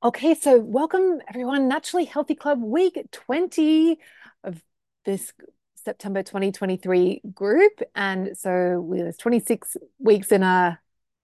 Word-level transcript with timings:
Okay, 0.00 0.36
so 0.36 0.60
welcome 0.60 1.20
everyone. 1.26 1.66
Naturally 1.66 2.04
Healthy 2.04 2.36
Club 2.36 2.62
week 2.62 3.04
20 3.10 3.98
of 4.44 4.62
this 5.04 5.32
September 5.74 6.22
2023 6.22 7.22
group. 7.34 7.80
And 7.96 8.38
so 8.38 8.88
there's 8.94 9.16
26 9.16 9.76
weeks 9.98 10.30
in 10.30 10.44
a 10.44 10.78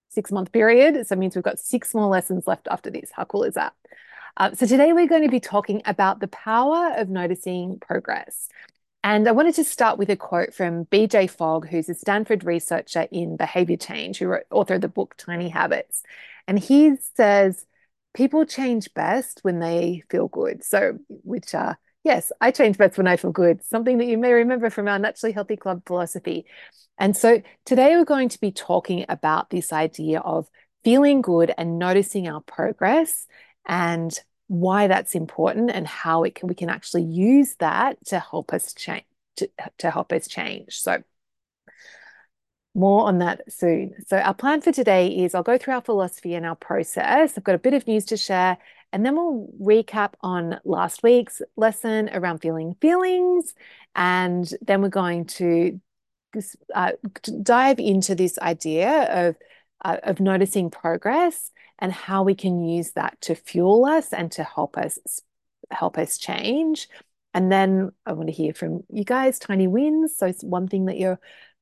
six 0.08 0.32
month 0.32 0.50
period. 0.50 1.06
So 1.06 1.12
it 1.12 1.18
means 1.20 1.36
we've 1.36 1.44
got 1.44 1.60
six 1.60 1.94
more 1.94 2.08
lessons 2.08 2.48
left 2.48 2.66
after 2.68 2.90
this. 2.90 3.12
How 3.14 3.22
cool 3.22 3.44
is 3.44 3.54
that? 3.54 3.74
Uh, 4.36 4.54
so 4.54 4.66
today 4.66 4.92
we're 4.92 5.06
going 5.06 5.22
to 5.22 5.28
be 5.28 5.38
talking 5.38 5.80
about 5.86 6.18
the 6.18 6.26
power 6.26 6.94
of 6.96 7.08
noticing 7.08 7.78
progress. 7.78 8.48
And 9.04 9.28
I 9.28 9.32
wanted 9.32 9.54
to 9.54 9.64
start 9.64 9.98
with 9.98 10.10
a 10.10 10.16
quote 10.16 10.52
from 10.52 10.86
BJ 10.86 11.30
Fogg, 11.30 11.68
who's 11.68 11.88
a 11.88 11.94
Stanford 11.94 12.42
researcher 12.42 13.06
in 13.12 13.36
behavior 13.36 13.76
change, 13.76 14.18
who 14.18 14.26
wrote, 14.26 14.46
author 14.50 14.74
of 14.74 14.80
the 14.80 14.88
book 14.88 15.14
Tiny 15.16 15.48
Habits. 15.48 16.02
And 16.48 16.58
he 16.58 16.96
says, 17.14 17.66
people 18.14 18.46
change 18.46 18.92
best 18.94 19.40
when 19.42 19.58
they 19.58 20.02
feel 20.08 20.28
good. 20.28 20.64
So, 20.64 20.98
which 21.08 21.54
are, 21.54 21.78
yes, 22.04 22.32
I 22.40 22.50
change 22.50 22.78
best 22.78 22.96
when 22.96 23.06
I 23.06 23.16
feel 23.16 23.32
good, 23.32 23.62
something 23.64 23.98
that 23.98 24.06
you 24.06 24.16
may 24.16 24.32
remember 24.32 24.70
from 24.70 24.88
our 24.88 24.98
Naturally 24.98 25.32
Healthy 25.32 25.56
Club 25.56 25.82
philosophy. 25.84 26.46
And 26.96 27.16
so 27.16 27.42
today 27.66 27.96
we're 27.96 28.04
going 28.04 28.28
to 28.30 28.40
be 28.40 28.52
talking 28.52 29.04
about 29.08 29.50
this 29.50 29.72
idea 29.72 30.20
of 30.20 30.48
feeling 30.84 31.22
good 31.22 31.52
and 31.58 31.78
noticing 31.78 32.28
our 32.28 32.40
progress 32.40 33.26
and 33.66 34.16
why 34.46 34.86
that's 34.86 35.14
important 35.14 35.70
and 35.70 35.86
how 35.86 36.22
it 36.22 36.34
can 36.34 36.48
we 36.48 36.54
can 36.54 36.68
actually 36.68 37.02
use 37.02 37.56
that 37.56 37.96
to 38.06 38.18
help 38.20 38.52
us 38.52 38.74
change 38.74 39.04
to, 39.36 39.50
to 39.78 39.90
help 39.90 40.12
us 40.12 40.28
change. 40.28 40.78
So 40.78 41.02
more 42.74 43.06
on 43.06 43.18
that 43.18 43.52
soon. 43.52 43.94
So, 44.06 44.18
our 44.18 44.34
plan 44.34 44.60
for 44.60 44.72
today 44.72 45.08
is 45.08 45.34
I'll 45.34 45.42
go 45.42 45.58
through 45.58 45.74
our 45.74 45.80
philosophy 45.80 46.34
and 46.34 46.44
our 46.44 46.56
process. 46.56 47.36
I've 47.36 47.44
got 47.44 47.54
a 47.54 47.58
bit 47.58 47.74
of 47.74 47.86
news 47.86 48.04
to 48.06 48.16
share, 48.16 48.58
and 48.92 49.04
then 49.04 49.16
we'll 49.16 49.48
recap 49.60 50.14
on 50.20 50.60
last 50.64 51.02
week's 51.02 51.42
lesson 51.56 52.10
around 52.12 52.38
feeling 52.38 52.76
feelings. 52.80 53.54
And 53.94 54.48
then 54.62 54.82
we're 54.82 54.88
going 54.88 55.26
to 55.26 55.80
uh, 56.74 56.92
dive 57.42 57.78
into 57.78 58.14
this 58.14 58.38
idea 58.38 59.28
of, 59.28 59.36
uh, 59.84 59.98
of 60.02 60.20
noticing 60.20 60.70
progress 60.70 61.50
and 61.78 61.92
how 61.92 62.22
we 62.22 62.34
can 62.34 62.64
use 62.64 62.92
that 62.92 63.20
to 63.22 63.34
fuel 63.34 63.84
us 63.84 64.12
and 64.12 64.30
to 64.32 64.44
help 64.44 64.76
us 64.76 64.98
help 65.70 65.98
us 65.98 66.18
change. 66.18 66.88
And 67.32 67.50
then 67.50 67.90
I 68.06 68.12
want 68.12 68.28
to 68.28 68.32
hear 68.32 68.54
from 68.54 68.84
you 68.90 69.04
guys, 69.04 69.38
tiny 69.38 69.66
wins. 69.66 70.16
So 70.16 70.26
it's 70.26 70.44
one 70.44 70.68
thing 70.68 70.84
that 70.84 70.98
you're 70.98 71.18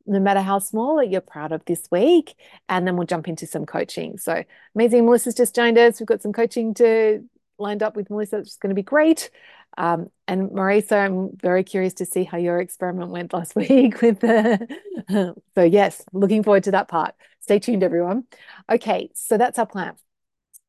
no 0.06 0.20
matter 0.20 0.40
how 0.40 0.58
small 0.58 0.96
that 0.96 1.08
you're 1.08 1.20
proud 1.20 1.52
of 1.52 1.64
this 1.64 1.86
week. 1.90 2.34
And 2.68 2.86
then 2.86 2.96
we'll 2.96 3.06
jump 3.06 3.28
into 3.28 3.46
some 3.46 3.66
coaching. 3.66 4.18
So 4.18 4.44
amazing. 4.74 5.04
Melissa's 5.04 5.34
just 5.34 5.54
joined 5.54 5.78
us. 5.78 6.00
We've 6.00 6.06
got 6.06 6.22
some 6.22 6.32
coaching 6.32 6.74
to 6.74 7.24
lined 7.58 7.82
up 7.82 7.96
with 7.96 8.10
Melissa. 8.10 8.38
It's 8.38 8.56
going 8.56 8.70
to 8.70 8.74
be 8.74 8.82
great. 8.82 9.30
Um, 9.78 10.10
and 10.28 10.50
Marisa, 10.50 11.04
I'm 11.04 11.36
very 11.36 11.64
curious 11.64 11.94
to 11.94 12.06
see 12.06 12.24
how 12.24 12.36
your 12.36 12.58
experiment 12.58 13.10
went 13.10 13.32
last 13.32 13.56
week 13.56 14.02
with 14.02 14.20
the. 14.20 15.34
so 15.54 15.62
yes, 15.62 16.02
looking 16.12 16.42
forward 16.42 16.64
to 16.64 16.72
that 16.72 16.88
part. 16.88 17.14
Stay 17.40 17.58
tuned, 17.58 17.82
everyone. 17.82 18.24
Okay, 18.70 19.10
so 19.14 19.38
that's 19.38 19.58
our 19.58 19.66
plan. 19.66 19.94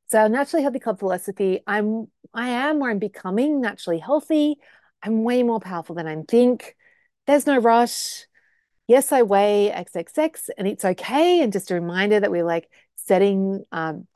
So 0.08 0.28
naturally 0.28 0.62
healthy 0.64 0.80
club 0.80 1.00
philosophy. 1.00 1.62
I'm 1.68 2.08
I 2.34 2.50
am 2.50 2.80
where 2.80 2.92
I'm 2.92 3.00
becoming 3.00 3.62
naturally 3.62 4.00
healthy. 4.00 4.58
I'm 5.02 5.23
way 5.23 5.44
more 5.44 5.59
powerful 5.59 5.95
than 5.95 6.08
I 6.08 6.16
think. 6.28 6.75
There's 7.28 7.47
no 7.47 7.58
rush 7.58 8.25
yes, 8.88 9.12
I 9.12 9.22
weigh 9.23 9.72
XXX 9.72 10.50
and 10.58 10.67
it's 10.67 10.86
okay. 10.86 11.42
And 11.42 11.53
just 11.53 11.72
a 11.72 11.76
reminder 11.76 12.20
that 12.20 12.31
we're 12.31 12.45
like 12.45 12.70
setting, 12.95 13.64
um, 13.72 14.08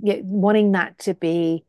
yeah, 0.00 0.20
wanting 0.22 0.72
that 0.72 0.98
to 1.00 1.14
be 1.14 1.64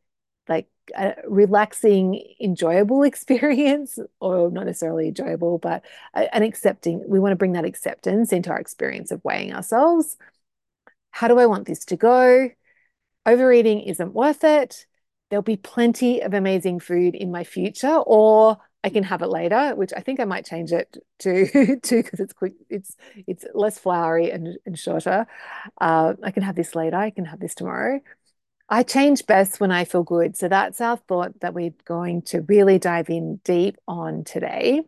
like 0.47 0.67
a 0.95 1.15
relaxing, 1.27 2.21
enjoyable 2.39 3.03
experience, 3.11 3.97
or 4.19 4.51
not 4.51 4.65
necessarily 4.65 5.07
enjoyable, 5.07 5.57
but 5.57 5.83
an 6.13 6.43
accepting. 6.43 7.03
We 7.07 7.19
want 7.19 7.31
to 7.31 7.37
bring 7.37 7.53
that 7.53 7.65
acceptance 7.65 8.31
into 8.31 8.49
our 8.51 8.59
experience 8.59 9.11
of 9.11 9.23
weighing 9.23 9.53
ourselves. 9.53 10.17
How 11.11 11.27
do 11.27 11.39
I 11.39 11.45
want 11.45 11.67
this 11.67 11.85
to 11.85 11.97
go? 11.97 12.49
Overeating 13.25 13.81
isn't 13.81 14.13
worth 14.13 14.43
it. 14.43 14.85
There'll 15.29 15.43
be 15.43 15.57
plenty 15.57 16.21
of 16.21 16.33
amazing 16.33 16.79
food 16.79 17.15
in 17.15 17.31
my 17.31 17.43
future, 17.43 17.95
or 17.95 18.57
I 18.83 18.89
can 18.89 19.03
have 19.03 19.21
it 19.21 19.27
later, 19.27 19.73
which 19.75 19.93
I 19.95 20.01
think 20.01 20.19
I 20.19 20.25
might 20.25 20.45
change 20.45 20.73
it 20.73 20.97
to 21.19 21.79
to 21.81 22.03
because 22.03 22.19
it's 22.19 22.33
quick, 22.33 22.53
it's 22.69 22.95
it's 23.27 23.45
less 23.53 23.79
flowery 23.79 24.29
and, 24.31 24.57
and 24.65 24.77
shorter. 24.77 25.25
Uh, 25.79 26.15
I 26.21 26.31
can 26.31 26.43
have 26.43 26.55
this 26.55 26.75
later. 26.75 26.97
I 26.97 27.09
can 27.09 27.25
have 27.25 27.39
this 27.39 27.55
tomorrow. 27.55 28.01
I 28.69 28.83
change 28.83 29.25
best 29.25 29.59
when 29.59 29.71
I 29.71 29.85
feel 29.85 30.03
good. 30.03 30.35
So 30.35 30.47
that's 30.47 30.81
our 30.81 30.97
thought 30.97 31.39
that 31.41 31.53
we're 31.53 31.73
going 31.85 32.23
to 32.23 32.41
really 32.41 32.79
dive 32.79 33.09
in 33.09 33.37
deep 33.43 33.77
on 33.87 34.23
today. 34.23 34.81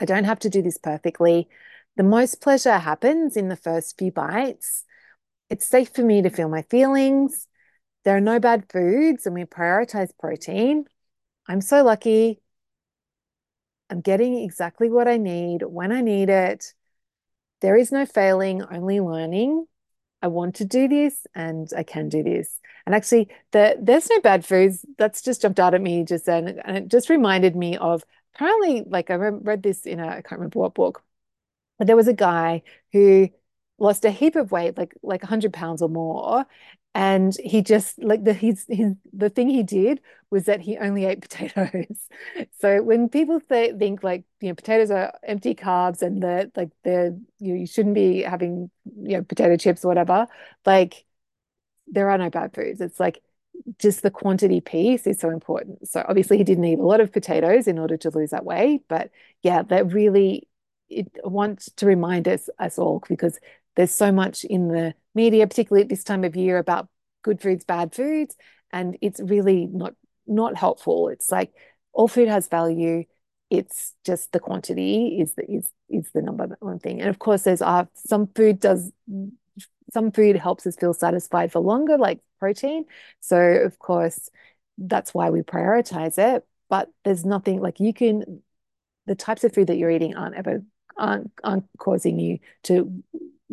I 0.00 0.04
don't 0.04 0.24
have 0.24 0.40
to 0.40 0.50
do 0.50 0.62
this 0.62 0.78
perfectly. 0.78 1.48
The 1.96 2.02
most 2.02 2.40
pleasure 2.40 2.78
happens 2.78 3.36
in 3.36 3.48
the 3.48 3.56
first 3.56 3.98
few 3.98 4.12
bites. 4.12 4.84
It's 5.48 5.66
safe 5.66 5.90
for 5.90 6.02
me 6.02 6.22
to 6.22 6.30
feel 6.30 6.48
my 6.48 6.62
feelings. 6.62 7.46
There 8.04 8.16
are 8.16 8.20
no 8.20 8.38
bad 8.40 8.70
foods, 8.70 9.26
and 9.26 9.34
we 9.34 9.44
prioritize 9.44 10.10
protein. 10.18 10.84
I'm 11.48 11.60
so 11.60 11.82
lucky 11.82 12.40
I'm 13.90 14.00
getting 14.00 14.36
exactly 14.42 14.90
what 14.90 15.08
I 15.08 15.16
need 15.16 15.62
when 15.62 15.92
I 15.92 16.00
need 16.00 16.28
it. 16.28 16.74
There 17.60 17.76
is 17.76 17.92
no 17.92 18.06
failing, 18.06 18.62
only 18.62 19.00
learning. 19.00 19.66
I 20.22 20.28
want 20.28 20.56
to 20.56 20.64
do 20.64 20.88
this 20.88 21.26
and 21.34 21.68
I 21.76 21.82
can 21.82 22.08
do 22.08 22.22
this. 22.22 22.58
And 22.84 22.94
actually, 22.94 23.28
the, 23.52 23.76
there's 23.80 24.08
no 24.10 24.20
bad 24.20 24.44
foods. 24.44 24.84
That's 24.98 25.22
just 25.22 25.42
jumped 25.42 25.60
out 25.60 25.74
at 25.74 25.80
me 25.80 26.04
just 26.04 26.26
then. 26.26 26.60
And 26.64 26.76
it 26.76 26.88
just 26.88 27.08
reminded 27.10 27.56
me 27.56 27.76
of 27.76 28.04
apparently, 28.34 28.84
like 28.86 29.10
I 29.10 29.14
read 29.14 29.62
this 29.62 29.86
in 29.86 30.00
a, 30.00 30.06
I 30.08 30.22
can't 30.22 30.32
remember 30.32 30.60
what 30.60 30.74
book, 30.74 31.02
but 31.78 31.86
there 31.86 31.96
was 31.96 32.08
a 32.08 32.12
guy 32.14 32.62
who 32.92 33.28
lost 33.78 34.04
a 34.04 34.10
heap 34.10 34.36
of 34.36 34.52
weight, 34.52 34.76
like 34.78 34.94
like 35.02 35.22
100 35.22 35.52
pounds 35.52 35.82
or 35.82 35.88
more, 35.88 36.46
and 36.96 37.36
he 37.44 37.60
just 37.60 38.02
like 38.02 38.24
the 38.24 38.32
he's 38.32 38.64
his 38.70 38.94
the 39.12 39.28
thing 39.28 39.50
he 39.50 39.62
did 39.62 40.00
was 40.30 40.46
that 40.46 40.62
he 40.62 40.78
only 40.78 41.04
ate 41.04 41.20
potatoes. 41.28 42.08
So 42.60 42.82
when 42.82 43.10
people 43.10 43.38
th- 43.40 43.76
think 43.78 44.02
like 44.02 44.24
you 44.40 44.48
know 44.48 44.54
potatoes 44.54 44.90
are 44.90 45.12
empty 45.22 45.54
carbs 45.54 46.00
and 46.00 46.22
they're 46.22 46.50
like 46.56 46.70
they're 46.84 47.14
you, 47.38 47.52
know, 47.52 47.60
you 47.60 47.66
shouldn't 47.66 47.94
be 47.94 48.22
having 48.22 48.70
you 49.02 49.18
know 49.18 49.22
potato 49.22 49.58
chips 49.58 49.84
or 49.84 49.88
whatever 49.88 50.26
like 50.64 51.04
there 51.88 52.10
are 52.10 52.18
no 52.18 52.30
bad 52.30 52.54
foods. 52.54 52.80
It's 52.80 53.00
like 53.00 53.22
just 53.78 54.02
the 54.02 54.10
quantity 54.10 54.60
piece 54.60 55.06
is 55.06 55.20
so 55.20 55.30
important. 55.30 55.88
So 55.88 56.04
obviously 56.08 56.38
he 56.38 56.44
didn't 56.44 56.64
eat 56.64 56.78
a 56.78 56.82
lot 56.82 57.00
of 57.00 57.12
potatoes 57.12 57.68
in 57.68 57.78
order 57.78 57.96
to 57.98 58.10
lose 58.10 58.30
that 58.30 58.44
weight 58.46 58.84
but 58.88 59.10
yeah 59.42 59.62
that 59.64 59.92
really 59.92 60.48
it 60.88 61.08
wants 61.24 61.70
to 61.76 61.86
remind 61.86 62.28
us 62.28 62.48
us 62.58 62.78
all 62.78 63.02
because 63.08 63.38
there's 63.76 63.92
so 63.92 64.10
much 64.10 64.44
in 64.44 64.68
the 64.68 64.94
media, 65.14 65.46
particularly 65.46 65.82
at 65.82 65.88
this 65.88 66.04
time 66.04 66.24
of 66.24 66.34
year, 66.34 66.58
about 66.58 66.88
good 67.22 67.40
foods, 67.40 67.64
bad 67.64 67.94
foods, 67.94 68.36
and 68.72 68.96
it's 69.00 69.20
really 69.20 69.66
not 69.66 69.94
not 70.26 70.56
helpful. 70.56 71.08
It's 71.08 71.30
like 71.30 71.52
all 71.92 72.08
food 72.08 72.28
has 72.28 72.48
value. 72.48 73.04
It's 73.48 73.94
just 74.04 74.32
the 74.32 74.40
quantity 74.40 75.18
is 75.20 75.34
the 75.34 75.50
is 75.50 75.70
is 75.88 76.10
the 76.12 76.22
number 76.22 76.56
one 76.60 76.78
thing. 76.78 77.00
And 77.00 77.10
of 77.10 77.18
course, 77.18 77.42
there's 77.42 77.62
uh, 77.62 77.84
some 77.94 78.28
food 78.34 78.58
does 78.60 78.90
some 79.92 80.10
food 80.10 80.36
helps 80.36 80.66
us 80.66 80.76
feel 80.76 80.94
satisfied 80.94 81.52
for 81.52 81.60
longer, 81.60 81.96
like 81.96 82.20
protein. 82.40 82.84
So 83.20 83.38
of 83.38 83.78
course, 83.78 84.30
that's 84.78 85.14
why 85.14 85.30
we 85.30 85.42
prioritize 85.42 86.18
it. 86.18 86.44
But 86.68 86.90
there's 87.04 87.24
nothing 87.24 87.60
like 87.60 87.78
you 87.78 87.92
can 87.92 88.42
the 89.06 89.14
types 89.14 89.44
of 89.44 89.54
food 89.54 89.68
that 89.68 89.76
you're 89.76 89.90
eating 89.90 90.16
aren't 90.16 90.34
ever 90.34 90.64
aren't, 90.96 91.30
aren't 91.44 91.66
causing 91.78 92.18
you 92.18 92.38
to 92.64 93.02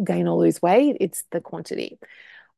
gain 0.02 0.28
or 0.28 0.38
lose 0.38 0.62
weight, 0.62 0.98
it's 1.00 1.24
the 1.31 1.42
quantity. 1.42 2.00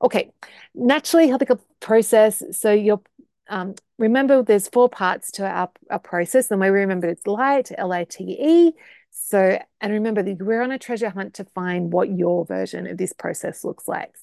Okay, 0.02 0.32
naturally 0.74 1.28
healthy 1.28 1.46
process. 1.80 2.44
So 2.52 2.72
you're 2.72 3.02
um, 3.48 3.76
remember 3.98 4.42
there's 4.42 4.68
four 4.68 4.90
parts 4.90 5.32
to 5.32 5.48
our, 5.48 5.70
our 5.90 6.00
process. 6.00 6.48
The 6.48 6.58
way 6.58 6.72
we 6.72 6.80
remember 6.80 7.08
it's 7.08 7.28
light, 7.28 7.72
L-I-T-E. 7.78 8.72
So, 9.12 9.60
and 9.82 9.94
remember 9.94 10.24
that 10.24 10.42
we're 10.42 10.62
on 10.62 10.72
a 10.72 10.80
treasure 10.80 11.10
hunt 11.10 11.36
to 11.36 11.46
find 11.56 11.94
what 11.94 12.10
your 12.10 12.46
version 12.46 12.88
of 12.88 12.98
this 12.98 13.14
process 13.14 13.64
looks 13.64 13.88
like. 13.88 14.16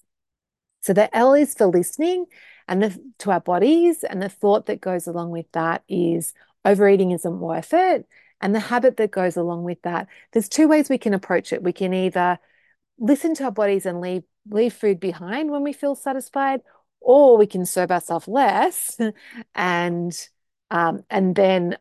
So 0.83 0.93
the 0.93 1.15
L 1.17 1.35
is 1.35 1.55
for 1.55 1.67
listening 1.67 2.27
and 2.69 2.83
the, 2.83 3.03
to 3.21 3.31
our 3.31 3.41
bodies. 3.41 4.05
And 4.05 4.21
the 4.21 4.29
thought 4.29 4.67
that 4.67 4.81
goes 4.81 5.07
along 5.07 5.31
with 5.31 5.47
that 5.53 5.83
is 5.89 6.35
overeating 6.65 7.13
isn't 7.13 7.39
worth 7.39 7.73
it. 7.73 8.07
And 8.41 8.55
the 8.55 8.61
habit 8.61 8.97
that 8.97 9.13
goes 9.13 9.37
along 9.37 9.63
with 9.63 9.81
that, 9.83 10.09
there's 10.33 10.49
two 10.49 10.67
ways 10.67 10.89
we 10.89 10.99
can 10.99 11.15
approach 11.15 11.53
it. 11.53 11.63
We 11.63 11.73
can 11.73 11.95
either 11.95 12.39
listen 12.99 13.35
to 13.35 13.45
our 13.45 13.53
bodies 13.53 13.87
and 13.87 14.01
leave 14.01 14.25
leave 14.49 14.75
food 14.75 14.99
behind 15.01 15.51
when 15.51 15.63
we 15.63 15.73
feel 15.73 15.95
satisfied, 15.95 16.61
or 17.01 17.37
we 17.37 17.47
can 17.47 17.65
serve 17.65 17.91
ourselves 17.91 18.29
less 18.29 18.99
and 19.55 20.29
um, 20.71 21.05
and 21.11 21.35
then 21.35 21.77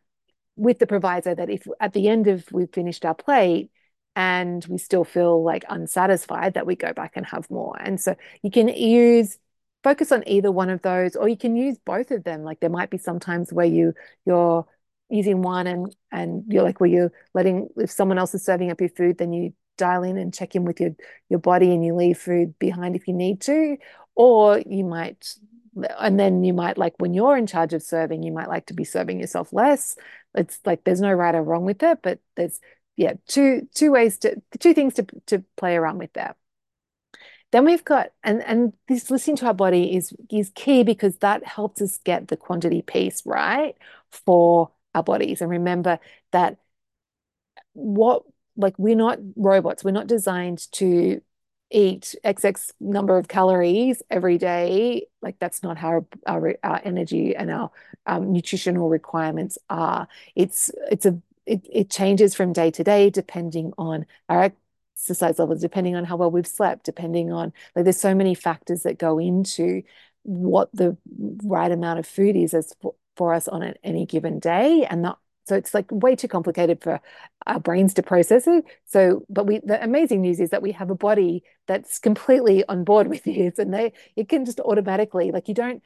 with 0.56 0.80
the 0.80 0.88
proviso 0.88 1.34
that 1.34 1.50
if 1.50 1.66
at 1.80 1.94
the 1.94 2.08
end 2.08 2.28
of 2.28 2.46
we've 2.52 2.74
finished 2.74 3.06
our 3.06 3.16
plate 3.16 3.72
and 4.16 4.66
we 4.66 4.78
still 4.78 5.06
feel 5.06 5.42
like 5.44 5.64
unsatisfied 5.70 6.54
that 6.54 6.68
we 6.68 6.76
go 6.76 6.92
back 6.94 7.14
and 7.16 7.26
have 7.26 7.50
more 7.50 7.78
and 7.80 8.00
so 8.00 8.14
you 8.44 8.52
can 8.52 8.68
use 8.68 9.38
focus 9.84 10.12
on 10.12 10.24
either 10.28 10.52
one 10.52 10.70
of 10.70 10.82
those, 10.82 11.16
or 11.16 11.28
you 11.28 11.38
can 11.38 11.56
use 11.56 11.78
both 11.86 12.12
of 12.12 12.24
them. 12.24 12.44
Like 12.44 12.60
there 12.60 12.70
might 12.70 12.90
be 12.90 12.98
sometimes 12.98 13.52
where 13.52 13.66
you 13.66 13.94
you're 14.26 14.66
using 15.10 15.42
one 15.42 15.68
and 15.68 15.94
and 16.12 16.44
you're 16.48 16.64
like 16.64 16.80
where 16.80 16.90
you're 16.90 17.12
letting 17.34 17.68
if 17.78 17.92
someone 17.92 18.18
else 18.18 18.34
is 18.34 18.46
serving 18.46 18.72
up 18.72 18.80
your 18.80 18.90
food, 18.90 19.18
then 19.18 19.34
you 19.34 19.54
dial 19.82 20.04
in 20.04 20.18
and 20.18 20.34
check 20.34 20.56
in 20.56 20.64
with 20.66 20.80
your 20.80 20.96
your 21.30 21.40
body 21.40 21.74
and 21.74 21.84
you 21.84 21.96
leave 21.96 22.18
food 22.18 22.58
behind 22.60 22.96
if 22.96 23.08
you 23.08 23.14
need 23.14 23.42
to, 23.42 23.78
or 24.16 24.60
you 24.60 24.84
might 24.86 25.36
and 26.00 26.20
then 26.20 26.44
you 26.44 26.54
might 26.54 26.78
like 26.78 26.94
when 27.00 27.14
you're 27.14 27.38
in 27.38 27.48
charge 27.48 27.74
of 27.74 27.82
serving, 27.84 28.24
you 28.24 28.32
might 28.32 28.50
like 28.50 28.66
to 28.68 28.74
be 28.74 28.84
serving 28.84 29.20
yourself 29.20 29.54
less. 29.54 29.96
It's 30.36 30.60
like 30.66 30.84
there's 30.84 31.02
no 31.02 31.14
right 31.14 31.36
or 31.36 31.44
wrong 31.44 31.66
with 31.66 31.84
it, 31.84 32.00
but 32.04 32.20
there's 32.36 32.60
yeah 32.98 33.14
two 33.28 33.68
two 33.74 33.92
ways 33.92 34.18
to 34.20 34.42
two 34.60 34.74
things 34.74 34.96
to 34.96 35.06
to 35.28 35.44
play 35.58 35.76
around 35.76 35.98
with 35.98 36.14
there. 36.14 36.36
Then 37.52 37.66
we've 37.66 37.84
got 37.86 38.12
and 38.24 38.44
and 38.44 38.74
this 38.88 39.12
listening 39.12 39.38
to 39.38 39.48
our 39.48 39.54
body 39.54 39.96
is 39.96 40.14
is 40.30 40.52
key 40.56 40.84
because 40.84 41.18
that 41.18 41.46
helps 41.46 41.82
us 41.82 42.00
get 42.04 42.28
the 42.28 42.38
quantity 42.38 42.82
piece 42.82 43.26
right 43.26 43.76
for 44.12 44.72
our 44.94 45.04
bodies. 45.04 45.42
And 45.42 45.50
remember 45.50 46.00
that 46.32 46.58
what 47.74 48.24
like 48.62 48.78
we're 48.78 48.96
not 48.96 49.20
robots. 49.36 49.84
We're 49.84 49.92
not 49.92 50.08
designed 50.08 50.72
to 50.74 51.22
eat 51.72 52.16
XX 52.24 52.72
number 52.80 53.18
of 53.18 53.28
calories 53.28 54.02
every 54.10 54.38
day. 54.38 55.08
Like 55.22 55.40
that's 55.40 55.64
not 55.64 55.78
how 55.78 56.06
our, 56.28 56.56
our, 56.64 56.82
energy 56.84 57.36
and 57.36 57.50
our 57.50 57.72
um, 58.06 58.32
nutritional 58.32 58.90
requirements 58.90 59.58
are. 59.70 60.08
It's 60.36 60.72
it's 60.90 61.06
a 61.06 61.20
it, 61.46 61.66
it 61.72 61.90
changes 61.90 62.36
from 62.36 62.54
day 62.54 62.72
to 62.72 62.84
day 62.84 63.10
depending 63.10 63.74
on 63.78 64.06
our 64.30 64.52
exercise 64.96 65.40
levels, 65.40 65.62
depending 65.62 65.96
on 65.96 66.06
how 66.06 66.18
well 66.18 66.32
we've 66.32 66.48
slept, 66.48 66.86
depending 66.86 67.32
on 67.32 67.54
like 67.76 67.86
there's 67.86 68.00
so 68.00 68.14
many 68.14 68.36
factors 68.36 68.84
that 68.84 69.00
go 69.00 69.18
into 69.18 69.82
what 70.24 70.70
the 70.74 70.98
right 71.44 71.72
amount 71.72 72.00
of 72.00 72.06
food 72.06 72.36
is 72.36 72.54
as 72.54 72.74
for, 72.82 72.96
for 73.18 73.34
us 73.34 73.48
on 73.48 73.74
any 73.84 74.06
given 74.06 74.40
day 74.40 74.86
and 74.86 75.02
not 75.02 75.20
so 75.46 75.56
it's 75.56 75.74
like 75.74 75.88
way 75.92 76.16
too 76.16 76.28
complicated 76.28 76.82
for 76.82 77.00
our 77.48 77.60
brains 77.60 77.94
to 77.96 78.04
process 78.04 78.48
it. 78.48 78.64
So, 78.86 79.26
but 79.30 79.46
we 79.46 79.60
the 79.60 79.84
amazing 79.84 80.22
news 80.22 80.40
is 80.40 80.52
that 80.52 80.62
we 80.62 80.72
have 80.74 80.90
a 80.90 80.96
body 80.96 81.44
that's 81.68 82.00
completely 82.00 82.64
on 82.68 82.84
board 82.84 83.08
with 83.10 83.24
this 83.24 83.58
and 83.60 83.74
they 83.74 83.94
it 84.16 84.30
can 84.30 84.46
just 84.46 84.60
automatically, 84.60 85.32
like 85.32 85.48
you 85.48 85.54
don't 85.54 85.82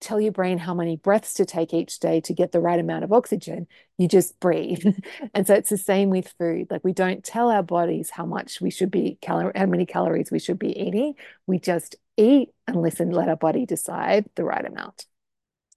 tell 0.00 0.20
your 0.20 0.32
brain 0.32 0.58
how 0.58 0.74
many 0.74 0.96
breaths 0.96 1.34
to 1.34 1.44
take 1.44 1.74
each 1.74 1.98
day 2.00 2.20
to 2.22 2.32
get 2.32 2.52
the 2.52 2.60
right 2.60 2.80
amount 2.80 3.04
of 3.04 3.12
oxygen. 3.12 3.66
You 3.98 4.08
just 4.08 4.38
breathe. 4.40 4.84
and 5.34 5.46
so 5.46 5.54
it's 5.54 5.70
the 5.70 5.76
same 5.76 6.10
with 6.10 6.32
food. 6.38 6.68
Like 6.70 6.82
we 6.84 6.92
don't 6.92 7.22
tell 7.22 7.50
our 7.50 7.62
bodies 7.62 8.10
how 8.10 8.24
much 8.26 8.60
we 8.60 8.70
should 8.70 8.90
be 8.90 9.18
cal- 9.20 9.52
how 9.54 9.66
many 9.66 9.86
calories 9.86 10.30
we 10.30 10.38
should 10.38 10.58
be 10.58 10.78
eating. 10.78 11.14
We 11.46 11.58
just 11.58 11.96
eat 12.16 12.50
and 12.66 12.80
listen, 12.80 13.10
let 13.10 13.28
our 13.28 13.36
body 13.36 13.66
decide 13.66 14.26
the 14.36 14.44
right 14.44 14.64
amount. 14.64 15.06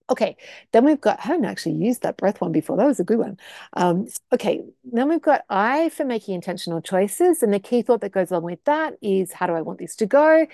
Okay, 0.09 0.35
then 0.73 0.83
we've 0.83 1.00
got, 1.00 1.19
I 1.19 1.23
haven't 1.23 1.45
actually 1.45 1.75
used 1.75 2.01
that 2.01 2.17
breath 2.17 2.41
one 2.41 2.51
before. 2.51 2.75
That 2.77 2.85
was 2.85 3.00
a 3.00 3.05
good 3.05 3.17
one. 3.19 3.38
Um, 3.73 4.07
okay, 4.33 4.61
then 4.83 5.07
we've 5.07 5.21
got 5.21 5.44
I 5.50 5.89
for 5.89 6.03
making 6.03 6.35
intentional 6.35 6.81
choices. 6.81 7.41
And 7.41 7.53
the 7.53 7.59
key 7.59 7.81
thought 7.81 8.01
that 8.01 8.11
goes 8.11 8.29
along 8.29 8.44
with 8.44 8.63
that 8.65 8.95
is 9.01 9.31
how 9.31 9.47
do 9.47 9.53
I 9.53 9.61
want 9.61 9.79
this 9.79 9.95
to 9.97 10.05
go? 10.05 10.45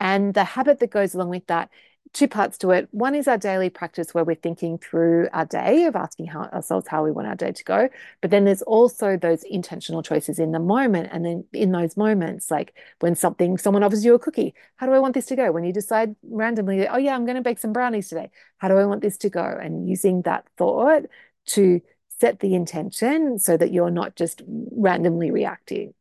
And 0.00 0.32
the 0.34 0.44
habit 0.44 0.78
that 0.80 0.90
goes 0.90 1.14
along 1.14 1.28
with 1.28 1.46
that 1.46 1.70
two 2.14 2.28
parts 2.28 2.56
to 2.58 2.70
it. 2.70 2.88
One 2.92 3.14
is 3.16 3.26
our 3.26 3.36
daily 3.36 3.68
practice 3.68 4.14
where 4.14 4.24
we're 4.24 4.36
thinking 4.36 4.78
through 4.78 5.28
our 5.32 5.44
day 5.44 5.84
of 5.84 5.96
asking 5.96 6.26
how, 6.26 6.44
ourselves 6.44 6.86
how 6.88 7.04
we 7.04 7.10
want 7.10 7.26
our 7.26 7.34
day 7.34 7.50
to 7.50 7.64
go. 7.64 7.88
But 8.20 8.30
then 8.30 8.44
there's 8.44 8.62
also 8.62 9.16
those 9.16 9.42
intentional 9.42 10.02
choices 10.02 10.38
in 10.38 10.52
the 10.52 10.60
moment. 10.60 11.10
And 11.12 11.24
then 11.24 11.44
in 11.52 11.72
those 11.72 11.96
moments, 11.96 12.50
like 12.52 12.74
when 13.00 13.16
something, 13.16 13.58
someone 13.58 13.82
offers 13.82 14.04
you 14.04 14.14
a 14.14 14.18
cookie, 14.18 14.54
how 14.76 14.86
do 14.86 14.92
I 14.92 15.00
want 15.00 15.14
this 15.14 15.26
to 15.26 15.36
go? 15.36 15.50
When 15.50 15.64
you 15.64 15.72
decide 15.72 16.14
randomly, 16.22 16.86
oh, 16.86 16.96
yeah, 16.96 17.16
I'm 17.16 17.26
going 17.26 17.36
to 17.36 17.42
bake 17.42 17.58
some 17.58 17.72
brownies 17.72 18.08
today. 18.08 18.30
How 18.58 18.68
do 18.68 18.78
I 18.78 18.86
want 18.86 19.02
this 19.02 19.18
to 19.18 19.28
go? 19.28 19.44
And 19.44 19.88
using 19.88 20.22
that 20.22 20.46
thought 20.56 21.02
to 21.46 21.82
set 22.20 22.38
the 22.38 22.54
intention 22.54 23.40
so 23.40 23.56
that 23.56 23.72
you're 23.72 23.90
not 23.90 24.14
just 24.14 24.40
randomly 24.46 25.32
reacting. 25.32 25.94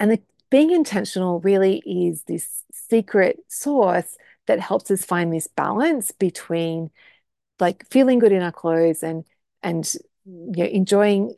And 0.00 0.10
the 0.10 0.20
being 0.50 0.70
intentional 0.70 1.40
really 1.40 1.82
is 1.86 2.24
this 2.24 2.64
secret 2.72 3.38
source 3.48 4.16
that 4.48 4.60
helps 4.60 4.90
us 4.90 5.04
find 5.04 5.32
this 5.32 5.46
balance 5.46 6.10
between 6.10 6.90
like 7.60 7.88
feeling 7.90 8.18
good 8.18 8.32
in 8.32 8.42
our 8.42 8.52
clothes 8.52 9.02
and 9.02 9.24
and 9.62 9.94
you 10.26 10.64
know, 10.64 10.64
enjoying 10.64 11.34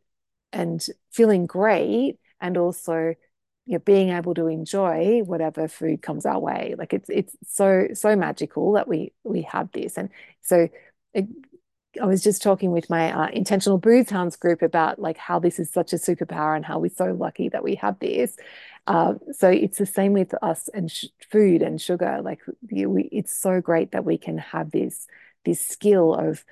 and 0.53 0.85
feeling 1.13 1.47
great 1.47 2.19
and 2.41 2.57
also 2.57 3.15
you 3.67 3.75
know 3.75 3.79
being 3.81 4.11
able 4.11 4.35
to 4.35 4.47
enjoy 4.47 5.21
whatever 5.25 5.69
food 5.69 6.03
comes 6.03 6.27
our 6.27 6.39
way 6.39 6.75
like 6.79 6.93
it's 6.93 7.11
it's 7.11 7.37
so 7.47 7.89
so 7.95 8.17
magical 8.17 8.73
that 8.73 8.89
we 8.89 9.13
we 9.25 9.43
have 9.43 9.71
this 9.73 9.99
and 9.99 10.09
so 10.43 10.69
it, 11.15 11.27
I 12.01 12.07
was 12.07 12.23
just 12.23 12.43
talking 12.43 12.71
with 12.71 12.89
my 12.89 13.13
uh, 13.13 13.29
intentional 13.33 13.79
booze 13.79 14.11
hounds 14.11 14.37
group 14.37 14.63
about 14.63 15.01
like 15.01 15.17
how 15.17 15.41
this 15.41 15.59
is 15.59 15.71
such 15.71 15.93
a 15.93 15.97
superpower 15.97 16.55
and 16.55 16.65
how 16.65 16.79
we're 16.79 16.91
so 16.91 17.13
lucky 17.13 17.49
that 17.49 17.65
we 17.65 17.75
have 17.77 17.99
this. 17.99 18.37
Uh, 18.91 19.15
so 19.31 19.49
it's 19.49 19.79
the 19.79 19.87
same 19.87 20.13
with 20.13 20.35
us 20.43 20.69
and 20.75 20.93
food 21.31 21.63
and 21.63 21.81
sugar. 21.81 22.21
Like 22.25 22.41
we, 22.73 23.09
it's 23.13 23.33
so 23.33 23.61
great 23.61 23.93
that 23.93 24.05
we 24.05 24.19
can 24.19 24.39
have 24.39 24.73
this 24.73 25.07
this 25.45 25.65
skill 25.65 26.13
of 26.13 26.45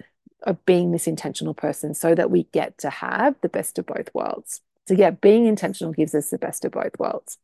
of 0.44 0.64
being 0.64 0.92
this 0.92 1.08
intentional 1.08 1.52
person, 1.52 1.94
so 1.94 2.14
that 2.14 2.30
we 2.30 2.44
get 2.52 2.78
to 2.78 2.90
have 2.90 3.34
the 3.40 3.48
best 3.48 3.76
of 3.76 3.86
both 3.86 4.08
worlds. 4.14 4.60
So 4.86 4.94
yeah, 4.94 5.10
being 5.10 5.46
intentional 5.46 5.92
gives 5.92 6.14
us 6.14 6.30
the 6.30 6.38
best 6.38 6.64
of 6.64 6.70
both 6.70 6.96
worlds. 6.96 7.38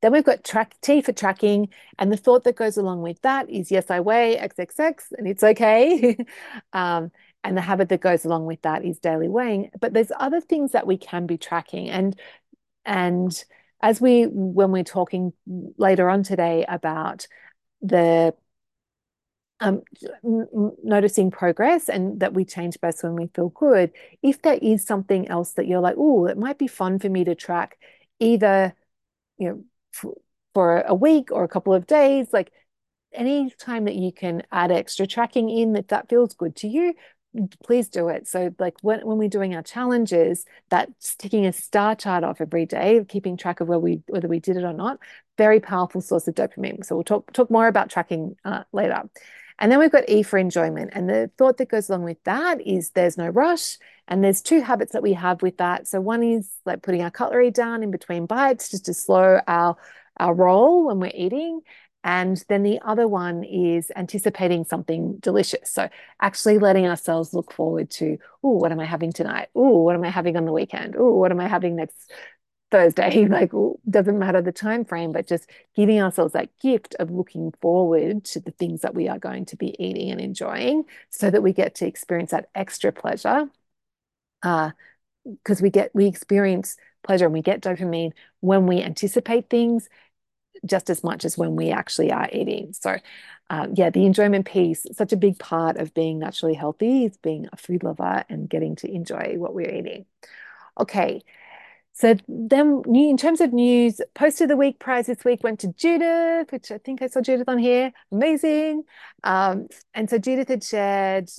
Then 0.00 0.12
we've 0.12 0.24
got 0.24 0.44
track 0.44 0.76
T 0.80 1.02
for 1.02 1.12
tracking. 1.12 1.68
And 1.98 2.10
the 2.10 2.16
thought 2.16 2.44
that 2.44 2.56
goes 2.56 2.78
along 2.78 3.02
with 3.02 3.20
that 3.20 3.50
is 3.50 3.70
yes, 3.70 3.90
I 3.90 4.00
weigh 4.00 4.38
XXX 4.38 5.12
and 5.18 5.28
it's 5.28 5.44
okay. 5.44 6.16
um, 6.72 7.12
and 7.44 7.54
the 7.54 7.60
habit 7.60 7.90
that 7.90 8.00
goes 8.00 8.24
along 8.24 8.46
with 8.46 8.62
that 8.62 8.82
is 8.82 8.98
daily 8.98 9.28
weighing. 9.28 9.70
But 9.78 9.92
there's 9.92 10.12
other 10.18 10.40
things 10.40 10.72
that 10.72 10.86
we 10.86 10.96
can 10.96 11.26
be 11.26 11.36
tracking. 11.36 11.90
And 11.90 12.18
and 12.86 13.44
as 13.84 14.00
we 14.00 14.24
when 14.24 14.72
we're 14.72 14.82
talking 14.82 15.34
later 15.76 16.08
on 16.08 16.22
today 16.22 16.64
about 16.66 17.26
the 17.82 18.34
um, 19.60 19.82
noticing 20.82 21.30
progress 21.30 21.90
and 21.90 22.20
that 22.20 22.32
we 22.32 22.46
change 22.46 22.80
best 22.80 23.02
when 23.02 23.14
we 23.14 23.26
feel 23.34 23.50
good. 23.50 23.92
If 24.22 24.40
there 24.40 24.58
is 24.60 24.86
something 24.86 25.28
else 25.28 25.52
that 25.52 25.66
you're 25.66 25.82
like, 25.82 25.96
oh, 25.98 26.24
it 26.26 26.38
might 26.38 26.58
be 26.58 26.66
fun 26.66 26.98
for 26.98 27.10
me 27.10 27.24
to 27.24 27.34
track, 27.34 27.78
either 28.18 28.74
you 29.36 29.48
know 29.50 29.64
for, 30.54 30.80
a 30.80 30.94
week 30.94 31.30
or 31.30 31.44
a 31.44 31.48
couple 31.48 31.74
of 31.74 31.86
days, 31.86 32.28
like 32.32 32.52
any 33.12 33.50
time 33.58 33.84
that 33.84 33.96
you 33.96 34.12
can 34.12 34.44
add 34.50 34.72
extra 34.72 35.06
tracking 35.06 35.50
in 35.50 35.74
that 35.74 35.88
that 35.88 36.08
feels 36.08 36.32
good 36.34 36.56
to 36.56 36.68
you, 36.68 36.94
please 37.64 37.88
do 37.88 38.08
it. 38.08 38.26
So 38.28 38.54
like 38.58 38.74
when, 38.82 39.00
when 39.06 39.18
we're 39.18 39.28
doing 39.28 39.54
our 39.54 39.62
challenges, 39.62 40.44
that's 40.68 41.14
taking 41.16 41.46
a 41.46 41.52
star 41.52 41.94
chart 41.94 42.24
off 42.24 42.40
every 42.40 42.66
day, 42.66 43.04
keeping 43.08 43.36
track 43.36 43.60
of 43.60 43.68
where 43.68 43.78
we 43.78 44.02
whether 44.06 44.28
we 44.28 44.40
did 44.40 44.56
it 44.56 44.64
or 44.64 44.72
not, 44.72 44.98
very 45.36 45.60
powerful 45.60 46.00
source 46.00 46.28
of 46.28 46.34
dopamine. 46.34 46.84
So 46.84 46.96
we'll 46.96 47.04
talk 47.04 47.32
talk 47.32 47.50
more 47.50 47.66
about 47.66 47.90
tracking 47.90 48.36
uh, 48.44 48.64
later. 48.72 49.02
And 49.58 49.70
then 49.70 49.78
we've 49.78 49.92
got 49.92 50.08
E 50.08 50.22
for 50.22 50.38
enjoyment. 50.38 50.90
And 50.94 51.08
the 51.08 51.30
thought 51.38 51.58
that 51.58 51.68
goes 51.68 51.88
along 51.88 52.02
with 52.02 52.22
that 52.24 52.60
is 52.66 52.90
there's 52.90 53.16
no 53.16 53.28
rush. 53.28 53.78
And 54.08 54.22
there's 54.22 54.42
two 54.42 54.60
habits 54.60 54.92
that 54.92 55.02
we 55.02 55.12
have 55.12 55.42
with 55.42 55.58
that. 55.58 55.86
So 55.86 56.00
one 56.00 56.22
is 56.22 56.50
like 56.66 56.82
putting 56.82 57.02
our 57.02 57.10
cutlery 57.10 57.50
down 57.50 57.82
in 57.82 57.90
between 57.90 58.26
bites 58.26 58.70
just 58.70 58.86
to 58.86 58.94
slow 58.94 59.40
our 59.46 59.76
our 60.18 60.34
roll 60.34 60.86
when 60.86 61.00
we're 61.00 61.10
eating. 61.14 61.60
And 62.04 62.44
then 62.50 62.62
the 62.62 62.78
other 62.84 63.08
one 63.08 63.44
is 63.44 63.90
anticipating 63.96 64.64
something 64.64 65.16
delicious. 65.20 65.70
So 65.70 65.88
actually 66.20 66.58
letting 66.58 66.86
ourselves 66.86 67.32
look 67.32 67.50
forward 67.50 67.90
to, 67.92 68.18
oh, 68.42 68.50
what 68.50 68.72
am 68.72 68.78
I 68.78 68.84
having 68.84 69.10
tonight? 69.10 69.48
Oh, 69.54 69.78
what 69.80 69.94
am 69.94 70.04
I 70.04 70.10
having 70.10 70.36
on 70.36 70.44
the 70.44 70.52
weekend? 70.52 70.96
Oh, 70.98 71.14
what 71.14 71.30
am 71.30 71.40
I 71.40 71.48
having 71.48 71.76
next 71.76 72.12
Thursday? 72.70 73.26
Like 73.28 73.54
ooh, 73.54 73.80
doesn't 73.88 74.18
matter 74.18 74.42
the 74.42 74.52
time 74.52 74.84
frame, 74.84 75.12
but 75.12 75.26
just 75.26 75.48
giving 75.74 75.98
ourselves 76.00 76.34
that 76.34 76.50
gift 76.60 76.94
of 76.98 77.10
looking 77.10 77.54
forward 77.62 78.24
to 78.26 78.40
the 78.40 78.50
things 78.50 78.82
that 78.82 78.94
we 78.94 79.08
are 79.08 79.18
going 79.18 79.46
to 79.46 79.56
be 79.56 79.74
eating 79.82 80.10
and 80.10 80.20
enjoying 80.20 80.84
so 81.08 81.30
that 81.30 81.42
we 81.42 81.54
get 81.54 81.76
to 81.76 81.86
experience 81.86 82.32
that 82.32 82.50
extra 82.54 82.92
pleasure. 82.92 83.48
Uh, 84.42 84.72
because 85.24 85.62
we 85.62 85.70
get 85.70 85.90
we 85.94 86.06
experience 86.06 86.76
pleasure 87.02 87.24
and 87.24 87.32
we 87.32 87.40
get 87.40 87.62
dopamine 87.62 88.12
when 88.40 88.66
we 88.66 88.82
anticipate 88.82 89.48
things 89.48 89.88
just 90.64 90.90
as 90.90 91.04
much 91.04 91.24
as 91.24 91.38
when 91.38 91.56
we 91.56 91.70
actually 91.70 92.10
are 92.12 92.28
eating. 92.32 92.72
So, 92.72 92.96
um, 93.50 93.74
yeah, 93.76 93.90
the 93.90 94.06
enjoyment 94.06 94.46
piece, 94.46 94.86
such 94.92 95.12
a 95.12 95.16
big 95.16 95.38
part 95.38 95.76
of 95.76 95.94
being 95.94 96.18
naturally 96.18 96.54
healthy 96.54 97.04
is 97.04 97.16
being 97.18 97.48
a 97.52 97.56
food 97.56 97.82
lover 97.82 98.24
and 98.28 98.48
getting 98.48 98.76
to 98.76 98.90
enjoy 98.90 99.34
what 99.36 99.54
we're 99.54 99.70
eating. 99.70 100.06
Okay. 100.78 101.22
So 101.96 102.16
then 102.26 102.82
in 102.92 103.16
terms 103.16 103.40
of 103.40 103.52
news, 103.52 104.00
post 104.14 104.40
of 104.40 104.48
the 104.48 104.56
week 104.56 104.80
prize 104.80 105.06
this 105.06 105.24
week 105.24 105.44
went 105.44 105.60
to 105.60 105.68
Judith, 105.68 106.50
which 106.50 106.72
I 106.72 106.78
think 106.78 107.02
I 107.02 107.06
saw 107.06 107.20
Judith 107.20 107.48
on 107.48 107.58
here. 107.58 107.92
Amazing. 108.10 108.82
Um, 109.22 109.68
and 109.94 110.10
so 110.10 110.18
Judith 110.18 110.48
had 110.48 110.64
shared 110.64 111.30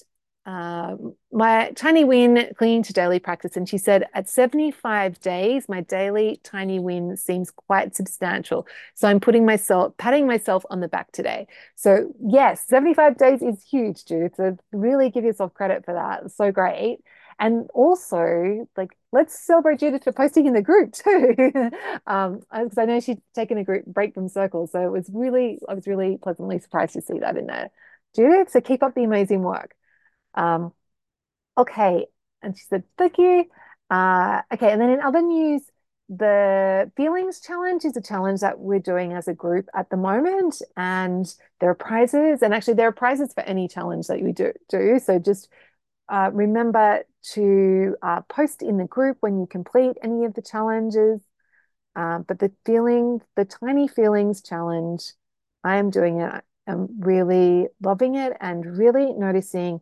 uh, 0.45 0.95
my 1.31 1.71
tiny 1.75 2.03
win 2.03 2.53
clinging 2.55 2.83
to 2.83 2.93
daily 2.93 3.17
practice 3.17 3.57
and 3.57 3.67
she 3.67 3.79
said 3.79 4.05
at 4.13 4.29
75 4.29 5.19
days 5.19 5.67
my 5.67 5.81
daily 5.81 6.39
tiny 6.43 6.77
win 6.77 7.17
seems 7.17 7.49
quite 7.49 7.95
substantial. 7.95 8.67
So 8.93 9.07
i'm 9.07 9.19
putting 9.19 9.45
myself 9.45 9.97
patting 9.97 10.27
myself 10.27 10.63
on 10.69 10.81
the 10.81 10.87
back 10.87 11.11
today. 11.11 11.47
So 11.75 12.13
yes 12.23 12.63
75 12.67 13.17
days 13.17 13.41
is 13.41 13.63
huge 13.63 14.05
judith 14.05 14.35
so 14.37 14.55
really 14.71 15.09
give 15.09 15.23
yourself 15.23 15.53
credit 15.55 15.83
for 15.83 15.95
that. 15.95 16.29
So 16.31 16.51
great. 16.51 16.99
And 17.39 17.67
also 17.73 18.67
like 18.77 18.95
let's 19.11 19.39
celebrate 19.39 19.79
judith 19.79 20.03
for 20.03 20.11
posting 20.13 20.45
in 20.45 20.53
the 20.53 20.61
group 20.61 20.93
too. 20.93 21.35
Um 22.05 22.41
because 22.51 22.77
i 22.77 22.85
know 22.85 22.99
she's 22.99 23.17
taken 23.33 23.57
a 23.57 23.63
group 23.63 23.85
break 23.87 24.13
from 24.13 24.29
circles 24.29 24.71
so 24.73 24.79
it 24.81 24.91
was 24.91 25.09
really 25.11 25.57
i 25.67 25.73
was 25.73 25.87
really 25.87 26.17
pleasantly 26.21 26.59
surprised 26.59 26.93
to 26.93 27.01
see 27.01 27.17
that 27.19 27.35
in 27.35 27.47
there. 27.47 27.71
Judith 28.15 28.51
so 28.51 28.61
keep 28.61 28.83
up 28.83 28.93
the 28.93 29.03
amazing 29.03 29.41
work 29.41 29.75
um, 30.35 30.73
okay. 31.57 32.05
And 32.41 32.57
she 32.57 32.63
said, 32.65 32.83
thank 32.97 33.17
you. 33.17 33.45
Uh, 33.89 34.41
okay. 34.53 34.71
And 34.71 34.81
then 34.81 34.89
in 34.89 35.01
other 35.01 35.21
news, 35.21 35.63
the 36.07 36.91
feelings 36.95 37.39
challenge 37.39 37.83
is 37.83 37.97
a 37.97 38.01
challenge 38.01 38.41
that 38.41 38.59
we're 38.59 38.79
doing 38.79 39.13
as 39.13 39.27
a 39.27 39.33
group 39.33 39.67
at 39.73 39.89
the 39.89 39.97
moment. 39.97 40.61
And 40.77 41.25
there 41.59 41.69
are 41.71 41.75
prizes. 41.75 42.41
And 42.43 42.53
actually, 42.53 42.75
there 42.75 42.87
are 42.87 42.93
prizes 42.93 43.33
for 43.33 43.41
any 43.41 43.67
challenge 43.67 44.07
that 44.07 44.19
you 44.19 44.33
do. 44.33 44.53
do. 44.69 44.99
So 45.03 45.17
just 45.17 45.49
uh, 46.09 46.29
remember 46.31 47.03
to 47.33 47.95
uh, 48.03 48.21
post 48.21 48.61
in 48.61 48.77
the 48.77 48.85
group 48.85 49.17
when 49.21 49.39
you 49.39 49.47
complete 49.47 49.97
any 50.03 50.25
of 50.25 50.35
the 50.35 50.41
challenges. 50.41 51.21
Uh, 51.95 52.19
but 52.19 52.39
the 52.39 52.51
feeling, 52.65 53.21
the 53.35 53.45
tiny 53.45 53.87
feelings 53.87 54.41
challenge, 54.41 55.13
I 55.63 55.77
am 55.77 55.89
doing 55.89 56.19
it. 56.19 56.43
I'm 56.67 56.87
really 56.99 57.67
loving 57.81 58.15
it 58.15 58.33
and 58.41 58.77
really 58.77 59.13
noticing 59.13 59.81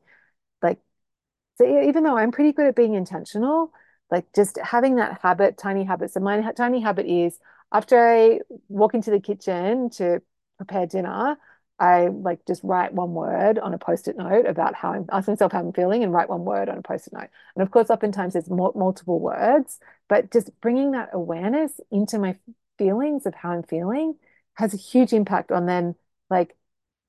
so 1.55 1.81
even 1.83 2.03
though 2.03 2.17
I'm 2.17 2.31
pretty 2.31 2.51
good 2.51 2.67
at 2.67 2.75
being 2.75 2.95
intentional, 2.95 3.71
like 4.11 4.25
just 4.35 4.57
having 4.57 4.95
that 4.95 5.19
habit, 5.21 5.57
tiny 5.57 5.83
habit. 5.83 6.11
So 6.11 6.19
my 6.19 6.41
tiny 6.53 6.81
habit 6.81 7.05
is 7.05 7.39
after 7.71 7.99
I 7.99 8.39
walk 8.69 8.93
into 8.93 9.11
the 9.11 9.19
kitchen 9.19 9.89
to 9.91 10.21
prepare 10.57 10.85
dinner, 10.85 11.37
I 11.79 12.07
like 12.07 12.45
just 12.45 12.63
write 12.63 12.93
one 12.93 13.13
word 13.13 13.57
on 13.59 13.73
a 13.73 13.77
post-it 13.77 14.15
note 14.15 14.45
about 14.45 14.75
how 14.75 14.93
I'm 14.93 15.05
ask 15.11 15.27
myself 15.27 15.51
how 15.51 15.59
I'm 15.59 15.73
feeling 15.73 16.03
and 16.03 16.13
write 16.13 16.29
one 16.29 16.45
word 16.45 16.69
on 16.69 16.77
a 16.77 16.81
post-it 16.83 17.13
note. 17.13 17.29
And 17.55 17.63
of 17.63 17.71
course, 17.71 17.89
oftentimes 17.89 18.35
it's 18.35 18.49
multiple 18.49 19.19
words, 19.19 19.79
but 20.07 20.31
just 20.31 20.49
bringing 20.61 20.91
that 20.91 21.09
awareness 21.13 21.79
into 21.91 22.19
my 22.19 22.37
feelings 22.77 23.25
of 23.25 23.33
how 23.35 23.51
I'm 23.51 23.63
feeling 23.63 24.15
has 24.55 24.73
a 24.73 24.77
huge 24.77 25.13
impact 25.13 25.51
on 25.51 25.65
then 25.65 25.95
like 26.29 26.55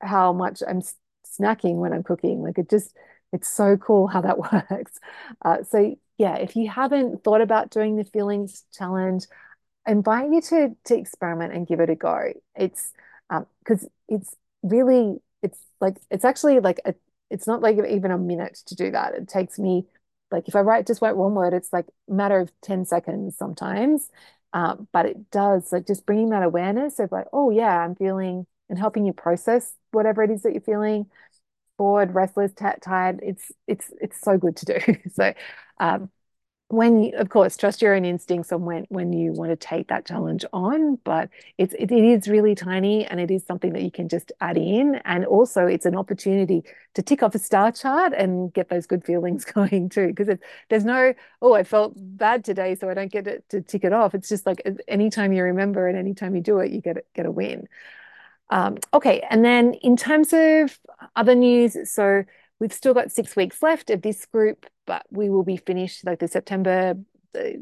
how 0.00 0.32
much 0.32 0.62
I'm 0.66 0.82
snacking 1.26 1.76
when 1.76 1.92
I'm 1.92 2.02
cooking. 2.02 2.42
Like 2.42 2.58
it 2.58 2.70
just 2.70 2.96
it's 3.34 3.48
so 3.48 3.76
cool 3.76 4.06
how 4.06 4.20
that 4.22 4.38
works. 4.70 4.98
Uh, 5.44 5.62
so 5.64 5.96
yeah, 6.18 6.36
if 6.36 6.56
you 6.56 6.68
haven't 6.68 7.24
thought 7.24 7.40
about 7.40 7.70
doing 7.70 7.96
the 7.96 8.04
feelings 8.04 8.64
challenge, 8.72 9.26
I 9.86 9.92
invite 9.92 10.30
you 10.30 10.40
to 10.42 10.76
to 10.84 10.96
experiment 10.96 11.52
and 11.52 11.66
give 11.66 11.80
it 11.80 11.90
a 11.90 11.96
go. 11.96 12.32
It's 12.56 12.92
because 13.28 13.84
um, 13.84 13.90
it's 14.08 14.34
really 14.62 15.16
it's 15.42 15.58
like 15.80 15.98
it's 16.10 16.24
actually 16.24 16.60
like 16.60 16.80
a 16.84 16.94
it's 17.30 17.46
not 17.46 17.60
like 17.60 17.76
even 17.88 18.10
a 18.12 18.18
minute 18.18 18.60
to 18.66 18.74
do 18.76 18.90
that. 18.92 19.14
It 19.14 19.28
takes 19.28 19.58
me 19.58 19.86
like 20.30 20.48
if 20.48 20.56
I 20.56 20.60
write 20.60 20.86
just 20.86 21.02
write 21.02 21.16
one 21.16 21.34
word, 21.34 21.54
it's 21.54 21.72
like 21.72 21.86
matter 22.08 22.38
of 22.38 22.52
10 22.62 22.84
seconds 22.84 23.36
sometimes. 23.36 24.08
Um, 24.52 24.86
but 24.92 25.06
it 25.06 25.30
does 25.32 25.72
like 25.72 25.86
just 25.86 26.06
bringing 26.06 26.30
that 26.30 26.44
awareness 26.44 27.00
of 27.00 27.10
like, 27.10 27.26
oh 27.32 27.50
yeah, 27.50 27.80
I'm 27.80 27.96
feeling 27.96 28.46
and 28.68 28.78
helping 28.78 29.04
you 29.04 29.12
process 29.12 29.74
whatever 29.90 30.22
it 30.22 30.30
is 30.30 30.42
that 30.42 30.52
you're 30.52 30.60
feeling 30.60 31.06
bored, 31.76 32.14
restless, 32.14 32.52
tired. 32.54 33.20
It's 33.22 33.52
it's 33.66 33.90
it's 34.00 34.20
so 34.20 34.38
good 34.38 34.56
to 34.58 34.66
do. 34.66 34.96
so 35.14 35.32
um, 35.78 36.10
when 36.68 37.02
you, 37.04 37.12
of 37.18 37.28
course 37.28 37.56
trust 37.56 37.82
your 37.82 37.94
own 37.94 38.04
instincts 38.04 38.50
on 38.50 38.62
when 38.64 38.86
when 38.88 39.12
you 39.12 39.32
want 39.32 39.50
to 39.50 39.56
take 39.56 39.88
that 39.88 40.06
challenge 40.06 40.44
on 40.52 40.96
but 41.04 41.28
it's 41.58 41.74
it, 41.74 41.92
it 41.92 42.04
is 42.04 42.26
really 42.26 42.54
tiny 42.54 43.04
and 43.06 43.20
it 43.20 43.30
is 43.30 43.44
something 43.46 43.72
that 43.74 43.82
you 43.82 43.90
can 43.90 44.08
just 44.08 44.32
add 44.40 44.56
in 44.56 44.96
and 45.04 45.26
also 45.26 45.66
it's 45.66 45.84
an 45.86 45.94
opportunity 45.94 46.62
to 46.94 47.02
tick 47.02 47.22
off 47.22 47.34
a 47.34 47.38
star 47.38 47.70
chart 47.70 48.14
and 48.14 48.52
get 48.54 48.70
those 48.70 48.86
good 48.86 49.04
feelings 49.04 49.44
going 49.54 49.88
too 49.90 50.08
because 50.08 50.38
there's 50.70 50.84
no 50.84 51.12
oh 51.42 51.52
i 51.52 51.62
felt 51.62 51.92
bad 51.96 52.42
today 52.44 52.74
so 52.74 52.88
i 52.88 52.94
don't 52.94 53.12
get 53.12 53.26
it 53.26 53.46
to 53.50 53.60
tick 53.60 53.84
it 53.84 53.92
off 53.92 54.14
it's 54.14 54.28
just 54.28 54.46
like 54.46 54.62
anytime 54.88 55.32
you 55.32 55.42
remember 55.42 55.86
and 55.86 55.98
anytime 55.98 56.34
you 56.34 56.40
do 56.40 56.58
it 56.58 56.70
you 56.72 56.80
get 56.80 57.06
get 57.14 57.26
a 57.26 57.30
win 57.30 57.68
um, 58.50 58.78
okay, 58.92 59.22
and 59.30 59.44
then 59.44 59.74
in 59.74 59.96
terms 59.96 60.32
of 60.32 60.78
other 61.16 61.34
news, 61.34 61.76
so 61.90 62.24
we've 62.60 62.72
still 62.72 62.94
got 62.94 63.10
six 63.10 63.36
weeks 63.36 63.62
left 63.62 63.90
of 63.90 64.02
this 64.02 64.26
group, 64.26 64.66
but 64.86 65.04
we 65.10 65.28
will 65.28 65.44
be 65.44 65.56
finished 65.56 66.04
like 66.04 66.18
the 66.18 66.28
September. 66.28 66.94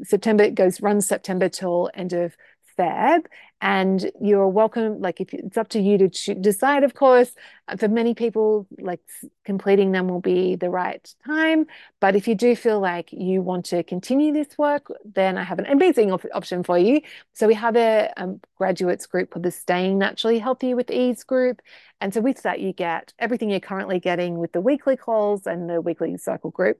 September 0.03 0.51
goes 0.51 0.81
runs 0.81 1.07
September 1.07 1.49
till 1.49 1.89
end 1.95 2.13
of 2.13 2.35
Feb, 2.77 3.25
and 3.61 4.11
you're 4.21 4.47
welcome. 4.47 4.99
Like, 4.99 5.21
if 5.21 5.33
it's 5.33 5.57
up 5.57 5.69
to 5.69 5.79
you 5.79 5.97
to 5.97 6.35
decide, 6.35 6.83
of 6.83 6.93
course. 6.93 7.31
Uh, 7.67 7.77
for 7.77 7.87
many 7.87 8.13
people, 8.13 8.67
like 8.79 8.99
completing 9.45 9.93
them 9.93 10.09
will 10.09 10.19
be 10.19 10.55
the 10.55 10.69
right 10.69 11.13
time. 11.25 11.65
But 12.01 12.15
if 12.15 12.27
you 12.27 12.35
do 12.35 12.55
feel 12.55 12.81
like 12.81 13.09
you 13.13 13.41
want 13.41 13.65
to 13.67 13.83
continue 13.83 14.33
this 14.33 14.57
work, 14.57 14.87
then 15.05 15.37
I 15.37 15.43
have 15.43 15.59
an 15.59 15.65
amazing 15.67 16.11
op 16.11 16.25
option 16.33 16.63
for 16.63 16.77
you. 16.77 17.01
So 17.31 17.47
we 17.47 17.53
have 17.53 17.77
a 17.77 18.11
um, 18.17 18.41
graduates 18.57 19.05
group 19.05 19.29
called 19.29 19.43
the 19.43 19.51
Staying 19.51 19.97
Naturally 19.97 20.39
Healthy 20.39 20.73
with 20.73 20.91
Ease 20.91 21.23
group, 21.23 21.61
and 22.01 22.13
so 22.13 22.19
with 22.19 22.41
that 22.43 22.59
you 22.59 22.73
get 22.73 23.13
everything 23.17 23.49
you're 23.49 23.61
currently 23.61 23.99
getting 23.99 24.39
with 24.39 24.51
the 24.51 24.61
weekly 24.61 24.97
calls 24.97 25.47
and 25.47 25.69
the 25.69 25.79
weekly 25.79 26.17
cycle 26.17 26.51
group. 26.51 26.79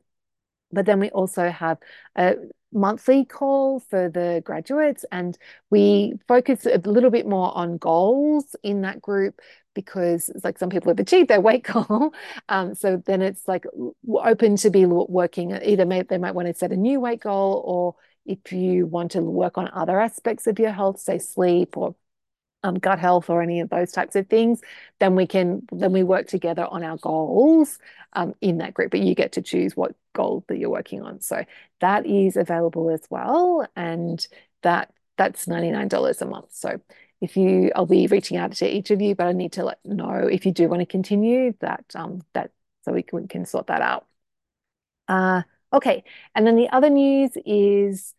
But 0.74 0.86
then 0.86 1.00
we 1.00 1.10
also 1.12 1.50
have 1.50 1.78
a 2.16 2.36
monthly 2.72 3.24
call 3.26 3.80
for 3.80 4.10
the 4.10 4.42
graduates, 4.44 5.06
and 5.12 5.38
we 5.70 6.14
focus 6.28 6.66
a 6.66 6.78
little 6.80 7.12
bit 7.12 7.28
more 7.28 7.56
on 7.56 7.78
goals 7.78 8.56
in 8.64 8.82
that 8.82 9.02
group 9.02 9.40
because 9.76 10.30
it's 10.30 10.44
like 10.44 10.58
some 10.60 10.70
people 10.70 10.90
have 10.90 11.00
achieved 11.00 11.30
their 11.30 11.42
weight 11.42 11.64
goal. 11.64 12.14
Um, 12.50 12.76
so 12.76 13.02
then 13.06 13.22
it's 13.22 13.48
like 13.48 13.66
open 14.14 14.56
to 14.58 14.70
be 14.70 14.86
working 14.86 15.52
either 15.64 15.86
may, 15.86 16.02
they 16.04 16.18
might 16.18 16.36
want 16.36 16.48
to 16.48 16.54
set 16.54 16.72
a 16.72 16.78
new 16.78 17.00
weight 17.00 17.22
goal 17.22 17.62
or 17.66 17.96
if 18.26 18.52
you 18.54 18.86
want 18.86 19.12
to 19.12 19.22
work 19.22 19.58
on 19.58 19.70
other 19.74 20.00
aspects 20.00 20.48
of 20.48 20.60
your 20.60 20.72
health, 20.72 21.00
say 21.00 21.20
sleep 21.20 21.76
or 21.76 21.96
um, 22.64 22.76
gut 22.76 23.00
health 23.00 23.30
or 23.30 23.42
any 23.42 23.60
of 23.60 23.70
those 23.70 23.92
types 23.92 24.16
of 24.16 24.28
things, 24.28 24.62
then 25.00 25.16
we 25.16 25.28
can 25.28 25.64
then 25.72 25.92
we 25.92 26.04
work 26.04 26.28
together 26.28 26.66
on 26.66 26.84
our 26.84 26.98
goals 26.98 27.80
um, 28.14 28.34
in 28.42 28.60
that 28.60 28.74
group. 28.74 28.92
But 28.92 29.02
you 29.02 29.16
get 29.16 29.34
to 29.34 29.42
choose 29.42 29.76
what 29.76 29.96
goal 30.14 30.44
that 30.48 30.58
you're 30.58 30.70
working 30.70 31.02
on. 31.02 31.22
So 31.22 31.44
that 31.82 32.06
is 32.06 32.38
available 32.38 32.90
as 32.90 33.02
well, 33.10 33.68
and 33.76 34.26
that 34.62 34.94
that's 35.18 35.48
ninety 35.48 35.72
nine 35.72 35.88
dollars 35.88 36.22
a 36.22 36.26
month. 36.26 36.54
So 36.54 36.80
if 37.22 37.38
you, 37.38 37.72
I'll 37.76 37.86
be 37.86 38.08
reaching 38.08 38.38
out 38.38 38.52
to 38.54 38.68
each 38.68 38.92
of 38.92 39.02
you, 39.02 39.16
but 39.16 39.28
I 39.28 39.32
need 39.32 39.54
to 39.54 39.64
let 39.64 39.80
know 39.86 40.28
if 40.28 40.46
you 40.46 40.52
do 40.52 40.68
want 40.68 40.82
to 40.82 40.86
continue 40.86 41.54
that 41.60 41.86
um 41.96 42.22
that 42.34 42.52
so 42.84 42.92
we 42.92 43.04
can, 43.04 43.22
we 43.22 43.28
can 43.28 43.46
sort 43.46 43.68
that 43.68 43.82
out. 43.82 44.06
Uh, 45.08 45.44
okay, 45.72 46.04
and 46.36 46.46
then 46.46 46.56
the 46.56 46.70
other 46.70 46.90
news 46.90 47.32
is 47.46 48.14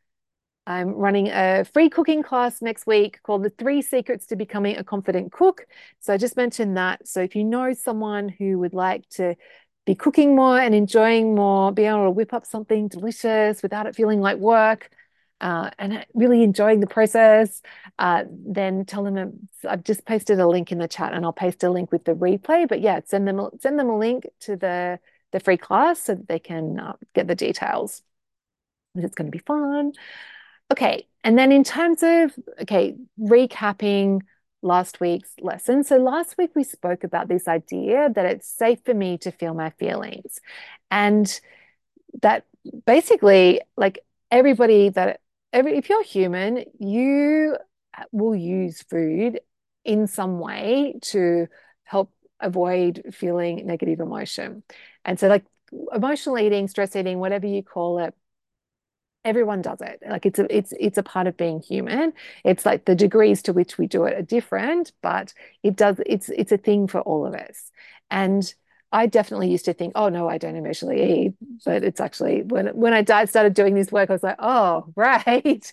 I'm 0.67 0.91
running 0.95 1.29
a 1.29 1.65
free 1.65 1.91
cooking 1.91 2.23
class 2.23 2.63
next 2.63 2.87
week 2.87 3.23
called 3.23 3.43
The 3.43 3.51
Three 3.51 3.83
Secrets 3.83 4.27
to 4.27 4.37
Becoming 4.37 4.77
a 4.77 4.85
Confident 4.85 5.33
Cook. 5.33 5.67
So 6.01 6.15
I 6.15 6.17
just 6.17 6.37
mentioned 6.37 6.77
that. 6.77 7.07
So 7.07 7.21
if 7.21 7.37
you 7.37 7.45
know 7.45 7.75
someone 7.75 8.29
who 8.29 8.59
would 8.61 8.73
like 8.73 9.09
to 9.11 9.35
be 9.85 9.95
cooking 9.95 10.35
more 10.35 10.59
and 10.59 10.75
enjoying 10.75 11.35
more, 11.35 11.71
be 11.71 11.85
able 11.85 12.05
to 12.05 12.11
whip 12.11 12.33
up 12.33 12.47
something 12.47 12.89
delicious 12.89 13.63
without 13.63 13.87
it 13.87 13.95
feeling 13.95 14.21
like 14.21 14.39
work, 14.39 14.91
uh, 15.41 15.69
and 15.79 16.07
really 16.15 16.43
enjoying 16.43 16.81
the 16.81 16.87
process, 16.87 17.61
uh, 17.99 18.25
then 18.31 18.87
tell 18.87 19.05
them 19.05 19.49
I've 19.69 19.85
just 19.85 20.07
posted 20.07 20.41
a 20.41 20.49
link 20.49 20.73
in 20.73 20.79
the 20.79 20.89
chat, 20.89 21.13
and 21.13 21.25
I'll 21.25 21.33
paste 21.35 21.63
a 21.65 21.71
link 21.71 21.93
with 21.93 22.05
the 22.05 22.15
replay. 22.15 22.67
But 22.67 22.81
yeah, 22.81 23.01
send 23.05 23.29
them 23.29 23.51
send 23.61 23.79
them 23.79 23.91
a 23.91 23.99
link 23.99 24.27
to 24.41 24.57
the 24.57 24.99
the 25.33 25.41
free 25.41 25.59
class 25.59 26.05
so 26.05 26.15
that 26.15 26.29
they 26.29 26.39
can 26.39 26.79
uh, 26.79 26.95
get 27.15 27.27
the 27.27 27.35
details. 27.35 28.01
It's 28.95 29.15
going 29.15 29.31
to 29.31 29.37
be 29.37 29.43
fun. 29.45 29.93
Okay, 30.73 31.07
and 31.23 31.39
then 31.39 31.53
in 31.53 31.65
terms 31.65 32.03
of, 32.03 32.33
okay, 32.63 32.97
recapping 33.21 34.21
last 34.63 34.99
week's 34.99 35.31
lesson. 35.41 35.85
So 35.85 35.99
last 35.99 36.37
week 36.39 36.51
we 36.57 36.65
spoke 36.65 37.05
about 37.05 37.29
this 37.29 37.47
idea 37.47 38.11
that 38.15 38.25
it's 38.25 38.49
safe 38.49 38.81
for 38.85 38.95
me 38.95 39.19
to 39.19 39.31
feel 39.31 39.55
my 39.55 39.71
feelings. 39.71 40.41
And 40.91 41.41
that 42.23 42.47
basically, 42.87 43.61
like 43.77 44.01
everybody 44.31 44.89
that, 44.89 45.21
every, 45.53 45.77
if 45.77 45.89
you're 45.89 46.03
human, 46.03 46.65
you 46.79 47.57
will 48.11 48.35
use 48.35 48.83
food 48.83 49.41
in 49.85 50.07
some 50.07 50.39
way 50.39 50.99
to 51.03 51.47
help 51.85 52.11
avoid 52.41 53.03
feeling 53.13 53.67
negative 53.67 54.01
emotion. 54.01 54.63
And 55.05 55.21
so, 55.21 55.29
like 55.29 55.45
emotional 55.95 56.39
eating, 56.39 56.69
stress 56.69 56.97
eating, 56.97 57.19
whatever 57.19 57.47
you 57.47 57.63
call 57.63 57.99
it, 57.99 58.15
everyone 59.25 59.63
does 59.63 59.81
it 59.81 60.01
like 60.09 60.27
it's 60.27 60.39
a 60.39 60.57
it's 60.57 60.73
it's 60.79 60.99
a 60.99 61.03
part 61.03 61.27
of 61.27 61.37
being 61.37 61.61
human 61.61 62.13
it's 62.45 62.67
like 62.67 62.85
the 62.85 62.95
degrees 62.95 63.43
to 63.43 63.53
which 63.53 63.79
we 63.79 63.87
do 63.87 64.05
it 64.05 64.15
are 64.15 64.23
different 64.23 64.93
but 65.03 65.33
it 65.63 65.77
does 65.77 66.01
it's 66.07 66.29
it's 66.31 66.53
a 66.53 66.59
thing 66.59 66.87
for 66.87 67.01
all 67.01 67.27
of 67.27 67.35
us 67.35 67.71
and 68.11 68.55
I 68.95 69.07
definitely 69.07 69.51
used 69.51 69.65
to 69.65 69.75
think, 69.75 69.93
oh 69.97 70.09
no, 70.09 70.29
I 70.29 70.39
don't 70.39 70.55
emotionally 70.55 71.25
eat. 71.27 71.33
But 71.65 71.83
it's 71.83 72.01
actually 72.01 72.43
when 72.43 72.69
when 72.69 72.95
I 72.95 73.25
started 73.25 73.53
doing 73.53 73.75
this 73.75 73.91
work, 73.91 74.09
I 74.09 74.13
was 74.13 74.23
like, 74.23 74.37
oh, 74.39 74.85
right. 74.97 75.69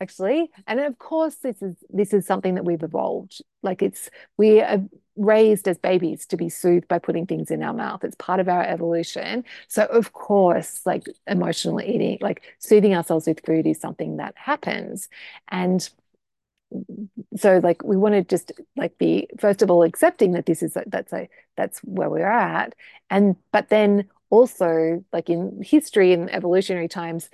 actually. 0.00 0.50
And 0.66 0.80
of 0.80 0.98
course, 0.98 1.36
this 1.36 1.62
is 1.62 1.76
this 1.88 2.12
is 2.12 2.26
something 2.26 2.56
that 2.56 2.64
we've 2.64 2.82
evolved. 2.82 3.42
Like 3.62 3.80
it's 3.80 4.10
we 4.36 4.60
are 4.60 4.82
raised 5.18 5.68
as 5.68 5.78
babies 5.78 6.26
to 6.26 6.36
be 6.36 6.48
soothed 6.48 6.88
by 6.88 6.98
putting 6.98 7.26
things 7.26 7.50
in 7.50 7.62
our 7.62 7.74
mouth. 7.74 8.04
It's 8.04 8.16
part 8.16 8.40
of 8.40 8.48
our 8.48 8.62
evolution. 8.62 9.44
So 9.66 9.84
of 9.86 10.12
course, 10.12 10.80
like 10.86 11.04
emotional 11.26 11.80
eating, 11.80 12.18
like 12.20 12.42
soothing 12.58 12.94
ourselves 12.94 13.26
with 13.26 13.44
food 13.44 13.66
is 13.66 13.80
something 13.80 14.16
that 14.18 14.34
happens. 14.36 15.08
And 15.48 15.88
so 17.36 17.60
like 17.62 17.82
we 17.82 17.96
want 17.96 18.14
to 18.14 18.22
just 18.22 18.52
like 18.76 18.96
be 18.98 19.28
first 19.38 19.62
of 19.62 19.70
all 19.70 19.82
accepting 19.82 20.32
that 20.32 20.46
this 20.46 20.62
is 20.62 20.76
that's 20.86 21.12
a 21.12 21.28
that's 21.56 21.78
where 21.80 22.10
we're 22.10 22.26
at 22.26 22.74
and 23.10 23.36
but 23.52 23.68
then 23.70 24.06
also 24.30 25.02
like 25.12 25.30
in 25.30 25.62
history 25.62 26.12
and 26.12 26.30
evolutionary 26.30 26.88
times 26.88 27.30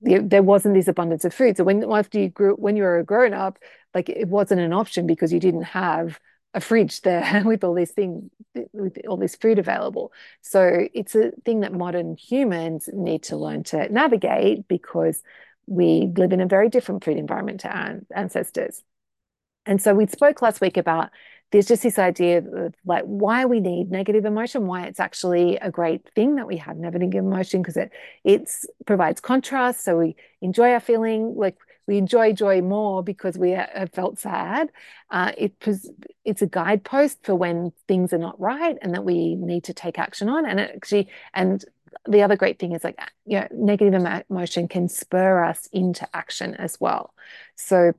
there 0.00 0.44
wasn't 0.44 0.74
this 0.74 0.86
abundance 0.86 1.24
of 1.24 1.34
food 1.34 1.56
so 1.56 1.64
when 1.64 1.82
after 1.90 2.20
you 2.20 2.28
grew 2.28 2.54
when 2.54 2.76
you 2.76 2.84
were 2.84 2.98
a 3.00 3.04
grown 3.04 3.34
up 3.34 3.58
like 3.94 4.08
it 4.08 4.28
wasn't 4.28 4.60
an 4.60 4.72
option 4.72 5.06
because 5.06 5.32
you 5.32 5.40
didn't 5.40 5.62
have 5.62 6.20
a 6.54 6.60
fridge 6.60 7.02
there 7.02 7.42
with 7.44 7.62
all 7.62 7.74
these 7.74 7.92
things 7.92 8.30
with 8.72 8.96
all 9.06 9.16
this 9.16 9.36
food 9.36 9.58
available 9.58 10.12
so 10.40 10.86
it's 10.94 11.14
a 11.14 11.30
thing 11.44 11.60
that 11.60 11.72
modern 11.72 12.16
humans 12.16 12.88
need 12.92 13.22
to 13.22 13.36
learn 13.36 13.62
to 13.62 13.88
navigate 13.92 14.66
because 14.66 15.22
we 15.68 16.10
live 16.16 16.32
in 16.32 16.40
a 16.40 16.46
very 16.46 16.68
different 16.68 17.04
food 17.04 17.16
environment 17.16 17.60
to 17.60 17.68
our 17.68 18.00
ancestors. 18.14 18.82
And 19.66 19.80
so 19.80 19.94
we 19.94 20.06
spoke 20.06 20.40
last 20.40 20.60
week 20.60 20.76
about 20.76 21.10
there's 21.50 21.66
just 21.66 21.82
this 21.82 21.98
idea 21.98 22.38
of 22.38 22.74
like 22.84 23.04
why 23.04 23.44
we 23.44 23.60
need 23.60 23.90
negative 23.90 24.24
emotion, 24.24 24.66
why 24.66 24.86
it's 24.86 25.00
actually 25.00 25.56
a 25.56 25.70
great 25.70 26.06
thing 26.14 26.36
that 26.36 26.46
we 26.46 26.56
have 26.56 26.76
negative 26.76 27.14
emotion 27.14 27.62
because 27.62 27.76
it 27.76 27.90
it's 28.24 28.66
provides 28.86 29.20
contrast. 29.20 29.84
So 29.84 29.98
we 29.98 30.16
enjoy 30.40 30.72
our 30.72 30.80
feeling, 30.80 31.34
like 31.36 31.56
we 31.88 31.98
enjoy 31.98 32.32
joy 32.32 32.60
more 32.60 33.02
because 33.02 33.36
we 33.36 33.50
have 33.50 33.90
felt 33.92 34.18
sad. 34.18 34.68
Uh, 35.10 35.32
it 35.36 35.54
it's 36.24 36.42
a 36.42 36.46
guidepost 36.46 37.18
for 37.24 37.34
when 37.34 37.72
things 37.88 38.12
are 38.12 38.18
not 38.18 38.38
right 38.38 38.76
and 38.82 38.94
that 38.94 39.04
we 39.04 39.34
need 39.34 39.64
to 39.64 39.74
take 39.74 39.98
action 39.98 40.28
on. 40.28 40.46
And 40.46 40.60
actually 40.60 41.08
and 41.34 41.64
the 42.06 42.22
other 42.22 42.36
great 42.36 42.58
thing 42.58 42.72
is 42.72 42.84
like 42.84 42.98
you 43.24 43.40
know 43.40 43.48
negative 43.50 44.22
emotion 44.30 44.68
can 44.68 44.88
spur 44.88 45.42
us 45.42 45.68
into 45.72 46.06
action 46.14 46.54
as 46.54 46.78
well 46.78 47.14
so 47.56 47.92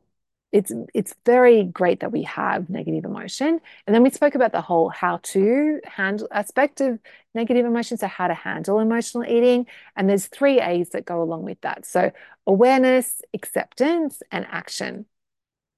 it's 0.51 0.71
it's 0.95 1.13
very 1.25 1.63
great 1.63 1.99
that 1.99 2.11
we 2.11 2.23
have 2.23 2.69
negative 2.69 3.05
emotion. 3.05 3.59
And 3.85 3.95
then 3.95 4.01
we 4.01 4.09
spoke 4.09 4.33
about 4.35 4.51
the 4.51 4.61
whole 4.61 4.89
how 4.89 5.19
to 5.23 5.79
handle 5.85 6.27
aspect 6.31 6.81
of 6.81 6.99
negative 7.35 7.65
emotion 7.65 7.97
so 7.97 8.07
how 8.07 8.27
to 8.27 8.33
handle 8.33 8.79
emotional 8.79 9.23
eating. 9.23 9.67
And 9.95 10.09
there's 10.09 10.25
three 10.25 10.59
a's 10.59 10.89
that 10.89 11.05
go 11.05 11.21
along 11.21 11.43
with 11.43 11.61
that. 11.61 11.85
So 11.85 12.11
awareness 12.47 13.21
acceptance 13.33 14.21
and 14.31 14.47
action. 14.49 15.05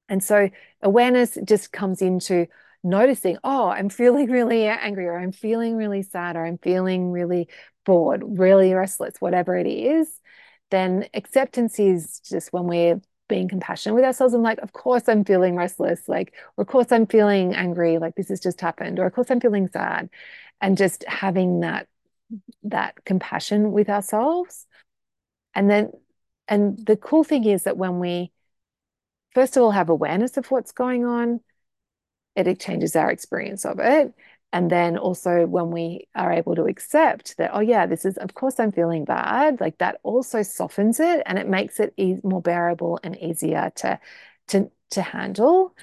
And 0.08 0.24
so 0.24 0.50
awareness 0.82 1.38
just 1.44 1.72
comes 1.72 2.02
into 2.02 2.48
noticing, 2.84 3.38
oh, 3.44 3.68
I'm 3.68 3.90
feeling 3.90 4.32
really 4.32 4.68
angry, 4.68 5.06
or 5.06 5.20
I'm 5.20 5.32
feeling 5.32 5.76
really 5.76 6.02
sad, 6.02 6.36
or 6.36 6.46
I'm 6.46 6.58
feeling 6.58 7.12
really 7.12 7.50
bored, 7.86 8.24
really 8.26 8.74
restless, 8.74 9.16
whatever 9.20 9.56
it 9.56 9.68
is, 9.68 10.20
then 10.70 11.08
acceptance 11.14 11.80
is 11.80 12.20
just 12.22 12.52
when 12.54 12.66
we're 12.66 13.02
being 13.32 13.48
compassionate 13.48 13.96
with 13.96 14.04
ourselves 14.04 14.34
and 14.34 14.44
like, 14.44 14.60
of 14.60 14.74
course 14.74 15.08
I'm 15.08 15.24
feeling 15.24 15.56
restless, 15.56 16.10
like, 16.10 16.34
or 16.58 16.64
of 16.64 16.68
course 16.68 16.92
I'm 16.92 17.08
feeling 17.08 17.56
angry, 17.56 17.98
like 17.98 18.16
this 18.16 18.28
has 18.28 18.42
just 18.42 18.60
happened, 18.60 19.00
or 19.00 19.06
of 19.06 19.14
course 19.14 19.32
I'm 19.32 19.40
feeling 19.40 19.70
sad. 19.72 20.10
And 20.60 20.78
just 20.78 21.06
having 21.08 21.62
that 21.62 21.88
that 22.64 23.04
compassion 23.06 23.72
with 23.72 23.90
ourselves. 23.90 24.68
And 25.56 25.70
then 25.70 25.92
and 26.50 26.86
the 26.86 26.98
cool 26.98 27.24
thing 27.24 27.46
is 27.46 27.64
that 27.64 27.78
when 27.78 28.00
we 28.00 28.34
first 29.34 29.56
of 29.56 29.64
all 29.64 29.72
have 29.72 29.90
awareness 29.90 30.36
of 30.36 30.52
what's 30.52 30.74
going 30.74 31.06
on, 31.06 31.40
it 32.36 32.60
changes 32.60 32.98
our 32.98 33.10
experience 33.10 33.66
of 33.66 33.80
it. 33.80 34.14
And 34.54 34.70
then 34.70 34.98
also 34.98 35.46
when 35.48 35.72
we 35.72 36.08
are 36.14 36.32
able 36.32 36.56
to 36.56 36.66
accept 36.66 37.38
that, 37.38 37.52
oh, 37.54 37.62
yeah, 37.62 37.86
this 37.86 38.04
is, 38.06 38.18
of 38.18 38.34
course, 38.34 38.60
I'm 38.60 38.72
feeling 38.72 39.06
bad, 39.06 39.62
like 39.62 39.78
that 39.78 40.00
also 40.04 40.44
softens 40.44 41.00
it 41.00 41.24
and 41.26 41.40
it 41.40 41.48
makes 41.48 41.80
it 41.80 41.94
e 41.98 42.18
more 42.24 42.42
bearable 42.42 43.00
and 43.04 43.18
easier 43.18 43.72
to, 43.78 44.00
to, 44.50 44.70
to 44.92 45.02
handle. 45.02 45.76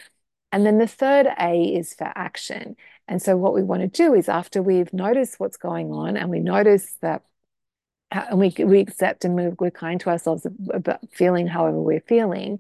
And 0.53 0.67
then 0.67 0.79
the 0.79 0.87
third 0.87 1.27
A 1.41 1.63
is 1.77 1.95
for 1.95 2.13
action. 2.15 2.77
And 3.07 3.23
so 3.23 3.37
what 3.37 3.55
we 3.55 3.63
want 3.63 3.83
to 3.83 3.89
do 3.89 4.15
is 4.15 4.29
after 4.29 4.63
we've 4.63 4.93
noticed 4.93 5.41
what's 5.41 5.57
going 5.57 5.93
on 5.93 6.17
and 6.17 6.31
we 6.31 6.41
notice 6.41 6.97
that 7.01 7.23
uh, 8.11 8.25
and 8.31 8.39
we, 8.39 8.55
we 8.65 8.81
accept 8.81 9.25
and 9.25 9.35
we, 9.35 9.49
we're 9.59 9.71
kind 9.71 10.01
to 10.01 10.11
ourselves 10.11 10.47
about 10.73 11.01
feeling 11.13 11.47
however 11.47 11.81
we're 11.81 12.01
feeling, 12.01 12.59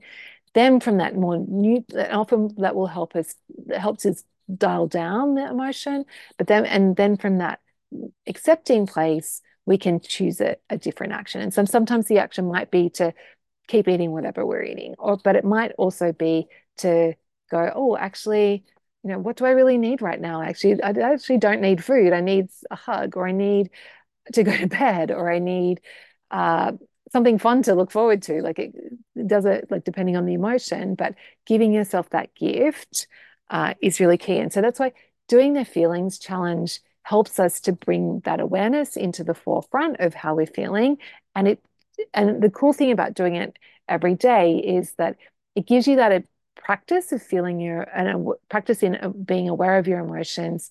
then 0.54 0.80
from 0.80 0.98
that 0.98 1.16
more 1.16 1.38
new 1.38 1.84
often 2.10 2.54
that 2.58 2.74
will 2.74 2.86
help 2.86 3.16
us 3.16 3.34
helps 3.76 4.04
us 4.06 4.24
dial 4.56 4.86
down 4.86 5.34
the 5.34 5.46
emotion 5.48 6.04
but 6.36 6.46
then 6.46 6.64
and 6.64 6.96
then 6.96 7.16
from 7.16 7.38
that 7.38 7.60
accepting 8.26 8.86
place 8.86 9.42
we 9.68 9.76
can 9.76 10.00
choose 10.00 10.40
a, 10.40 10.56
a 10.70 10.78
different 10.78 11.12
action. 11.12 11.42
And 11.42 11.52
some, 11.52 11.66
sometimes 11.66 12.06
the 12.06 12.18
action 12.18 12.48
might 12.48 12.70
be 12.70 12.88
to 12.90 13.12
keep 13.68 13.86
eating 13.86 14.12
whatever 14.12 14.46
we're 14.46 14.62
eating 14.62 14.94
or 14.98 15.18
but 15.22 15.36
it 15.36 15.44
might 15.44 15.72
also 15.76 16.10
be 16.10 16.46
to 16.78 17.12
go 17.50 17.70
oh 17.74 17.98
actually 17.98 18.64
you 19.04 19.10
know 19.10 19.18
what 19.18 19.36
do 19.36 19.44
i 19.44 19.50
really 19.50 19.76
need 19.76 20.00
right 20.00 20.20
now? 20.20 20.40
Actually 20.40 20.82
i 20.82 20.88
actually 20.88 21.36
don't 21.36 21.60
need 21.60 21.84
food. 21.84 22.14
I 22.14 22.22
need 22.22 22.46
a 22.70 22.76
hug 22.76 23.16
or 23.16 23.28
i 23.28 23.32
need 23.32 23.68
to 24.32 24.42
go 24.42 24.56
to 24.56 24.66
bed 24.66 25.10
or 25.10 25.30
i 25.30 25.38
need 25.38 25.82
uh, 26.30 26.72
something 27.12 27.38
fun 27.38 27.62
to 27.64 27.74
look 27.74 27.90
forward 27.90 28.22
to. 28.22 28.40
Like 28.40 28.58
it, 28.58 28.74
it 29.16 29.28
does 29.28 29.44
it 29.44 29.70
like 29.70 29.84
depending 29.84 30.16
on 30.16 30.24
the 30.24 30.34
emotion 30.34 30.94
but 30.94 31.14
giving 31.46 31.74
yourself 31.74 32.08
that 32.10 32.34
gift 32.34 33.06
uh, 33.50 33.74
is 33.80 34.00
really 34.00 34.18
key. 34.18 34.38
And 34.38 34.52
so 34.52 34.60
that's 34.60 34.80
why 34.80 34.92
doing 35.28 35.52
the 35.52 35.64
feelings 35.64 36.18
challenge 36.18 36.80
helps 37.02 37.38
us 37.38 37.60
to 37.60 37.72
bring 37.72 38.20
that 38.24 38.40
awareness 38.40 38.96
into 38.96 39.24
the 39.24 39.34
forefront 39.34 40.00
of 40.00 40.14
how 40.14 40.34
we're 40.34 40.46
feeling. 40.46 40.98
And 41.34 41.48
it 41.48 41.62
and 42.14 42.42
the 42.42 42.50
cool 42.50 42.72
thing 42.72 42.92
about 42.92 43.14
doing 43.14 43.34
it 43.34 43.56
every 43.88 44.14
day 44.14 44.58
is 44.58 44.92
that 44.98 45.16
it 45.54 45.66
gives 45.66 45.86
you 45.86 45.96
that 45.96 46.24
practice 46.54 47.12
of 47.12 47.22
feeling 47.22 47.60
your 47.60 47.82
and 47.82 48.08
a 48.08 48.32
practice 48.50 48.82
in 48.82 48.96
uh, 48.96 49.08
being 49.08 49.48
aware 49.48 49.78
of 49.78 49.88
your 49.88 50.00
emotions 50.00 50.70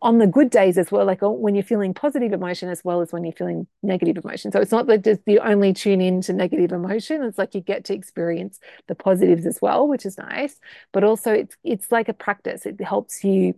on 0.00 0.18
the 0.18 0.26
good 0.26 0.50
days 0.50 0.78
as 0.78 0.90
well, 0.92 1.04
like 1.04 1.22
oh, 1.22 1.30
when 1.30 1.54
you're 1.54 1.64
feeling 1.64 1.94
positive 1.94 2.32
emotion 2.32 2.68
as 2.68 2.82
well 2.84 3.00
as 3.00 3.12
when 3.12 3.24
you're 3.24 3.32
feeling 3.32 3.66
negative 3.82 4.22
emotion. 4.24 4.52
So 4.52 4.60
it's 4.60 4.72
not 4.72 4.86
that 4.86 5.04
just 5.04 5.20
you 5.26 5.38
only 5.40 5.72
tune 5.72 6.00
in 6.00 6.20
to 6.22 6.32
negative 6.32 6.72
emotion. 6.72 7.22
It's 7.22 7.38
like 7.38 7.54
you 7.54 7.60
get 7.60 7.84
to 7.86 7.94
experience 7.94 8.58
the 8.88 8.94
positives 8.94 9.46
as 9.46 9.60
well, 9.60 9.88
which 9.88 10.06
is 10.06 10.18
nice. 10.18 10.58
But 10.92 11.04
also 11.04 11.32
it's 11.32 11.56
it's 11.64 11.92
like 11.92 12.08
a 12.08 12.14
practice. 12.14 12.66
It 12.66 12.80
helps 12.80 13.24
you 13.24 13.54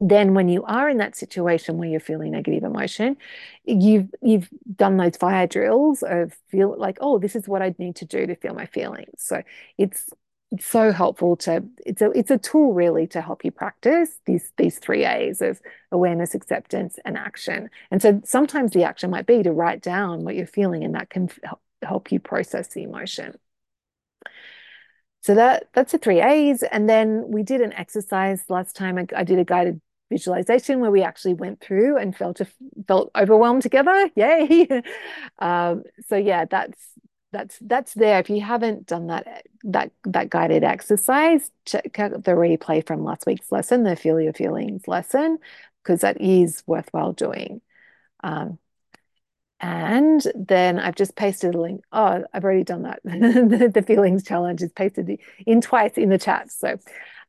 then 0.00 0.34
when 0.34 0.48
you 0.48 0.62
are 0.64 0.88
in 0.88 0.98
that 0.98 1.16
situation 1.16 1.78
where 1.78 1.88
you're 1.88 2.00
feeling 2.00 2.32
negative 2.32 2.64
emotion 2.64 3.16
you've 3.64 4.08
you've 4.20 4.48
done 4.74 4.98
those 4.98 5.16
fire 5.16 5.46
drills 5.46 6.02
of 6.02 6.34
feel 6.48 6.76
like 6.78 6.98
oh 7.00 7.18
this 7.18 7.34
is 7.34 7.48
what 7.48 7.62
i 7.62 7.74
need 7.78 7.96
to 7.96 8.04
do 8.04 8.26
to 8.26 8.34
feel 8.36 8.52
my 8.52 8.66
feelings 8.66 9.08
so 9.16 9.42
it's 9.78 10.10
it's 10.52 10.66
so 10.66 10.92
helpful 10.92 11.36
to 11.36 11.64
it's 11.84 12.00
a 12.00 12.10
it's 12.12 12.30
a 12.30 12.38
tool 12.38 12.72
really 12.72 13.06
to 13.08 13.20
help 13.20 13.44
you 13.44 13.50
practice 13.50 14.20
these 14.26 14.52
these 14.56 14.78
three 14.78 15.04
A's 15.04 15.42
of 15.42 15.60
awareness, 15.90 16.34
acceptance, 16.34 16.98
and 17.04 17.16
action. 17.16 17.68
And 17.90 18.00
so 18.00 18.20
sometimes 18.24 18.72
the 18.72 18.84
action 18.84 19.10
might 19.10 19.26
be 19.26 19.42
to 19.42 19.52
write 19.52 19.82
down 19.82 20.24
what 20.24 20.36
you're 20.36 20.46
feeling, 20.46 20.84
and 20.84 20.94
that 20.94 21.10
can 21.10 21.30
help, 21.82 22.12
you 22.12 22.20
process 22.20 22.68
the 22.68 22.84
emotion. 22.84 23.36
So 25.22 25.34
that 25.34 25.68
that's 25.72 25.92
the 25.92 25.98
three 25.98 26.20
A's. 26.20 26.62
And 26.62 26.88
then 26.88 27.24
we 27.28 27.42
did 27.42 27.60
an 27.60 27.72
exercise 27.72 28.44
last 28.48 28.76
time. 28.76 29.04
I, 29.16 29.24
did 29.24 29.40
a 29.40 29.44
guided 29.44 29.80
visualization 30.10 30.78
where 30.78 30.92
we 30.92 31.02
actually 31.02 31.34
went 31.34 31.60
through 31.60 31.96
and 31.96 32.16
felt 32.16 32.40
felt 32.86 33.10
overwhelmed 33.16 33.62
together. 33.62 34.10
Yay! 34.14 34.68
um, 35.40 35.82
so 36.08 36.16
yeah, 36.16 36.44
that's 36.44 36.78
that's 37.36 37.58
that's 37.60 37.92
there. 37.92 38.18
If 38.18 38.30
you 38.30 38.40
haven't 38.40 38.86
done 38.86 39.08
that 39.08 39.46
that 39.64 39.92
that 40.04 40.30
guided 40.30 40.64
exercise, 40.64 41.50
check 41.66 41.98
out 41.98 42.24
the 42.24 42.32
replay 42.32 42.86
from 42.86 43.04
last 43.04 43.26
week's 43.26 43.52
lesson, 43.52 43.82
the 43.82 43.94
Feel 43.94 44.20
Your 44.20 44.32
Feelings 44.32 44.88
lesson, 44.88 45.38
because 45.82 46.00
that 46.00 46.20
is 46.20 46.62
worthwhile 46.66 47.12
doing. 47.12 47.60
Um, 48.24 48.58
and 49.60 50.22
then 50.34 50.78
I've 50.78 50.94
just 50.94 51.14
pasted 51.14 51.54
a 51.54 51.60
link. 51.60 51.82
Oh, 51.92 52.24
I've 52.32 52.44
already 52.44 52.64
done 52.64 52.82
that. 52.82 53.00
the, 53.04 53.70
the, 53.72 53.82
feelings 53.82 54.22
challenge 54.22 54.62
is 54.62 54.72
pasted 54.72 55.18
in 55.46 55.60
twice 55.60 55.92
in 55.96 56.08
the 56.10 56.18
chat. 56.18 56.50
So 56.50 56.76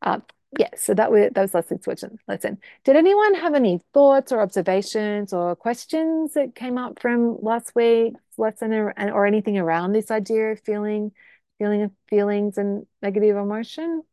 uh, 0.01 0.19
yeah, 0.57 0.69
so 0.77 0.93
that 0.93 1.11
was 1.11 1.29
that 1.33 1.41
was 1.41 1.53
week's 1.53 1.87
lesson. 2.27 2.57
Did 2.85 2.95
anyone 2.95 3.35
have 3.35 3.53
any 3.53 3.81
thoughts 3.93 4.31
or 4.31 4.41
observations 4.41 5.33
or 5.33 5.55
questions 5.55 6.33
that 6.33 6.55
came 6.55 6.77
up 6.77 6.99
from 7.01 7.37
last 7.41 7.73
week's 7.75 8.19
lesson 8.37 8.73
or, 8.73 8.93
or 9.11 9.25
anything 9.25 9.57
around 9.57 9.91
this 9.91 10.09
idea 10.09 10.51
of 10.51 10.61
feeling, 10.61 11.11
feeling 11.59 11.81
of 11.83 11.91
feelings 12.09 12.57
and 12.57 12.85
negative 13.01 13.35
emotion? 13.35 14.03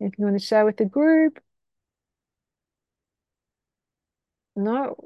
Anything 0.00 0.16
you 0.18 0.26
want 0.26 0.40
to 0.40 0.44
share 0.46 0.64
with 0.64 0.78
the 0.78 0.84
group? 0.84 1.40
No, 4.56 4.96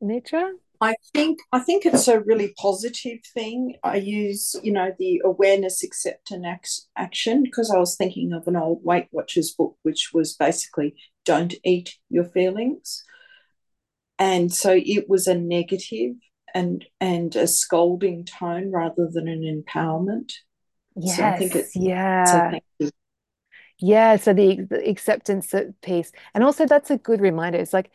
nature? 0.00 0.52
I 0.80 0.94
think 1.14 1.38
I 1.52 1.60
think 1.60 1.86
it's 1.86 2.08
a 2.08 2.20
really 2.20 2.54
positive 2.58 3.18
thing. 3.34 3.76
I 3.82 3.96
use, 3.96 4.54
you 4.62 4.72
know, 4.72 4.92
the 4.98 5.22
awareness, 5.24 5.82
accept, 5.82 6.30
and 6.30 6.46
action 6.96 7.42
because 7.42 7.70
I 7.70 7.78
was 7.78 7.96
thinking 7.96 8.32
of 8.32 8.46
an 8.46 8.56
old 8.56 8.84
Weight 8.84 9.08
Watchers 9.10 9.52
book, 9.52 9.76
which 9.82 10.10
was 10.12 10.34
basically 10.34 10.94
"Don't 11.24 11.54
eat 11.64 11.96
your 12.08 12.24
feelings," 12.24 13.04
and 14.18 14.52
so 14.52 14.78
it 14.84 15.08
was 15.08 15.26
a 15.26 15.34
negative 15.34 16.14
and 16.54 16.84
and 17.00 17.34
a 17.36 17.46
scolding 17.46 18.24
tone 18.24 18.70
rather 18.70 19.08
than 19.10 19.28
an 19.28 19.42
empowerment. 19.42 20.32
Yes, 20.96 21.16
so 21.16 21.24
I 21.24 21.36
think 21.36 21.54
it's 21.54 21.76
yeah. 21.76 22.58
Yeah, 23.78 24.16
so 24.16 24.32
the, 24.32 24.62
the 24.70 24.88
acceptance 24.88 25.54
piece. 25.82 26.10
And 26.34 26.42
also 26.42 26.64
that's 26.66 26.90
a 26.90 26.96
good 26.96 27.20
reminder. 27.20 27.58
It's 27.58 27.74
like 27.74 27.90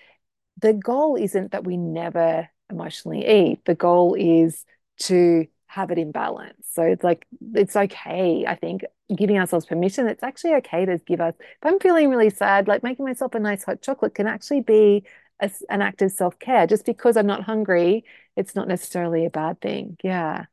the 0.61 0.73
goal 0.73 1.15
isn't 1.15 1.51
that 1.51 1.63
we 1.63 1.75
never 1.75 2.47
emotionally 2.71 3.27
eat. 3.27 3.65
The 3.65 3.75
goal 3.75 4.15
is 4.15 4.65
to 5.01 5.47
have 5.67 5.91
it 5.91 5.97
in 5.97 6.11
balance. 6.11 6.67
So 6.73 6.83
it's 6.83 7.03
like 7.03 7.25
it's 7.53 7.75
okay, 7.75 8.45
I 8.47 8.55
think, 8.55 8.83
giving 9.15 9.37
ourselves 9.37 9.65
permission. 9.65 10.07
It's 10.07 10.23
actually 10.23 10.55
okay 10.55 10.85
to 10.85 10.97
give 10.99 11.21
us, 11.21 11.33
if 11.39 11.45
I'm 11.63 11.79
feeling 11.79 12.09
really 12.09 12.29
sad, 12.29 12.67
like 12.67 12.83
making 12.83 13.05
myself 13.05 13.35
a 13.35 13.39
nice 13.39 13.63
hot 13.63 13.81
chocolate 13.81 14.15
can 14.15 14.27
actually 14.27 14.61
be 14.61 15.05
a, 15.39 15.49
an 15.69 15.81
act 15.81 16.01
of 16.01 16.11
self-care. 16.11 16.67
Just 16.67 16.85
because 16.85 17.17
I'm 17.17 17.27
not 17.27 17.43
hungry, 17.43 18.05
it's 18.35 18.55
not 18.55 18.67
necessarily 18.67 19.25
a 19.25 19.29
bad 19.29 19.61
thing. 19.61 19.97
Yeah. 20.03 20.45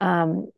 Um, 0.00 0.48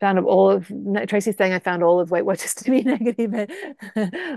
found 0.00 0.18
all 0.18 0.50
of 0.50 0.70
Tracy's 1.08 1.36
saying 1.36 1.52
I 1.52 1.58
found 1.58 1.82
all 1.82 2.00
of 2.00 2.10
Weight 2.10 2.24
Watchers 2.24 2.54
to 2.54 2.70
be 2.70 2.82
negative. 2.84 3.50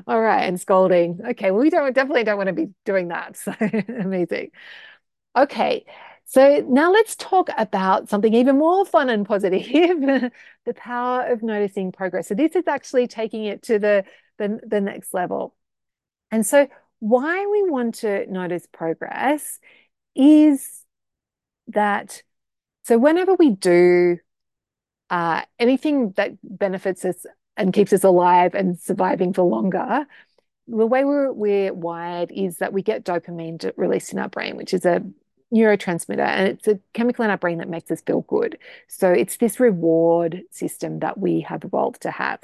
all 0.08 0.22
right, 0.22 0.44
and 0.44 0.60
scolding. 0.60 1.20
Okay, 1.30 1.52
well, 1.52 1.62
we 1.62 1.70
don't 1.70 1.94
definitely 1.94 2.24
don't 2.24 2.38
want 2.38 2.48
to 2.48 2.54
be 2.54 2.70
doing 2.86 3.10
that. 3.10 3.38
So 3.44 3.54
amazing. 3.62 4.52
Okay, 5.36 5.86
so 6.26 6.64
now 6.68 6.92
let's 6.92 7.16
talk 7.16 7.50
about 7.58 8.08
something 8.10 8.34
even 8.34 8.58
more 8.58 8.86
fun 8.86 9.10
and 9.10 9.26
positive, 9.26 9.62
the 10.66 10.74
power 10.76 11.26
of 11.26 11.42
noticing 11.42 11.92
progress. 11.92 12.28
So 12.28 12.36
this 12.36 12.56
is 12.56 12.68
actually 12.68 13.08
taking 13.08 13.46
it 13.46 13.64
to 13.64 13.80
the, 13.80 14.06
the, 14.38 14.60
the 14.66 14.80
next 14.80 15.14
level. 15.14 15.56
And 16.32 16.46
so 16.46 16.68
why 17.00 17.46
we 17.48 17.70
want 17.70 17.96
to 17.96 18.32
notice 18.32 18.68
progress 18.72 19.60
is 20.16 20.84
that, 21.68 22.22
so 22.84 22.98
whenever 22.98 23.34
we 23.34 23.50
do 23.50 24.20
uh, 25.10 25.42
anything 25.60 26.12
that 26.12 26.34
benefits 26.44 27.06
us 27.06 27.26
and 27.58 27.74
keeps 27.74 27.92
us 27.92 28.04
alive 28.04 28.54
and 28.54 28.80
surviving 28.80 29.34
for 29.34 29.44
longer, 29.44 30.06
the 30.68 30.88
way 30.88 31.04
we're, 31.04 31.32
we're 31.32 31.74
wired 31.74 32.32
is 32.32 32.58
that 32.58 32.72
we 32.72 32.82
get 32.82 33.04
dopamine 33.04 33.72
released 33.76 34.14
in 34.14 34.20
our 34.20 34.30
brain, 34.30 34.56
which 34.58 34.74
is 34.74 34.86
a 34.86 35.04
neurotransmitter 35.54 36.20
and 36.20 36.48
it's 36.48 36.68
a 36.68 36.80
chemical 36.94 37.24
in 37.24 37.32
our 37.32 37.38
brain 37.38 37.60
that 37.60 37.70
makes 37.70 37.92
us 37.92 38.02
feel 38.02 38.22
good. 38.22 38.58
So 38.88 39.12
it's 39.12 39.38
this 39.38 39.60
reward 39.60 40.44
system 40.52 41.00
that 41.00 41.18
we 41.18 41.42
have 41.42 41.64
evolved 41.64 42.02
to 42.02 42.12
have. 42.12 42.40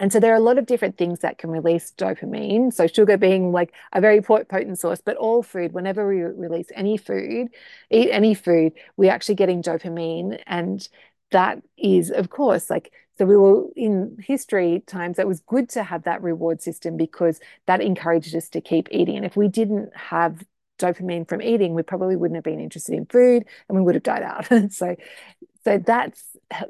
And 0.00 0.12
so 0.12 0.20
there 0.20 0.32
are 0.32 0.36
a 0.36 0.40
lot 0.40 0.58
of 0.58 0.66
different 0.66 0.96
things 0.96 1.20
that 1.20 1.38
can 1.38 1.50
release 1.50 1.92
dopamine. 1.96 2.72
So 2.72 2.86
sugar 2.86 3.16
being 3.16 3.50
like 3.50 3.72
a 3.92 4.00
very 4.00 4.22
potent 4.22 4.78
source, 4.78 5.00
but 5.04 5.16
all 5.16 5.42
food, 5.42 5.72
whenever 5.72 6.06
we 6.06 6.22
release 6.22 6.68
any 6.74 6.96
food, 6.96 7.48
eat 7.90 8.08
any 8.10 8.34
food, 8.34 8.74
we're 8.96 9.10
actually 9.10 9.34
getting 9.34 9.60
dopamine. 9.60 10.40
And 10.46 10.88
that 11.32 11.62
is, 11.76 12.10
of 12.10 12.30
course, 12.30 12.70
like 12.70 12.92
so 13.18 13.26
we 13.26 13.36
were 13.36 13.64
in 13.74 14.16
history 14.20 14.84
times, 14.86 15.18
it 15.18 15.26
was 15.26 15.40
good 15.40 15.68
to 15.70 15.82
have 15.82 16.04
that 16.04 16.22
reward 16.22 16.62
system 16.62 16.96
because 16.96 17.40
that 17.66 17.80
encouraged 17.80 18.34
us 18.36 18.48
to 18.50 18.60
keep 18.60 18.88
eating. 18.92 19.16
And 19.16 19.26
if 19.26 19.36
we 19.36 19.48
didn't 19.48 19.94
have 19.96 20.44
dopamine 20.78 21.28
from 21.28 21.42
eating, 21.42 21.74
we 21.74 21.82
probably 21.82 22.16
wouldn't 22.16 22.36
have 22.36 22.44
been 22.44 22.60
interested 22.60 22.94
in 22.94 23.06
food 23.06 23.44
and 23.68 23.76
we 23.76 23.82
would 23.82 23.94
have 23.94 24.04
died 24.04 24.22
out. 24.22 24.46
so, 24.72 24.96
so 25.64 25.78
that's 25.78 26.22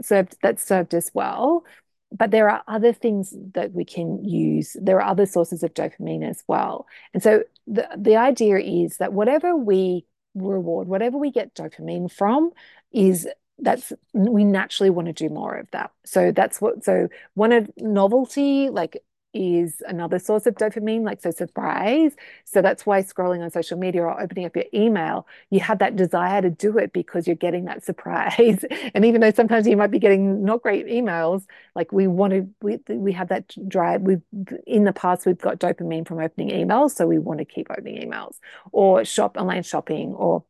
served 0.02 0.36
that's 0.42 0.66
served 0.66 0.94
us 0.94 1.10
well. 1.14 1.64
But 2.10 2.30
there 2.30 2.48
are 2.48 2.62
other 2.66 2.94
things 2.94 3.34
that 3.52 3.72
we 3.72 3.84
can 3.84 4.24
use. 4.24 4.74
There 4.80 4.96
are 4.96 5.10
other 5.10 5.26
sources 5.26 5.62
of 5.62 5.74
dopamine 5.74 6.26
as 6.26 6.42
well. 6.46 6.86
And 7.12 7.22
so 7.22 7.42
the, 7.66 7.86
the 7.98 8.16
idea 8.16 8.58
is 8.58 8.96
that 8.96 9.12
whatever 9.12 9.54
we 9.54 10.06
reward, 10.34 10.88
whatever 10.88 11.18
we 11.18 11.30
get 11.30 11.54
dopamine 11.54 12.10
from, 12.10 12.52
is 12.92 13.28
that's 13.58 13.92
we 14.14 14.44
naturally 14.44 14.90
want 14.90 15.06
to 15.06 15.12
do 15.12 15.28
more 15.28 15.56
of 15.56 15.70
that. 15.72 15.90
So 16.04 16.32
that's 16.32 16.60
what 16.60 16.84
so 16.84 17.08
one 17.34 17.52
of 17.52 17.70
novelty, 17.76 18.70
like 18.70 19.02
is 19.38 19.80
another 19.86 20.18
source 20.18 20.46
of 20.46 20.56
dopamine, 20.56 21.02
like 21.04 21.22
so 21.22 21.30
surprise. 21.30 22.16
So 22.44 22.60
that's 22.60 22.84
why 22.84 23.02
scrolling 23.02 23.40
on 23.40 23.50
social 23.50 23.78
media 23.78 24.02
or 24.02 24.20
opening 24.20 24.44
up 24.44 24.56
your 24.56 24.64
email, 24.74 25.28
you 25.50 25.60
have 25.60 25.78
that 25.78 25.94
desire 25.94 26.42
to 26.42 26.50
do 26.50 26.76
it 26.76 26.92
because 26.92 27.28
you're 27.28 27.36
getting 27.36 27.66
that 27.66 27.84
surprise. 27.84 28.64
and 28.94 29.04
even 29.04 29.20
though 29.20 29.30
sometimes 29.30 29.68
you 29.68 29.76
might 29.76 29.92
be 29.92 30.00
getting 30.00 30.44
not 30.44 30.62
great 30.62 30.86
emails, 30.86 31.44
like 31.76 31.92
we 31.92 32.08
want 32.08 32.32
to, 32.32 32.48
we, 32.60 32.78
we 32.88 33.12
have 33.12 33.28
that 33.28 33.54
drive. 33.68 34.02
We've 34.02 34.22
in 34.66 34.82
the 34.84 34.92
past 34.92 35.24
we've 35.24 35.38
got 35.38 35.60
dopamine 35.60 36.06
from 36.06 36.18
opening 36.18 36.50
emails, 36.50 36.90
so 36.90 37.06
we 37.06 37.18
want 37.18 37.38
to 37.38 37.44
keep 37.44 37.68
opening 37.70 38.02
emails 38.02 38.36
or 38.72 39.04
shop 39.04 39.36
online 39.36 39.62
shopping 39.62 40.14
or 40.14 40.44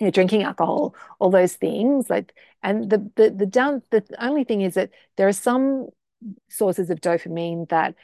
you 0.00 0.06
know, 0.06 0.10
drinking 0.10 0.42
alcohol, 0.42 0.94
all 1.20 1.30
those 1.30 1.54
things. 1.54 2.10
Like, 2.10 2.34
and 2.62 2.90
the 2.90 3.10
the 3.14 3.30
the 3.30 3.46
down 3.46 3.82
the 3.90 4.04
only 4.18 4.44
thing 4.44 4.62
is 4.62 4.74
that 4.74 4.90
there 5.16 5.28
are 5.28 5.32
some 5.32 5.88
sources 6.48 6.90
of 6.90 7.00
dopamine 7.00 7.68
that 7.68 7.94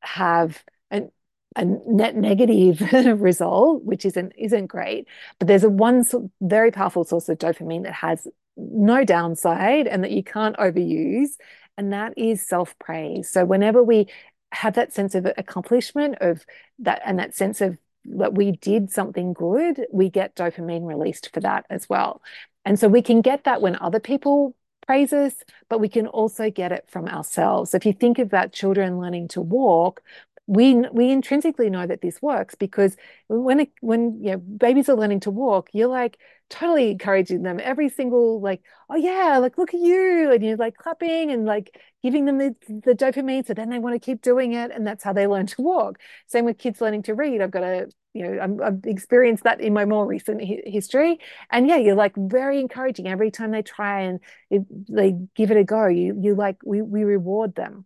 have 0.00 0.62
an, 0.90 1.10
a 1.56 1.64
net 1.64 2.16
negative 2.16 2.80
result, 3.20 3.84
which 3.84 4.04
isn't 4.04 4.32
isn't 4.36 4.66
great. 4.66 5.06
But 5.38 5.48
there's 5.48 5.64
a 5.64 5.70
one 5.70 6.04
very 6.40 6.70
powerful 6.70 7.04
source 7.04 7.28
of 7.28 7.38
dopamine 7.38 7.84
that 7.84 7.94
has 7.94 8.26
no 8.56 9.04
downside 9.04 9.86
and 9.86 10.02
that 10.04 10.12
you 10.12 10.22
can't 10.22 10.56
overuse, 10.56 11.30
and 11.76 11.92
that 11.92 12.14
is 12.16 12.46
self 12.46 12.78
praise. 12.78 13.30
So 13.30 13.44
whenever 13.44 13.82
we 13.82 14.06
have 14.52 14.74
that 14.74 14.92
sense 14.92 15.14
of 15.14 15.26
accomplishment 15.36 16.16
of 16.20 16.44
that 16.78 17.02
and 17.04 17.18
that 17.18 17.34
sense 17.34 17.60
of 17.60 17.76
that 18.04 18.34
we 18.34 18.52
did 18.52 18.90
something 18.90 19.32
good, 19.32 19.84
we 19.92 20.08
get 20.08 20.36
dopamine 20.36 20.86
released 20.86 21.30
for 21.32 21.40
that 21.40 21.66
as 21.68 21.88
well. 21.88 22.22
And 22.64 22.78
so 22.78 22.88
we 22.88 23.02
can 23.02 23.20
get 23.20 23.44
that 23.44 23.60
when 23.60 23.76
other 23.76 24.00
people 24.00 24.54
praises, 24.86 25.34
but 25.68 25.80
we 25.80 25.88
can 25.88 26.06
also 26.06 26.50
get 26.50 26.72
it 26.72 26.84
from 26.88 27.08
ourselves. 27.08 27.74
If 27.74 27.84
you 27.86 27.92
think 27.92 28.18
about 28.18 28.52
children 28.52 28.98
learning 28.98 29.28
to 29.28 29.40
walk, 29.40 30.02
we 30.46 30.74
we 30.92 31.10
intrinsically 31.10 31.70
know 31.70 31.86
that 31.86 32.00
this 32.02 32.22
works 32.22 32.54
because 32.54 32.96
when 33.28 33.60
it, 33.60 33.70
when 33.80 34.22
you 34.22 34.32
know 34.32 34.38
babies 34.38 34.88
are 34.88 34.96
learning 34.96 35.20
to 35.20 35.30
walk, 35.30 35.68
you're 35.72 35.88
like 35.88 36.18
totally 36.48 36.92
encouraging 36.92 37.42
them 37.42 37.58
every 37.62 37.88
single 37.88 38.40
like 38.40 38.62
oh 38.88 38.94
yeah 38.94 39.38
like 39.38 39.58
look 39.58 39.74
at 39.74 39.80
you 39.80 40.30
and 40.30 40.44
you're 40.44 40.56
like 40.56 40.76
clapping 40.76 41.32
and 41.32 41.44
like 41.44 41.76
giving 42.04 42.24
them 42.24 42.38
the, 42.38 42.54
the 42.68 42.94
dopamine 42.94 43.44
so 43.44 43.52
then 43.52 43.68
they 43.68 43.80
want 43.80 43.94
to 43.94 43.98
keep 43.98 44.22
doing 44.22 44.52
it 44.52 44.70
and 44.70 44.86
that's 44.86 45.02
how 45.02 45.12
they 45.12 45.26
learn 45.26 45.46
to 45.46 45.62
walk. 45.62 45.98
Same 46.28 46.44
with 46.44 46.58
kids 46.58 46.80
learning 46.80 47.02
to 47.02 47.14
read. 47.14 47.40
I've 47.40 47.50
got 47.50 47.64
a 47.64 47.88
you 48.14 48.22
know, 48.26 48.58
i 48.62 48.64
have 48.66 48.80
experienced 48.84 49.44
that 49.44 49.60
in 49.60 49.74
my 49.74 49.84
more 49.84 50.06
recent 50.06 50.40
hi 50.42 50.62
history. 50.64 51.18
And 51.50 51.68
yeah, 51.68 51.76
you're 51.76 51.96
like 51.96 52.14
very 52.16 52.60
encouraging 52.60 53.08
every 53.08 53.30
time 53.30 53.50
they 53.50 53.62
try 53.62 54.02
and 54.02 54.20
it, 54.50 54.62
they 54.88 55.16
give 55.34 55.50
it 55.50 55.56
a 55.58 55.64
go. 55.64 55.86
You 55.88 56.16
you 56.18 56.34
like 56.34 56.56
we 56.64 56.80
we 56.80 57.04
reward 57.04 57.54
them. 57.56 57.84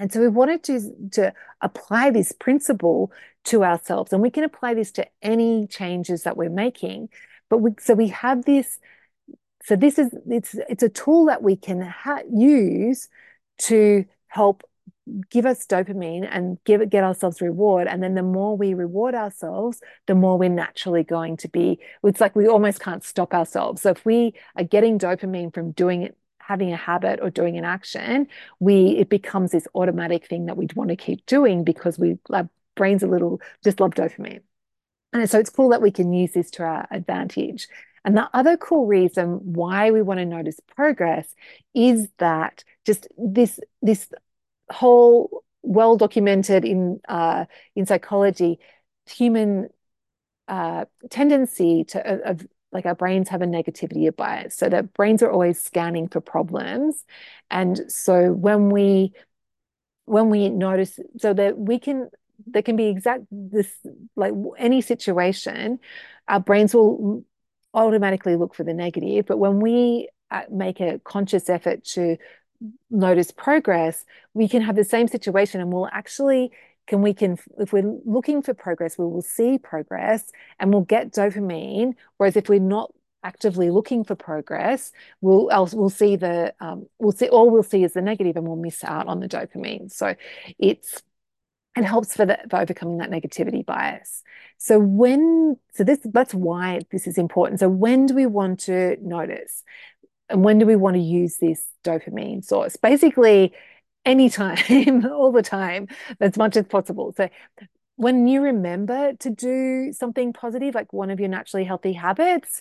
And 0.00 0.10
so 0.10 0.18
we 0.20 0.28
wanted 0.28 0.64
to 0.64 0.80
to 1.12 1.32
apply 1.60 2.10
this 2.10 2.32
principle 2.32 3.12
to 3.44 3.62
ourselves, 3.62 4.12
and 4.12 4.22
we 4.22 4.30
can 4.30 4.44
apply 4.44 4.72
this 4.74 4.90
to 4.92 5.06
any 5.22 5.66
changes 5.66 6.22
that 6.22 6.38
we're 6.38 6.48
making. 6.48 7.10
But 7.50 7.58
we 7.58 7.72
so 7.78 7.94
we 7.94 8.08
have 8.08 8.46
this. 8.46 8.78
So 9.64 9.76
this 9.76 9.98
is 9.98 10.10
it's 10.26 10.56
it's 10.70 10.82
a 10.82 10.88
tool 10.88 11.26
that 11.26 11.42
we 11.42 11.54
can 11.54 11.94
use 12.32 13.08
to 13.58 14.06
help 14.28 14.62
give 15.28 15.44
us 15.44 15.66
dopamine 15.66 16.26
and 16.30 16.58
give 16.64 16.80
it 16.80 16.88
get 16.88 17.04
ourselves 17.04 17.40
reward 17.40 17.88
and 17.88 18.02
then 18.02 18.14
the 18.14 18.22
more 18.22 18.56
we 18.56 18.74
reward 18.74 19.14
ourselves 19.14 19.80
the 20.06 20.14
more 20.14 20.38
we're 20.38 20.48
naturally 20.48 21.02
going 21.02 21.36
to 21.36 21.48
be 21.48 21.80
it's 22.04 22.20
like 22.20 22.36
we 22.36 22.46
almost 22.46 22.80
can't 22.80 23.02
stop 23.02 23.34
ourselves 23.34 23.82
so 23.82 23.90
if 23.90 24.04
we 24.04 24.32
are 24.56 24.62
getting 24.62 24.98
dopamine 25.00 25.52
from 25.52 25.72
doing 25.72 26.02
it 26.02 26.16
having 26.40 26.72
a 26.72 26.76
habit 26.76 27.20
or 27.22 27.30
doing 27.30 27.56
an 27.56 27.64
action 27.64 28.26
we 28.58 28.96
it 28.98 29.08
becomes 29.08 29.52
this 29.52 29.68
automatic 29.74 30.26
thing 30.26 30.46
that 30.46 30.56
we 30.56 30.66
want 30.74 30.90
to 30.90 30.96
keep 30.96 31.24
doing 31.26 31.64
because 31.64 31.98
we 31.98 32.18
our 32.30 32.48
brains 32.80 33.02
a 33.02 33.06
little 33.06 33.40
just 33.62 33.78
love 33.78 33.90
dopamine. 33.90 34.40
And 35.12 35.28
so 35.28 35.38
it's 35.38 35.50
cool 35.50 35.68
that 35.70 35.82
we 35.82 35.90
can 35.90 36.12
use 36.12 36.32
this 36.32 36.50
to 36.52 36.62
our 36.62 36.88
advantage. 36.90 37.68
And 38.04 38.16
the 38.16 38.30
other 38.32 38.56
cool 38.56 38.86
reason 38.86 39.40
why 39.42 39.90
we 39.90 40.00
want 40.00 40.18
to 40.18 40.24
notice 40.24 40.58
progress 40.74 41.34
is 41.74 42.08
that 42.18 42.64
just 42.86 43.06
this 43.18 43.60
this 43.82 44.08
whole 44.70 45.44
well 45.62 45.96
documented 45.96 46.64
in 46.64 47.00
uh, 47.08 47.44
in 47.76 47.84
psychology 47.84 48.58
human 49.06 49.68
uh, 50.48 50.86
tendency 51.10 51.84
to 51.84 52.30
of 52.30 52.46
like 52.72 52.86
our 52.86 52.94
brains 52.94 53.28
have 53.28 53.42
a 53.42 53.46
negativity 53.46 54.14
bias 54.14 54.56
so 54.56 54.68
that 54.68 54.92
brains 54.94 55.22
are 55.22 55.30
always 55.30 55.60
scanning 55.60 56.08
for 56.08 56.20
problems 56.20 57.04
and 57.50 57.80
so 57.88 58.32
when 58.32 58.70
we 58.70 59.12
when 60.04 60.28
we 60.28 60.48
notice 60.48 60.98
so 61.18 61.32
that 61.32 61.58
we 61.58 61.78
can 61.78 62.10
there 62.46 62.62
can 62.62 62.76
be 62.76 62.86
exact 62.86 63.24
this 63.30 63.68
like 64.16 64.32
any 64.58 64.80
situation, 64.80 65.78
our 66.28 66.40
brains 66.40 66.74
will 66.74 67.24
automatically 67.74 68.36
look 68.36 68.54
for 68.54 68.64
the 68.64 68.74
negative. 68.74 69.26
But 69.26 69.38
when 69.38 69.60
we 69.60 70.08
uh, 70.30 70.42
make 70.50 70.80
a 70.80 71.00
conscious 71.04 71.48
effort 71.48 71.84
to 71.84 72.16
notice 72.90 73.30
progress, 73.30 74.04
we 74.34 74.48
can 74.48 74.62
have 74.62 74.76
the 74.76 74.84
same 74.84 75.08
situation 75.08 75.60
and 75.60 75.72
we'll 75.72 75.88
actually 75.92 76.52
can 76.86 77.02
we 77.02 77.14
can 77.14 77.38
if 77.58 77.72
we're 77.72 78.00
looking 78.04 78.42
for 78.42 78.54
progress, 78.54 78.98
we 78.98 79.04
will 79.04 79.22
see 79.22 79.58
progress 79.58 80.30
and 80.58 80.72
we'll 80.72 80.82
get 80.82 81.12
dopamine. 81.12 81.94
Whereas 82.16 82.36
if 82.36 82.48
we're 82.48 82.60
not 82.60 82.92
actively 83.22 83.70
looking 83.70 84.04
for 84.04 84.14
progress, 84.14 84.92
we'll 85.20 85.48
we'll 85.72 85.90
see 85.90 86.16
the 86.16 86.54
um, 86.60 86.86
we'll 86.98 87.12
see 87.12 87.28
all 87.28 87.50
we'll 87.50 87.62
see 87.62 87.84
is 87.84 87.92
the 87.92 88.02
negative 88.02 88.36
and 88.36 88.46
we'll 88.46 88.56
miss 88.56 88.82
out 88.84 89.06
on 89.06 89.20
the 89.20 89.28
dopamine. 89.28 89.90
So 89.90 90.14
it's 90.58 91.02
it 91.76 91.84
helps 91.84 92.14
for 92.14 92.26
the 92.26 92.38
for 92.48 92.58
overcoming 92.58 92.98
that 92.98 93.10
negativity 93.10 93.64
bias. 93.64 94.22
So 94.58 94.78
when 94.78 95.56
so 95.72 95.84
this 95.84 96.00
that's 96.04 96.34
why 96.34 96.80
this 96.90 97.06
is 97.06 97.18
important. 97.18 97.60
So 97.60 97.68
when 97.68 98.06
do 98.06 98.14
we 98.14 98.26
want 98.26 98.60
to 98.60 98.96
notice? 99.00 99.62
And 100.28 100.44
when 100.44 100.58
do 100.58 100.66
we 100.66 100.76
want 100.76 100.94
to 100.94 101.02
use 101.02 101.38
this 101.38 101.64
dopamine 101.84 102.44
source? 102.44 102.76
Basically, 102.76 103.52
anytime, 104.10 105.06
all 105.12 105.32
the 105.32 105.42
time, 105.42 105.88
as 106.20 106.36
much 106.36 106.56
as 106.56 106.66
possible. 106.66 107.14
So 107.16 107.28
when 107.96 108.26
you 108.26 108.42
remember 108.42 109.12
to 109.20 109.30
do 109.30 109.92
something 109.92 110.32
positive, 110.32 110.74
like 110.74 110.92
one 110.92 111.10
of 111.10 111.20
your 111.20 111.28
naturally 111.28 111.64
healthy 111.64 111.92
habits, 111.92 112.60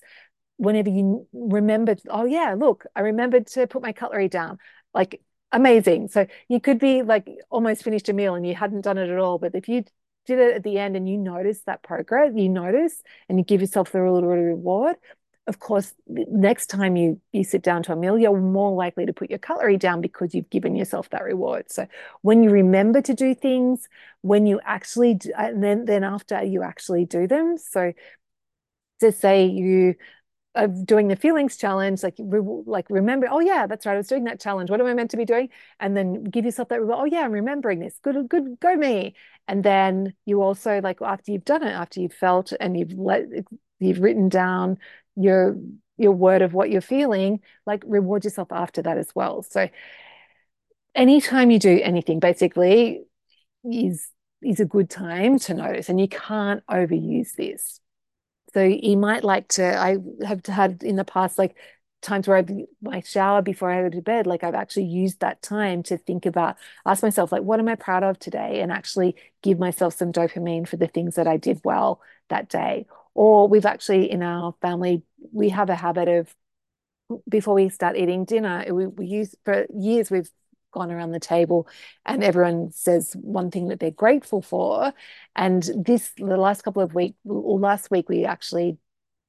whenever 0.57 0.89
you 0.89 1.27
remember, 1.33 1.95
oh 2.09 2.25
yeah, 2.25 2.55
look, 2.57 2.85
I 2.95 3.01
remembered 3.01 3.47
to 3.47 3.65
put 3.67 3.81
my 3.81 3.93
cutlery 3.93 4.27
down. 4.27 4.57
Like 4.93 5.21
amazing. 5.51 6.09
So 6.09 6.27
you 6.47 6.59
could 6.59 6.79
be 6.79 7.01
like 7.01 7.27
almost 7.49 7.83
finished 7.83 8.09
a 8.09 8.13
meal 8.13 8.35
and 8.35 8.45
you 8.45 8.53
hadn't 8.55 8.81
done 8.81 8.97
it 8.97 9.09
at 9.09 9.17
all. 9.17 9.39
But 9.39 9.55
if 9.55 9.67
you 9.67 9.83
did 10.25 10.39
it 10.39 10.55
at 10.55 10.63
the 10.63 10.77
end 10.77 10.95
and 10.95 11.07
you 11.07 11.17
notice 11.17 11.61
that 11.61 11.81
progress, 11.81 12.33
you 12.35 12.49
notice 12.49 13.01
and 13.27 13.37
you 13.37 13.43
give 13.43 13.61
yourself 13.61 13.91
the 13.91 13.99
little 13.99 14.29
reward, 14.29 14.97
of 15.49 15.59
course, 15.59 15.95
next 16.07 16.67
time 16.67 16.95
you 16.95 17.19
you 17.31 17.43
sit 17.43 17.63
down 17.63 17.81
to 17.83 17.93
a 17.93 17.95
meal, 17.95 18.19
you're 18.19 18.39
more 18.39 18.71
likely 18.71 19.07
to 19.07 19.13
put 19.13 19.31
your 19.31 19.39
cutlery 19.39 19.77
down 19.77 19.99
because 19.99 20.35
you've 20.35 20.49
given 20.51 20.75
yourself 20.75 21.09
that 21.09 21.23
reward. 21.23 21.71
So 21.71 21.87
when 22.21 22.43
you 22.43 22.51
remember 22.51 23.01
to 23.01 23.13
do 23.15 23.33
things, 23.33 23.89
when 24.21 24.45
you 24.45 24.61
actually, 24.63 25.15
do, 25.15 25.31
and 25.35 25.57
uh, 25.57 25.61
then 25.61 25.85
then 25.85 26.03
after 26.03 26.43
you 26.43 26.61
actually 26.61 27.05
do 27.05 27.27
them. 27.27 27.57
So 27.57 27.93
to 28.99 29.11
say 29.11 29.47
you 29.47 29.95
of 30.55 30.85
doing 30.85 31.07
the 31.07 31.15
feelings 31.15 31.57
challenge, 31.57 32.03
like 32.03 32.15
re 32.19 32.41
like 32.65 32.85
remember, 32.91 33.27
oh 33.31 33.39
yeah, 33.39 33.65
that's 33.65 33.85
right, 33.87 33.93
I 33.93 33.97
was 33.97 34.07
doing 34.07 34.25
that 34.25 34.39
challenge. 34.39 34.69
What 34.69 34.81
am 34.81 34.87
I 34.87 34.93
meant 34.93 35.11
to 35.11 35.17
be 35.17 35.25
doing? 35.25 35.49
And 35.79 35.97
then 35.97 36.25
give 36.25 36.45
yourself 36.45 36.69
that, 36.69 36.79
oh 36.79 37.05
yeah, 37.05 37.21
I'm 37.21 37.31
remembering 37.31 37.79
this. 37.79 37.97
Good, 38.03 38.29
good, 38.29 38.59
go 38.59 38.75
me. 38.75 39.15
And 39.47 39.63
then 39.63 40.13
you 40.25 40.43
also 40.43 40.79
like 40.81 41.01
after 41.01 41.31
you've 41.31 41.45
done 41.45 41.63
it, 41.63 41.71
after 41.71 42.01
you've 42.01 42.13
felt 42.13 42.53
and 42.59 42.77
you've 42.77 42.93
let 42.93 43.25
you've 43.79 44.01
written 44.01 44.29
down 44.29 44.77
your 45.15 45.57
your 45.97 46.13
word 46.13 46.41
of 46.41 46.53
what 46.53 46.69
you're 46.69 46.81
feeling, 46.81 47.41
like 47.65 47.83
reward 47.85 48.23
yourself 48.23 48.47
after 48.51 48.81
that 48.81 48.97
as 48.97 49.13
well. 49.13 49.43
So 49.43 49.67
anytime 50.95 51.51
you 51.51 51.59
do 51.59 51.79
anything, 51.83 52.19
basically, 52.19 53.01
is 53.63 54.09
is 54.41 54.59
a 54.59 54.65
good 54.65 54.89
time 54.89 55.37
to 55.39 55.53
notice, 55.53 55.89
and 55.89 55.99
you 55.99 56.07
can't 56.07 56.65
overuse 56.67 57.33
this. 57.35 57.79
So 58.53 58.63
you 58.63 58.97
might 58.97 59.23
like 59.23 59.47
to, 59.49 59.77
I 59.77 59.97
have 60.25 60.45
had 60.45 60.81
in 60.81 60.95
the 60.95 61.05
past, 61.05 61.37
like 61.37 61.55
times 62.01 62.27
where 62.27 62.37
I 62.37 62.45
my 62.81 63.01
shower 63.01 63.41
before 63.41 63.69
I 63.69 63.83
go 63.83 63.89
to 63.89 64.01
bed, 64.01 64.25
like 64.25 64.43
I've 64.43 64.55
actually 64.55 64.85
used 64.85 65.19
that 65.19 65.41
time 65.41 65.83
to 65.83 65.97
think 65.97 66.25
about, 66.25 66.55
ask 66.85 67.03
myself, 67.03 67.31
like, 67.31 67.43
what 67.43 67.59
am 67.59 67.67
I 67.67 67.75
proud 67.75 68.03
of 68.03 68.17
today? 68.17 68.61
And 68.61 68.71
actually 68.71 69.15
give 69.43 69.59
myself 69.59 69.93
some 69.95 70.11
dopamine 70.11 70.67
for 70.67 70.77
the 70.77 70.87
things 70.87 71.15
that 71.15 71.27
I 71.27 71.37
did 71.37 71.61
well 71.63 72.01
that 72.29 72.49
day. 72.49 72.87
Or 73.13 73.47
we've 73.47 73.65
actually 73.65 74.09
in 74.11 74.23
our 74.23 74.55
family, 74.61 75.03
we 75.31 75.49
have 75.49 75.69
a 75.69 75.75
habit 75.75 76.07
of 76.07 76.33
before 77.27 77.55
we 77.55 77.69
start 77.69 77.95
eating 77.97 78.25
dinner, 78.25 78.63
we, 78.71 78.87
we 78.87 79.05
use 79.05 79.35
for 79.43 79.65
years 79.73 80.11
we've 80.11 80.29
gone 80.71 80.91
around 80.91 81.11
the 81.11 81.19
table 81.19 81.67
and 82.05 82.23
everyone 82.23 82.71
says 82.71 83.15
one 83.19 83.49
thing 83.49 83.69
that 83.69 83.79
they're 83.79 83.91
grateful 83.91 84.41
for. 84.41 84.93
And 85.35 85.63
this, 85.75 86.11
the 86.17 86.37
last 86.37 86.61
couple 86.61 86.83
of 86.83 86.93
weeks, 86.93 87.17
or 87.25 87.59
last 87.59 87.89
week, 87.89 88.07
we 88.09 88.25
actually 88.25 88.77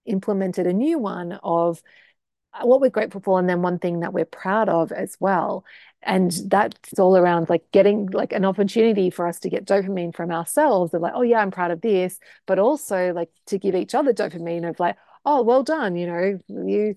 implemented 0.06 0.66
a 0.66 0.72
new 0.72 0.98
one 0.98 1.38
of 1.42 1.82
uh, 2.52 2.66
what 2.66 2.80
we're 2.80 2.90
grateful 2.90 3.20
for 3.20 3.38
and 3.38 3.48
then 3.48 3.62
one 3.62 3.78
thing 3.78 4.00
that 4.00 4.12
we're 4.12 4.24
proud 4.24 4.68
of 4.68 4.92
as 4.92 5.16
well 5.20 5.64
and 6.02 6.32
that's 6.46 6.98
all 6.98 7.16
around 7.16 7.48
like 7.48 7.62
getting 7.72 8.06
like 8.08 8.32
an 8.32 8.44
opportunity 8.44 9.10
for 9.10 9.26
us 9.26 9.38
to 9.40 9.50
get 9.50 9.66
dopamine 9.66 10.14
from 10.14 10.30
ourselves 10.30 10.94
of 10.94 11.02
like 11.02 11.12
oh 11.14 11.22
yeah 11.22 11.40
i'm 11.40 11.50
proud 11.50 11.70
of 11.70 11.80
this 11.80 12.18
but 12.46 12.58
also 12.58 13.12
like 13.12 13.30
to 13.46 13.58
give 13.58 13.74
each 13.74 13.94
other 13.94 14.12
dopamine 14.12 14.68
of 14.68 14.80
like 14.80 14.96
oh 15.24 15.42
well 15.42 15.62
done 15.62 15.96
you 15.96 16.06
know 16.06 16.38
you 16.48 16.94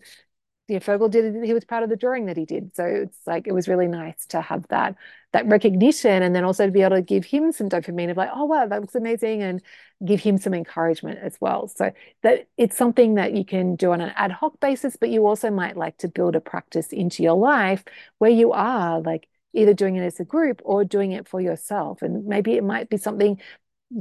you 0.68 0.76
know, 0.76 0.80
Fogel 0.80 1.10
did 1.10 1.44
he 1.44 1.54
was 1.54 1.66
proud 1.66 1.84
of 1.84 1.90
the 1.90 1.98
drawing 1.98 2.28
that 2.28 2.38
he 2.38 2.46
did. 2.46 2.74
So 2.76 2.86
it's 2.86 3.18
like 3.28 3.48
it 3.48 3.52
was 3.52 3.68
really 3.68 3.88
nice 3.88 4.26
to 4.28 4.40
have 4.40 4.66
that 4.70 4.96
that 5.34 5.46
recognition 5.48 6.24
and 6.24 6.34
then 6.34 6.46
also 6.46 6.66
to 6.66 6.72
be 6.72 6.82
able 6.84 6.96
to 6.96 7.02
give 7.02 7.26
him 7.26 7.52
some 7.52 7.68
dopamine 7.68 8.10
of 8.10 8.18
like, 8.18 8.30
oh 8.34 8.46
wow, 8.46 8.66
that 8.66 8.80
looks 8.80 8.96
amazing 8.96 9.42
and 9.42 9.62
give 10.06 10.22
him 10.22 10.38
some 10.38 10.54
encouragement 10.54 11.20
as 11.22 11.36
well. 11.42 11.68
So 11.68 11.92
that 12.22 12.48
it's 12.58 12.78
something 12.78 13.16
that 13.16 13.34
you 13.34 13.44
can 13.44 13.76
do 13.76 13.92
on 13.92 14.00
an 14.00 14.14
ad 14.16 14.32
hoc 14.32 14.60
basis, 14.62 14.96
but 14.96 15.10
you 15.10 15.28
also 15.28 15.52
might 15.52 15.76
like 15.76 15.98
to 15.98 16.08
build 16.08 16.36
a 16.36 16.42
practice 16.42 16.94
into 16.94 17.24
your 17.24 17.36
life 17.36 17.84
where 18.20 18.32
you 18.32 18.54
are 18.54 19.02
like 19.02 19.28
either 19.54 19.74
doing 19.74 19.98
it 19.98 20.04
as 20.04 20.20
a 20.20 20.26
group 20.26 20.62
or 20.64 20.86
doing 20.86 21.12
it 21.12 21.28
for 21.28 21.42
yourself. 21.42 22.02
And 22.02 22.26
maybe 22.26 22.54
it 22.54 22.64
might 22.64 22.90
be 22.90 22.98
something 22.98 23.40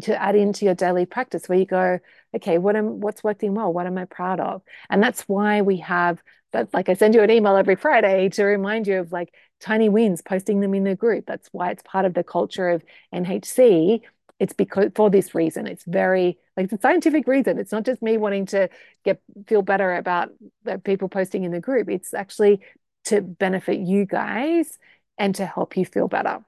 to 0.02 0.20
add 0.20 0.36
into 0.36 0.64
your 0.64 0.74
daily 0.74 1.06
practice 1.06 1.48
where 1.48 1.58
you 1.58 1.66
go, 1.66 1.98
okay, 2.34 2.58
what 2.58 2.76
am 2.76 3.00
what's 3.00 3.24
working 3.24 3.54
well? 3.54 3.72
What 3.72 3.86
am 3.86 3.98
I 3.98 4.04
proud 4.04 4.40
of? 4.40 4.62
And 4.88 5.02
that's 5.02 5.22
why 5.22 5.62
we 5.62 5.78
have 5.78 6.22
that 6.52 6.72
like 6.72 6.88
I 6.88 6.94
send 6.94 7.14
you 7.14 7.22
an 7.22 7.30
email 7.30 7.56
every 7.56 7.76
Friday 7.76 8.28
to 8.30 8.44
remind 8.44 8.86
you 8.86 8.98
of 9.00 9.12
like 9.12 9.34
tiny 9.60 9.88
wins, 9.88 10.22
posting 10.22 10.60
them 10.60 10.74
in 10.74 10.84
the 10.84 10.94
group. 10.94 11.26
That's 11.26 11.48
why 11.52 11.70
it's 11.70 11.82
part 11.84 12.04
of 12.04 12.14
the 12.14 12.24
culture 12.24 12.68
of 12.68 12.84
NHC. 13.14 14.02
It's 14.38 14.52
because 14.52 14.90
for 14.94 15.10
this 15.10 15.34
reason. 15.34 15.66
It's 15.66 15.84
very 15.84 16.38
like 16.56 16.70
a 16.72 16.80
scientific 16.80 17.26
reason. 17.26 17.58
It's 17.58 17.72
not 17.72 17.84
just 17.84 18.02
me 18.02 18.16
wanting 18.16 18.46
to 18.46 18.68
get 19.04 19.20
feel 19.46 19.62
better 19.62 19.94
about 19.94 20.30
the 20.64 20.78
people 20.78 21.08
posting 21.08 21.44
in 21.44 21.52
the 21.52 21.60
group. 21.60 21.88
It's 21.88 22.14
actually 22.14 22.60
to 23.04 23.20
benefit 23.20 23.78
you 23.78 24.04
guys 24.04 24.78
and 25.18 25.34
to 25.36 25.46
help 25.46 25.76
you 25.76 25.84
feel 25.84 26.08
better 26.08 26.44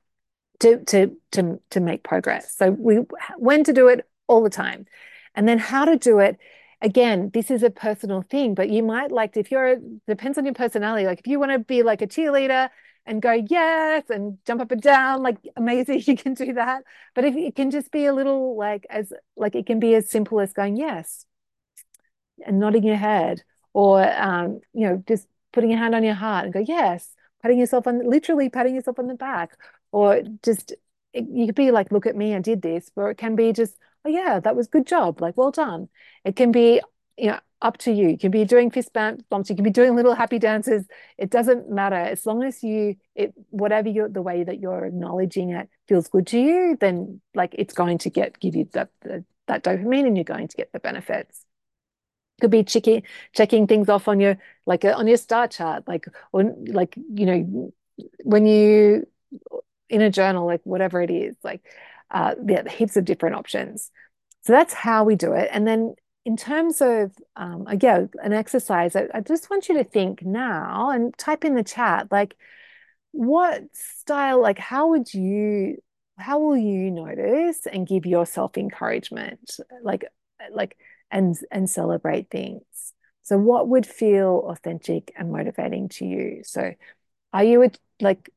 to 0.60 0.84
to 0.84 1.16
to 1.32 1.60
to 1.70 1.80
make 1.80 2.02
progress. 2.02 2.54
So 2.54 2.70
we 2.70 3.00
when 3.36 3.64
to 3.64 3.72
do 3.72 3.88
it 3.88 4.08
all 4.26 4.42
the 4.42 4.50
time, 4.50 4.86
and 5.34 5.48
then 5.48 5.58
how 5.58 5.84
to 5.84 5.96
do 5.96 6.18
it. 6.18 6.38
Again, 6.82 7.30
this 7.32 7.50
is 7.50 7.62
a 7.62 7.70
personal 7.70 8.22
thing, 8.22 8.54
but 8.54 8.70
you 8.70 8.82
might 8.82 9.10
like 9.12 9.37
if 9.37 9.50
you're 9.50 9.76
depends 10.06 10.38
on 10.38 10.44
your 10.44 10.54
personality. 10.54 11.06
Like 11.06 11.20
if 11.20 11.26
you 11.26 11.38
want 11.38 11.52
to 11.52 11.58
be 11.58 11.82
like 11.82 12.02
a 12.02 12.06
cheerleader 12.06 12.68
and 13.06 13.20
go 13.22 13.32
yes 13.32 14.04
and 14.10 14.38
jump 14.46 14.60
up 14.60 14.70
and 14.70 14.82
down, 14.82 15.22
like 15.22 15.38
amazing, 15.56 16.02
you 16.06 16.16
can 16.16 16.34
do 16.34 16.52
that. 16.54 16.82
But 17.14 17.24
if 17.24 17.37
it 17.37 17.56
can 17.56 17.70
just 17.70 17.90
be 17.90 18.06
a 18.06 18.14
little 18.14 18.56
like 18.56 18.87
as 18.90 19.12
like 19.37 19.54
it 19.54 19.66
can 19.66 19.80
be 19.80 19.94
as 19.94 20.10
simple 20.10 20.40
as 20.40 20.52
going 20.52 20.76
yes 20.76 21.26
and 22.44 22.58
nodding 22.58 22.84
your 22.84 22.96
head, 22.96 23.42
or 23.74 24.02
um, 24.20 24.60
you 24.72 24.88
know 24.88 25.02
just 25.06 25.26
putting 25.52 25.70
your 25.70 25.78
hand 25.78 25.94
on 25.94 26.04
your 26.04 26.14
heart 26.14 26.44
and 26.44 26.54
go 26.54 26.60
yes 26.60 27.10
patting 27.42 27.58
yourself 27.58 27.87
on 27.87 28.08
literally 28.08 28.48
patting 28.48 28.74
yourself 28.74 28.98
on 28.98 29.06
the 29.06 29.14
back 29.14 29.56
or 29.92 30.22
just 30.42 30.72
it, 31.12 31.26
you 31.30 31.46
could 31.46 31.54
be 31.54 31.70
like 31.70 31.92
look 31.92 32.06
at 32.06 32.16
me 32.16 32.34
i 32.34 32.40
did 32.40 32.62
this 32.62 32.90
or 32.96 33.10
it 33.10 33.18
can 33.18 33.37
be 33.37 33.52
just 33.52 33.76
oh 34.04 34.08
yeah 34.08 34.40
that 34.40 34.56
was 34.56 34.66
good 34.68 34.86
job 34.86 35.20
like 35.20 35.36
well 35.36 35.50
done. 35.50 35.88
It 36.24 36.36
can 36.36 36.52
be 36.52 36.80
you 37.16 37.28
know 37.28 37.40
up 37.62 37.78
to 37.78 37.92
you. 37.92 38.08
You 38.08 38.18
can 38.18 38.30
be 38.30 38.44
doing 38.44 38.70
fist 38.70 38.92
bumps 38.92 39.48
you 39.48 39.56
can 39.56 39.64
be 39.64 39.70
doing 39.70 39.94
little 39.96 40.14
happy 40.14 40.38
dances. 40.38 40.86
It 41.18 41.30
doesn't 41.30 41.70
matter. 41.70 41.96
As 41.96 42.26
long 42.26 42.42
as 42.42 42.62
you 42.62 42.96
it 43.14 43.32
whatever 43.50 43.88
you 43.88 44.08
the 44.08 44.22
way 44.22 44.44
that 44.44 44.60
you're 44.60 44.84
acknowledging 44.84 45.50
it 45.50 45.68
feels 45.88 46.08
good 46.08 46.26
to 46.28 46.38
you 46.38 46.76
then 46.80 47.20
like 47.34 47.54
it's 47.58 47.74
going 47.74 47.98
to 47.98 48.10
get 48.10 48.38
give 48.40 48.54
you 48.54 48.68
that 48.72 48.90
that 49.46 49.62
dopamine 49.62 50.06
and 50.06 50.16
you're 50.16 50.24
going 50.24 50.48
to 50.48 50.56
get 50.56 50.72
the 50.72 50.80
benefits. 50.80 51.44
Could 52.40 52.50
be 52.50 52.64
checking 52.64 53.04
checking 53.32 53.66
things 53.68 53.88
off 53.88 54.08
on 54.08 54.18
your 54.18 54.36
like 54.66 54.84
uh, 54.84 54.94
on 54.96 55.06
your 55.06 55.16
star 55.16 55.46
chart 55.46 55.86
like 55.86 56.06
or 56.32 56.42
like 56.66 56.96
you 56.96 57.26
know 57.26 57.72
when 58.24 58.44
you 58.44 59.06
in 59.88 60.02
a 60.02 60.10
journal 60.10 60.46
like 60.46 60.60
whatever 60.64 61.00
it 61.00 61.10
is 61.10 61.36
like 61.44 61.62
uh 62.14 62.35
yeah 62.48 62.68
heaps 62.68 62.96
of 62.96 63.05
different 63.05 63.37
options 63.37 63.90
so 64.42 64.53
that's 64.53 64.72
how 64.72 65.05
we 65.05 65.16
do 65.16 65.33
it 65.33 65.48
and 65.53 65.66
then 65.66 65.94
in 66.24 66.37
terms 66.37 66.81
of 66.81 67.12
um 67.37 67.66
again 67.66 68.09
an 68.22 68.33
exercise 68.33 68.96
I, 68.96 69.09
I 69.12 69.20
just 69.20 69.50
want 69.50 69.68
you 69.68 69.77
to 69.77 69.85
think 69.85 70.22
now 70.22 70.90
and 70.90 71.16
type 71.18 71.44
in 71.44 71.55
the 71.55 71.62
chat 71.62 72.09
like 72.11 72.35
what 73.12 73.62
style 73.74 74.40
like 74.40 74.59
how 74.59 74.88
would 74.88 75.12
you 75.12 75.77
how 76.16 76.38
will 76.38 76.57
you 76.57 76.90
notice 76.90 77.66
and 77.66 77.87
give 77.87 78.07
yourself 78.07 78.57
encouragement 78.57 79.59
like 79.83 80.05
like 80.53 80.77
and 81.11 81.37
and 81.50 81.68
celebrate 81.70 82.29
things. 82.31 82.62
So 83.22 83.38
what 83.38 83.68
would 83.68 83.87
feel 83.87 84.44
authentic 84.50 85.12
and 85.16 85.33
motivating 85.33 85.88
to 85.90 86.05
you? 86.05 86.42
So 86.44 86.74
are 87.33 87.44
you 87.44 87.62
a, 87.62 87.70
like 88.00 88.31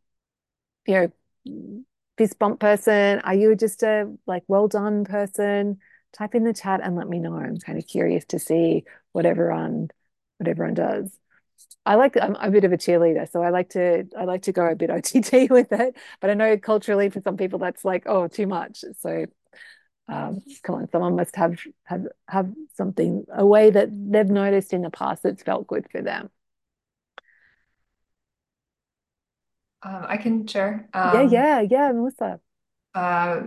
you 0.85 0.93
know 0.93 1.83
fist 2.17 2.39
bump 2.39 2.59
person? 2.59 3.19
Are 3.19 3.33
you 3.35 3.55
just 3.55 3.83
a 3.83 4.11
like 4.25 4.43
well 4.47 4.67
done 4.67 5.05
person? 5.05 5.79
Type 6.13 6.35
in 6.35 6.43
the 6.43 6.53
chat 6.53 6.81
and 6.83 6.95
let 6.95 7.07
me 7.09 7.19
know. 7.19 7.35
I'm 7.35 7.57
kind 7.57 7.77
of 7.77 7.87
curious 7.87 8.25
to 8.27 8.39
see 8.39 8.85
what 9.11 9.25
everyone 9.25 9.89
what 10.37 10.47
everyone 10.47 10.73
does. 10.73 11.17
I 11.85 11.95
like 11.95 12.17
I'm 12.21 12.35
a 12.35 12.51
bit 12.51 12.63
of 12.65 12.73
a 12.73 12.77
cheerleader, 12.77 13.29
so 13.31 13.41
I 13.41 13.49
like 13.49 13.69
to 13.71 14.05
I 14.17 14.25
like 14.25 14.43
to 14.43 14.51
go 14.51 14.65
a 14.67 14.75
bit 14.75 14.89
OTT 14.91 15.47
with 15.49 15.71
it. 15.71 15.95
But 16.21 16.29
I 16.29 16.33
know 16.33 16.57
culturally 16.57 17.09
for 17.09 17.21
some 17.21 17.37
people 17.37 17.59
that's 17.59 17.85
like 17.85 18.03
oh 18.07 18.27
too 18.27 18.47
much. 18.47 18.83
So 18.99 19.25
um, 20.09 20.41
come 20.63 20.75
on, 20.75 20.89
someone 20.91 21.15
must 21.15 21.35
have 21.35 21.59
have 21.85 22.07
have 22.27 22.53
something 22.75 23.25
a 23.33 23.45
way 23.45 23.69
that 23.69 23.89
they've 23.91 24.27
noticed 24.29 24.73
in 24.73 24.81
the 24.81 24.89
past 24.89 25.23
that's 25.23 25.43
felt 25.43 25.67
good 25.67 25.87
for 25.91 26.01
them. 26.01 26.29
Um, 29.83 30.05
I 30.07 30.17
can 30.17 30.47
share. 30.47 30.89
Yeah, 31.03 31.21
Um, 31.21 31.21
yeah, 31.23 31.61
yeah, 31.61 31.91
Melissa. 31.91 32.39
uh, 32.93 33.41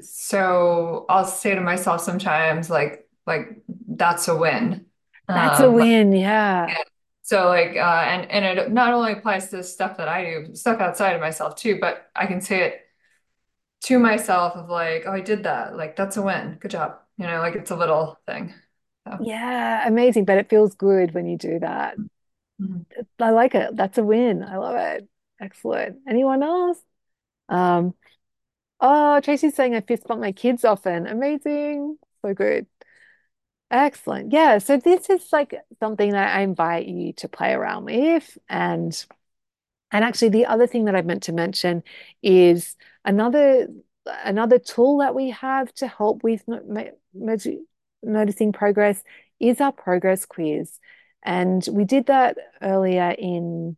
so 0.00 1.06
I'll 1.08 1.24
say 1.26 1.54
to 1.54 1.60
myself 1.60 2.00
sometimes 2.02 2.70
like 2.70 3.08
like 3.26 3.62
that's 3.88 4.28
a 4.28 4.36
win. 4.36 4.86
That's 5.28 5.60
a 5.60 5.70
Um, 5.70 5.70
win. 5.70 6.12
Yeah. 6.12 6.74
so 7.22 7.48
like 7.48 7.76
uh, 7.76 8.04
and 8.06 8.30
and 8.30 8.58
it 8.58 8.70
not 8.72 8.92
only 8.92 9.12
applies 9.12 9.48
to 9.50 9.62
stuff 9.64 9.96
that 9.98 10.08
I 10.08 10.24
do, 10.44 10.54
stuff 10.54 10.80
outside 10.80 11.14
of 11.14 11.20
myself 11.20 11.56
too, 11.56 11.78
but 11.80 12.08
I 12.14 12.26
can 12.26 12.40
say 12.40 12.62
it 12.68 12.80
to 13.84 13.98
myself 13.98 14.54
of 14.56 14.68
like, 14.70 15.04
oh, 15.06 15.12
I 15.12 15.20
did 15.20 15.44
that. 15.44 15.76
Like 15.76 15.96
that's 15.96 16.16
a 16.16 16.22
win. 16.22 16.58
Good 16.60 16.72
job. 16.72 16.98
You 17.18 17.26
know, 17.26 17.38
like 17.40 17.54
it's 17.56 17.70
a 17.70 17.76
little 17.76 18.18
thing. 18.26 18.54
So, 19.06 19.18
Yeah, 19.18 19.86
amazing. 19.86 20.24
But 20.26 20.38
it 20.38 20.48
feels 20.50 20.74
good 20.74 21.14
when 21.14 21.26
you 21.26 21.38
do 21.38 21.58
that. 21.60 21.98
mhm. 22.58 22.86
I 23.20 23.30
like 23.30 23.54
it. 23.54 23.76
That's 23.76 23.98
a 23.98 24.04
win. 24.04 24.42
I 24.42 24.56
love 24.56 24.76
it. 24.76 25.08
Excellent. 25.40 25.98
Anyone 26.08 26.42
else? 26.42 26.78
Um, 27.48 27.94
oh, 28.80 29.20
Tracy's 29.20 29.54
saying 29.54 29.74
I 29.74 29.80
fist 29.80 30.04
bump 30.06 30.20
my 30.20 30.32
kids 30.32 30.64
often. 30.64 31.06
Amazing. 31.06 31.98
So 32.22 32.34
good. 32.34 32.66
Excellent. 33.70 34.32
Yeah. 34.32 34.58
So 34.58 34.76
this 34.76 35.10
is 35.10 35.32
like 35.32 35.54
something 35.80 36.12
that 36.12 36.36
I 36.36 36.42
invite 36.42 36.86
you 36.86 37.12
to 37.14 37.28
play 37.28 37.52
around 37.52 37.86
with. 37.86 38.38
And 38.48 39.06
and 39.92 40.04
actually 40.04 40.30
the 40.30 40.46
other 40.46 40.66
thing 40.66 40.84
that 40.86 40.96
I 40.96 41.02
meant 41.02 41.24
to 41.24 41.32
mention 41.32 41.82
is 42.22 42.76
another 43.04 43.68
another 44.24 44.58
tool 44.58 44.98
that 44.98 45.14
we 45.14 45.30
have 45.30 45.72
to 45.74 45.88
help 45.88 46.22
with 46.22 46.44
noticing 48.02 48.52
progress 48.52 49.02
is 49.40 49.60
our 49.60 49.72
progress 49.72 50.24
quiz. 50.26 50.78
And 51.22 51.66
we 51.72 51.84
did 51.84 52.06
that 52.06 52.38
earlier 52.62 53.10
in 53.18 53.76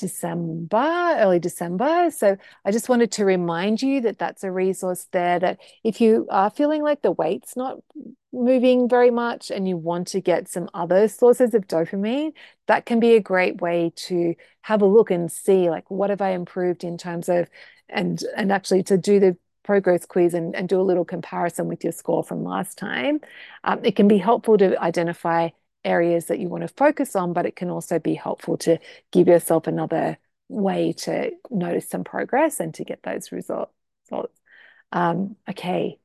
December, 0.00 1.14
early 1.18 1.38
December. 1.38 2.10
So 2.10 2.36
I 2.64 2.72
just 2.72 2.88
wanted 2.88 3.12
to 3.12 3.26
remind 3.26 3.82
you 3.82 4.00
that 4.00 4.18
that's 4.18 4.42
a 4.42 4.50
resource 4.50 5.06
there 5.12 5.38
that 5.38 5.60
if 5.84 6.00
you 6.00 6.26
are 6.30 6.48
feeling 6.48 6.82
like 6.82 7.02
the 7.02 7.12
weight's 7.12 7.54
not 7.54 7.78
moving 8.32 8.88
very 8.88 9.10
much 9.10 9.50
and 9.50 9.68
you 9.68 9.76
want 9.76 10.08
to 10.08 10.20
get 10.20 10.48
some 10.48 10.70
other 10.72 11.06
sources 11.06 11.52
of 11.52 11.68
dopamine, 11.68 12.32
that 12.66 12.86
can 12.86 12.98
be 12.98 13.14
a 13.14 13.20
great 13.20 13.60
way 13.60 13.92
to 13.94 14.34
have 14.62 14.80
a 14.80 14.86
look 14.86 15.10
and 15.10 15.30
see 15.30 15.68
like 15.68 15.90
what 15.90 16.08
have 16.08 16.22
I 16.22 16.30
improved 16.30 16.82
in 16.82 16.96
terms 16.96 17.28
of 17.28 17.50
and 17.90 18.22
and 18.36 18.50
actually 18.50 18.82
to 18.84 18.96
do 18.96 19.20
the 19.20 19.36
progress 19.62 20.06
quiz 20.06 20.32
and, 20.32 20.56
and 20.56 20.68
do 20.68 20.80
a 20.80 20.82
little 20.82 21.04
comparison 21.04 21.68
with 21.68 21.84
your 21.84 21.92
score 21.92 22.24
from 22.24 22.42
last 22.42 22.78
time. 22.78 23.20
Um, 23.62 23.84
it 23.84 23.94
can 23.94 24.08
be 24.08 24.16
helpful 24.18 24.56
to 24.56 24.80
identify 24.80 25.50
areas 25.84 26.26
that 26.26 26.38
you 26.38 26.48
want 26.48 26.62
to 26.62 26.68
focus 26.68 27.16
on, 27.16 27.32
but 27.32 27.46
it 27.46 27.56
can 27.56 27.70
also 27.70 27.98
be 27.98 28.14
helpful 28.14 28.56
to 28.58 28.78
give 29.12 29.28
yourself 29.28 29.66
another 29.66 30.18
way 30.48 30.92
to 30.92 31.30
notice 31.50 31.88
some 31.88 32.04
progress 32.04 32.60
and 32.60 32.74
to 32.74 32.84
get 32.84 33.02
those 33.02 33.32
results. 33.32 33.72
Um, 34.92 35.36
okay. 35.48 35.98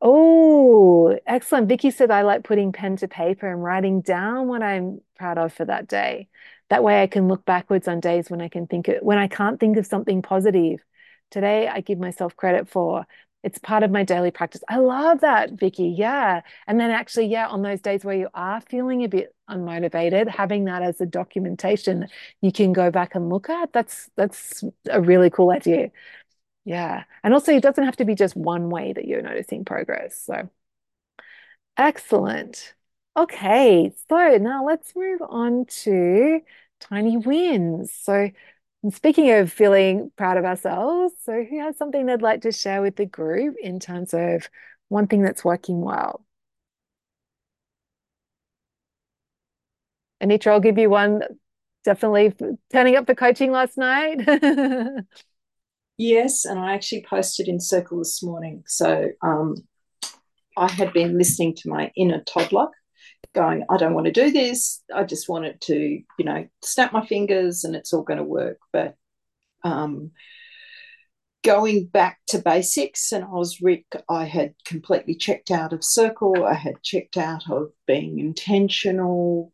Oh, 0.00 1.18
excellent. 1.26 1.68
Vicky 1.68 1.90
said 1.90 2.10
I 2.10 2.22
like 2.22 2.44
putting 2.44 2.72
pen 2.72 2.96
to 2.96 3.08
paper 3.08 3.50
and 3.50 3.62
writing 3.62 4.02
down 4.02 4.48
what 4.48 4.62
I'm 4.62 5.00
proud 5.16 5.38
of 5.38 5.52
for 5.54 5.64
that 5.64 5.88
day. 5.88 6.28
That 6.68 6.82
way 6.82 7.02
I 7.02 7.06
can 7.06 7.28
look 7.28 7.44
backwards 7.44 7.88
on 7.88 8.00
days 8.00 8.30
when 8.30 8.40
I 8.42 8.48
can 8.48 8.66
think 8.66 8.88
of, 8.88 8.96
when 9.02 9.18
I 9.18 9.28
can't 9.28 9.58
think 9.58 9.76
of 9.78 9.86
something 9.86 10.20
positive. 10.22 10.80
Today 11.30 11.68
I 11.68 11.80
give 11.80 11.98
myself 11.98 12.36
credit 12.36 12.68
for 12.68 13.06
it's 13.44 13.58
part 13.58 13.82
of 13.82 13.90
my 13.90 14.02
daily 14.04 14.30
practice. 14.30 14.62
I 14.70 14.78
love 14.78 15.20
that, 15.20 15.52
Vicky. 15.52 15.88
Yeah. 15.88 16.40
And 16.66 16.80
then 16.80 16.90
actually, 16.90 17.26
yeah, 17.26 17.46
on 17.46 17.60
those 17.62 17.80
days 17.82 18.02
where 18.04 18.16
you 18.16 18.28
are 18.32 18.60
feeling 18.62 19.04
a 19.04 19.08
bit 19.08 19.34
unmotivated, 19.50 20.28
having 20.28 20.64
that 20.64 20.82
as 20.82 20.98
a 21.02 21.06
documentation 21.06 22.08
you 22.40 22.50
can 22.50 22.72
go 22.72 22.90
back 22.90 23.14
and 23.14 23.28
look 23.28 23.50
at, 23.50 23.72
that's 23.72 24.10
that's 24.16 24.64
a 24.90 25.00
really 25.00 25.28
cool 25.28 25.50
idea. 25.50 25.90
Yeah. 26.64 27.04
And 27.22 27.34
also, 27.34 27.52
it 27.52 27.62
doesn't 27.62 27.84
have 27.84 27.96
to 27.98 28.06
be 28.06 28.14
just 28.14 28.34
one 28.36 28.70
way 28.70 28.94
that 28.94 29.06
you're 29.06 29.22
noticing 29.22 29.66
progress. 29.66 30.18
So, 30.24 30.48
excellent. 31.76 32.74
Okay. 33.16 33.92
So, 34.08 34.38
now 34.38 34.64
let's 34.66 34.94
move 34.96 35.20
on 35.28 35.66
to 35.82 36.40
tiny 36.80 37.16
wins. 37.18 37.92
So, 37.92 38.30
speaking 38.90 39.30
of 39.30 39.52
feeling 39.52 40.10
proud 40.16 40.36
of 40.36 40.44
ourselves, 40.44 41.14
so 41.22 41.42
who 41.42 41.60
has 41.60 41.76
something 41.76 42.06
they'd 42.06 42.22
like 42.22 42.42
to 42.42 42.52
share 42.52 42.82
with 42.82 42.96
the 42.96 43.06
group 43.06 43.56
in 43.60 43.80
terms 43.80 44.14
of 44.14 44.48
one 44.88 45.06
thing 45.06 45.22
that's 45.22 45.44
working 45.44 45.80
well? 45.80 46.24
Anitra, 50.22 50.52
I'll 50.52 50.60
give 50.60 50.78
you 50.78 50.90
one. 50.90 51.22
Definitely 51.84 52.34
turning 52.72 52.96
up 52.96 53.06
for 53.06 53.14
coaching 53.14 53.52
last 53.52 53.76
night. 53.76 54.26
Yes, 55.96 56.44
and 56.44 56.58
I 56.58 56.74
actually 56.74 57.06
posted 57.08 57.46
in 57.46 57.60
Circle 57.60 57.98
this 57.98 58.22
morning. 58.22 58.64
So 58.66 59.10
um, 59.22 59.54
I 60.56 60.68
had 60.70 60.92
been 60.92 61.16
listening 61.16 61.54
to 61.56 61.68
my 61.68 61.92
inner 61.96 62.20
toddler 62.22 62.68
going, 63.32 63.64
I 63.70 63.76
don't 63.76 63.94
want 63.94 64.06
to 64.06 64.12
do 64.12 64.30
this. 64.30 64.82
I 64.94 65.04
just 65.04 65.28
want 65.28 65.44
it 65.46 65.60
to, 65.62 65.76
you 65.76 66.24
know, 66.24 66.46
snap 66.62 66.92
my 66.92 67.04
fingers 67.06 67.64
and 67.64 67.74
it's 67.74 67.92
all 67.92 68.02
going 68.02 68.18
to 68.18 68.24
work. 68.24 68.58
But 68.72 68.96
um, 69.62 70.12
going 71.42 71.86
back 71.86 72.18
to 72.28 72.38
basics, 72.38 73.12
and 73.12 73.24
I 73.24 73.28
was 73.28 73.60
Rick, 73.60 73.86
I 74.08 74.24
had 74.24 74.54
completely 74.64 75.14
checked 75.14 75.50
out 75.50 75.72
of 75.72 75.84
Circle. 75.84 76.44
I 76.44 76.54
had 76.54 76.82
checked 76.82 77.16
out 77.16 77.50
of 77.50 77.70
being 77.86 78.18
intentional. 78.18 79.50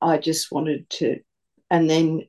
I 0.00 0.18
just 0.18 0.52
wanted 0.52 0.88
to, 0.90 1.20
and 1.70 1.88
then 1.88 2.24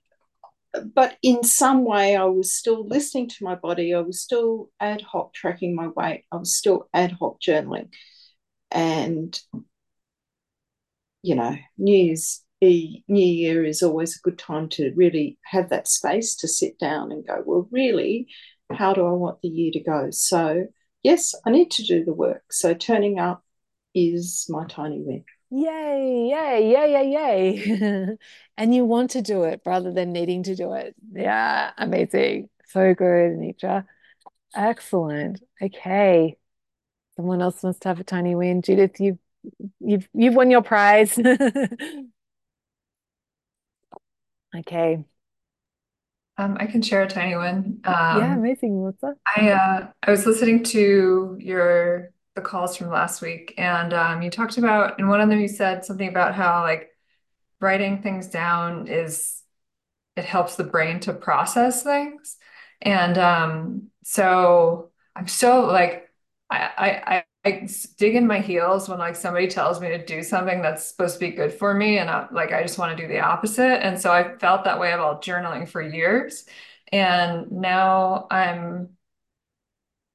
but 0.94 1.18
in 1.22 1.44
some 1.44 1.86
way, 1.86 2.16
I 2.16 2.26
was 2.26 2.54
still 2.54 2.86
listening 2.86 3.30
to 3.30 3.44
my 3.44 3.56
body. 3.56 3.94
I 3.94 4.02
was 4.02 4.22
still 4.22 4.70
ad 4.80 5.02
hoc 5.02 5.34
tracking 5.34 5.76
my 5.76 5.88
weight. 5.88 6.26
I 6.32 6.38
was 6.38 6.56
still 6.56 6.90
ad 6.94 7.14
hoc 7.14 7.40
journaling. 7.42 7.90
And, 8.72 9.40
you 11.26 11.34
know, 11.34 11.56
New 11.80 11.98
Year's 11.98 12.44
New 12.62 13.02
Year 13.08 13.66
is 13.66 13.82
always 13.82 14.16
a 14.16 14.22
good 14.22 14.38
time 14.38 14.70
to 14.70 14.92
really 14.96 15.38
have 15.46 15.70
that 15.70 15.88
space 15.88 16.36
to 16.38 16.48
sit 16.48 16.78
down 16.80 17.12
and 17.12 17.26
go, 17.26 17.42
well, 17.46 17.68
really, 17.72 18.28
how 18.72 18.94
do 18.94 19.06
I 19.06 19.12
want 19.12 19.42
the 19.42 19.48
year 19.48 19.72
to 19.74 19.80
go? 19.80 20.10
So, 20.12 20.68
yes, 21.04 21.34
I 21.46 21.50
need 21.50 21.72
to 21.72 21.84
do 21.84 22.06
the 22.06 22.14
work. 22.14 22.44
So, 22.52 22.74
turning 22.76 23.20
up 23.20 23.44
is 23.96 24.46
my 24.50 24.66
tiny 24.68 25.02
win. 25.02 25.24
Yay, 25.50 26.30
yay, 26.30 26.72
yay, 26.72 26.92
yay, 26.92 27.58
yay. 27.58 28.18
And 28.58 28.74
you 28.74 28.86
want 28.86 29.12
to 29.12 29.22
do 29.22 29.44
it 29.44 29.62
rather 29.66 29.92
than 29.92 30.14
needing 30.14 30.44
to 30.44 30.56
do 30.56 30.74
it. 30.74 30.96
Yeah, 31.12 31.72
amazing. 31.78 32.50
So 32.68 32.94
good, 32.94 33.38
Anitra. 33.38 33.86
Excellent. 34.56 35.42
Okay. 35.62 36.38
Someone 37.16 37.42
else 37.42 37.64
must 37.64 37.84
have 37.84 38.00
a 38.00 38.04
tiny 38.04 38.36
win. 38.36 38.62
Judith, 38.62 39.00
you've 39.00 39.18
you've 39.80 40.08
you've 40.14 40.36
won 40.36 40.52
your 40.52 40.62
prize. 40.62 41.20
Okay. 44.56 45.06
um, 46.38 46.58
I 46.60 46.66
can 46.68 46.82
share 46.82 47.04
a 47.04 47.08
tiny 47.08 47.36
one. 47.36 47.82
Yeah, 48.10 48.34
Um, 48.34 48.36
amazing, 48.36 48.80
Melissa. 48.82 49.16
I 49.38 49.52
uh, 49.52 49.88
I 50.04 50.12
was 50.12 50.26
listening 50.26 50.64
to 50.66 51.38
your 51.40 52.12
the 52.36 52.42
calls 52.42 52.78
from 52.78 52.90
last 52.90 53.22
week, 53.22 53.54
and 53.58 53.94
um, 53.94 54.22
you 54.22 54.30
talked 54.32 54.58
about 54.58 55.00
in 55.00 55.08
one 55.10 55.22
of 55.22 55.30
them 55.30 55.40
you 55.40 55.48
said 55.48 55.86
something 55.86 56.10
about 56.10 56.36
how 56.36 56.62
like 56.64 56.92
writing 57.62 58.02
things 58.04 58.28
down 58.28 58.88
is 58.88 59.42
it 60.18 60.26
helps 60.26 60.56
the 60.58 60.64
brain 60.64 61.00
to 61.02 61.14
process 61.14 61.84
things. 61.84 62.38
And 62.82 63.18
um, 63.18 63.88
so 64.04 64.92
I'm 65.16 65.28
so 65.28 65.66
like 65.68 66.10
I, 66.50 66.72
I 67.18 67.26
I 67.46 67.68
dig 67.98 68.16
in 68.16 68.26
my 68.26 68.40
heels 68.40 68.90
when 68.90 68.98
like 69.00 69.16
somebody 69.16 69.48
tells 69.48 69.80
me 69.80 69.90
to 69.90 70.04
do 70.04 70.24
something 70.24 70.62
that's 70.64 70.86
supposed 70.86 71.16
to 71.16 71.20
be 71.20 71.32
good 71.32 71.54
for 71.54 71.74
me, 71.76 72.00
and 72.00 72.10
I, 72.10 72.28
like 72.32 72.52
I 72.52 72.64
just 72.64 72.80
want 72.80 72.98
to 72.98 73.04
do 73.04 73.08
the 73.08 73.20
opposite. 73.20 73.86
And 73.86 74.00
so 74.02 74.12
I 74.12 74.38
felt 74.40 74.64
that 74.64 74.80
way 74.80 74.94
about 74.94 75.24
journaling 75.24 75.70
for 75.70 75.82
years, 75.82 76.46
and 76.92 77.52
now 77.52 78.28
I'm 78.32 78.98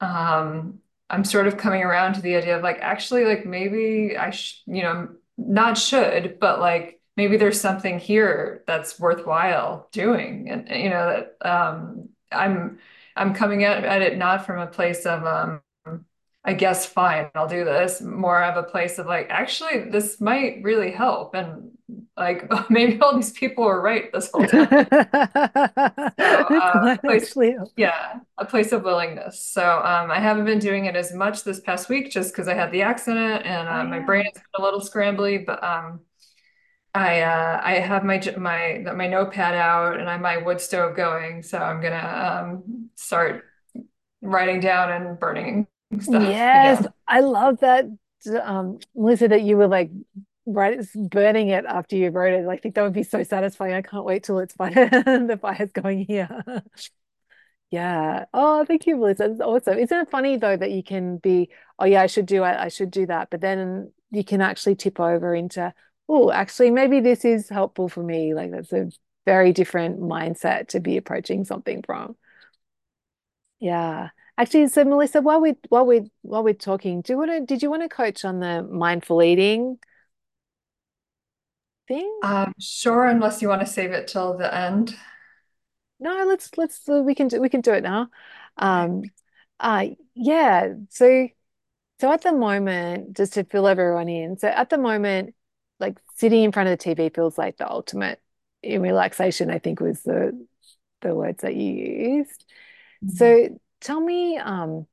um 0.01 0.81
I'm 1.09 1.25
sort 1.25 1.47
of 1.47 1.57
coming 1.57 1.83
around 1.83 2.15
to 2.15 2.23
the 2.23 2.37
idea 2.37 2.57
of 2.57 2.63
like 2.63 2.79
actually 2.81 3.25
like 3.25 3.45
maybe 3.47 4.17
I 4.17 4.31
sh 4.31 4.63
you 4.67 4.83
know 4.83 5.09
not 5.37 5.79
should, 5.79 6.39
but 6.41 6.61
like 6.61 7.01
maybe 7.17 7.37
there's 7.37 7.61
something 7.61 7.99
here 7.99 8.63
that's 8.67 8.99
worthwhile 9.01 9.89
doing. 9.93 10.49
And 10.51 10.69
you 10.69 10.91
know, 10.91 11.25
that 11.41 11.49
um 11.49 12.09
I'm 12.33 12.79
I'm 13.17 13.35
coming 13.35 13.65
at, 13.65 13.85
at 13.85 14.03
it 14.03 14.19
not 14.19 14.47
from 14.47 14.61
a 14.61 14.67
place 14.67 15.07
of 15.07 15.25
um 15.27 15.63
I 16.43 16.55
guess 16.55 16.87
fine, 16.87 17.29
I'll 17.35 17.47
do 17.47 17.65
this. 17.65 18.01
More 18.01 18.43
of 18.43 18.57
a 18.57 18.63
place 18.63 18.99
of 18.99 19.07
like, 19.07 19.27
actually, 19.29 19.91
this 19.91 20.23
might 20.23 20.61
really 20.63 20.91
help. 20.91 21.35
And 21.35 21.73
like 22.17 22.51
maybe 22.71 22.99
all 23.01 23.15
these 23.15 23.33
people 23.33 23.65
were 23.65 23.81
right 23.81 24.11
this 24.13 24.31
whole 24.33 24.47
time. 24.47 24.69
So 24.69 24.87
uh, 26.19 26.97
place, 26.99 27.37
yeah, 27.77 28.21
a 28.39 28.47
place 28.47 28.73
of 28.73 28.85
willingness. 28.85 29.45
So 29.45 29.63
um, 29.63 30.11
I 30.11 30.19
haven't 30.19 30.47
been 30.47 30.59
doing 30.59 30.87
it 30.87 30.97
as 30.97 31.13
much 31.13 31.45
this 31.45 31.61
past 31.61 31.91
week 31.91 32.11
just 32.11 32.33
because 32.33 32.49
I 32.49 32.55
had 32.55 32.73
the 32.73 32.83
accident 32.83 33.45
and 33.45 33.69
oh 33.69 33.73
uh, 33.73 33.85
my 33.85 33.99
brain 34.01 34.25
is 34.35 34.41
a 34.59 34.63
little 34.63 34.81
scrambly. 34.81 35.45
But 35.45 35.63
um, 35.63 36.01
I 36.95 37.21
uh, 37.21 37.61
I 37.63 37.75
have 37.75 38.03
my 38.03 38.19
my 38.39 38.79
my 38.95 39.07
notepad 39.07 39.55
out 39.55 40.01
and 40.01 40.09
I 40.09 40.13
have 40.13 40.23
my 40.23 40.39
wood 40.39 40.61
stove 40.63 40.97
going. 40.97 41.43
So 41.43 41.59
I'm 41.59 41.83
gonna 41.83 42.53
um, 42.55 42.89
start 42.95 43.45
writing 44.23 44.61
down 44.61 44.91
and 44.91 45.21
burning 45.21 45.67
stuff 45.99 46.25
Yes, 46.29 46.47
again. 46.55 46.93
I 47.07 47.21
love 47.21 47.61
that, 47.61 47.87
um, 48.43 48.79
Melissa, 48.95 49.29
that 49.29 49.43
you 49.43 49.57
were 49.57 49.69
like 49.69 49.91
right 50.47 50.81
burning 50.95 51.49
it 51.49 51.65
after 51.65 51.97
you 51.97 52.11
wrote 52.11 52.33
it. 52.35 52.47
I 52.49 52.57
think 52.57 52.75
that 52.75 52.83
would 52.83 52.93
be 52.93 53.03
so 53.03 53.23
satisfying. 53.23 53.75
I 53.75 53.83
can't 53.83 54.05
wait 54.05 54.25
till 54.25 54.39
it's 54.39 54.55
fire 54.55 54.73
the 54.91 55.39
fire's 55.41 55.73
going 55.73 56.05
here. 56.07 56.43
Yeah. 57.71 58.25
Oh, 58.35 58.65
thank 58.65 58.87
you, 58.87 58.97
Melissa. 58.97 59.29
That's 59.29 59.41
awesome. 59.41 59.79
Isn't 59.79 59.97
it 59.99 60.11
funny 60.11 60.37
though 60.37 60.57
that 60.57 60.73
you 60.73 60.83
can 60.83 61.19
be, 61.19 61.51
oh 61.79 61.85
yeah, 61.85 62.03
I 62.03 62.07
should 62.07 62.27
do 62.27 62.43
I 62.43 62.69
should 62.69 62.91
do 62.91 63.07
that, 63.07 63.31
but 63.31 63.41
then 63.41 63.93
you 64.11 64.25
can 64.25 64.41
actually 64.41 64.75
tip 64.75 64.99
over 64.99 65.35
into, 65.35 65.73
oh, 66.09 66.33
actually, 66.33 66.71
maybe 66.73 67.01
this 67.01 67.25
is 67.25 67.49
helpful 67.49 67.89
for 67.89 68.03
me. 68.03 68.35
Like 68.35 68.51
that's 68.51 68.73
a 68.73 68.91
very 69.25 69.53
different 69.53 70.01
mindset 70.01 70.69
to 70.69 70.81
be 70.81 70.97
approaching 70.97 71.45
something 71.45 71.83
from. 71.83 72.17
Yeah. 73.61 74.11
Actually, 74.41 74.69
so 74.69 74.85
Melissa, 74.85 75.21
while 75.21 75.39
we 75.39 75.55
while 75.69 75.85
we 75.85 76.11
while 76.23 76.43
we're 76.43 76.55
talking, 76.55 77.03
do 77.03 77.13
you 77.13 77.19
want 77.19 77.31
to 77.31 77.41
did 77.45 77.63
you 77.63 77.69
want 77.69 77.83
to 77.83 77.91
coach 77.91 78.25
on 78.25 78.41
the 78.41 78.63
mindful 78.63 79.23
eating 79.23 79.79
thing? 81.87 82.11
Um, 82.23 82.55
sure, 82.59 83.05
unless 83.05 83.43
you 83.43 83.49
want 83.49 83.61
to 83.61 83.67
save 83.67 83.93
it 83.93 84.09
till 84.09 84.39
the 84.39 84.53
end. 84.55 84.97
No, 85.99 86.25
let's 86.27 86.57
let's 86.57 86.81
we 86.89 87.15
can 87.15 87.29
do 87.29 87.39
we 87.39 87.51
can 87.51 87.61
do 87.61 87.73
it 87.75 87.83
now. 87.83 88.09
Um 88.57 89.03
uh 89.59 89.89
yeah, 90.15 90.73
so 90.89 91.29
so 92.01 92.13
at 92.13 92.23
the 92.23 92.33
moment, 92.33 93.17
just 93.17 93.35
to 93.35 93.45
fill 93.45 93.69
everyone 93.69 94.09
in, 94.09 94.39
so 94.39 94.49
at 94.49 94.71
the 94.71 94.79
moment, 94.79 95.35
like 95.79 95.99
sitting 96.17 96.45
in 96.45 96.53
front 96.53 96.69
of 96.71 96.79
the 96.79 96.83
TV 96.83 97.11
feels 97.11 97.37
like 97.39 97.59
the 97.59 97.71
ultimate 97.71 98.23
in 98.63 98.83
relaxation, 98.83 99.51
I 99.51 99.59
think 99.59 99.81
was 99.81 100.03
the 100.03 100.47
the 101.03 101.15
words 101.15 101.43
that 101.43 101.55
you 101.55 101.73
used. 101.75 102.47
Mhm. 103.03 103.11
So 103.19 103.61
tell 103.81 104.01
me, 104.01 104.39
um, 104.39 104.87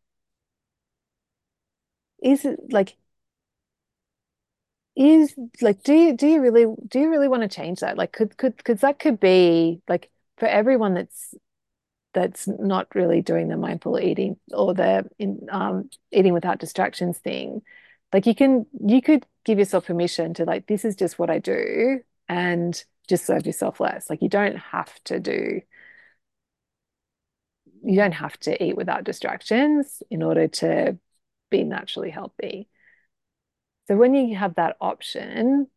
is 2.21 2.45
it 2.45 2.59
like 2.71 2.97
is 4.95 5.35
like 5.61 5.83
do 5.83 5.93
you 5.93 6.13
do 6.17 6.27
you 6.27 6.41
really 6.41 6.65
do 6.87 6.99
you 6.99 7.09
really 7.09 7.27
want 7.27 7.43
to 7.43 7.47
change 7.47 7.79
that? 7.81 7.97
Like 7.97 8.11
could 8.11 8.35
could 8.37 8.57
because 8.57 8.81
that 8.81 8.99
could 8.99 9.19
be 9.19 9.81
like 9.87 10.09
for 10.37 10.47
everyone 10.47 10.93
that's 10.95 11.35
that's 12.13 12.47
not 12.47 12.87
really 12.95 13.21
doing 13.21 13.49
the 13.49 13.57
mindful 13.57 13.99
eating 13.99 14.37
or 14.53 14.73
the 14.73 15.09
in 15.19 15.47
um 15.51 15.89
eating 16.11 16.33
without 16.33 16.59
distractions 16.59 17.17
thing. 17.19 17.61
Like 18.13 18.25
you 18.27 18.35
can 18.35 18.65
you 18.85 19.01
could 19.01 19.25
give 19.45 19.59
yourself 19.59 19.87
permission 19.87 20.33
to 20.35 20.45
like 20.45 20.67
this 20.67 20.85
is 20.85 20.95
just 20.95 21.19
what 21.19 21.29
I 21.29 21.39
do 21.39 22.01
and 22.29 22.83
just 23.09 23.25
serve 23.25 23.45
yourself 23.47 23.79
less. 23.79 24.09
Like 24.09 24.21
you 24.21 24.29
don't 24.29 24.57
have 24.57 24.93
to 25.05 25.19
do 25.19 25.61
you 27.87 27.95
don't 27.97 28.13
have 28.13 28.39
to 28.41 28.63
eat 28.63 28.75
without 28.77 29.03
distractions 29.05 30.03
in 30.11 30.23
order 30.23 30.47
to 30.49 30.97
be 31.49 31.63
naturally 31.63 32.09
healthy. 32.11 32.69
So 33.87 33.95
when 33.97 34.13
you 34.13 34.35
have 34.35 34.55
that 34.55 34.77
option 34.81 35.67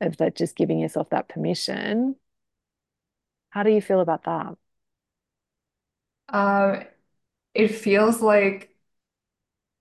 of 0.00 0.16
that 0.18 0.36
just 0.36 0.56
giving 0.56 0.78
yourself 0.78 1.10
that 1.10 1.28
permission, 1.28 2.16
how 3.50 3.62
do 3.62 3.70
you 3.70 3.80
feel 3.80 4.00
about 4.00 4.24
that? 4.24 4.56
Um, 6.28 6.84
it 7.54 7.68
feels 7.70 8.20
like 8.22 8.76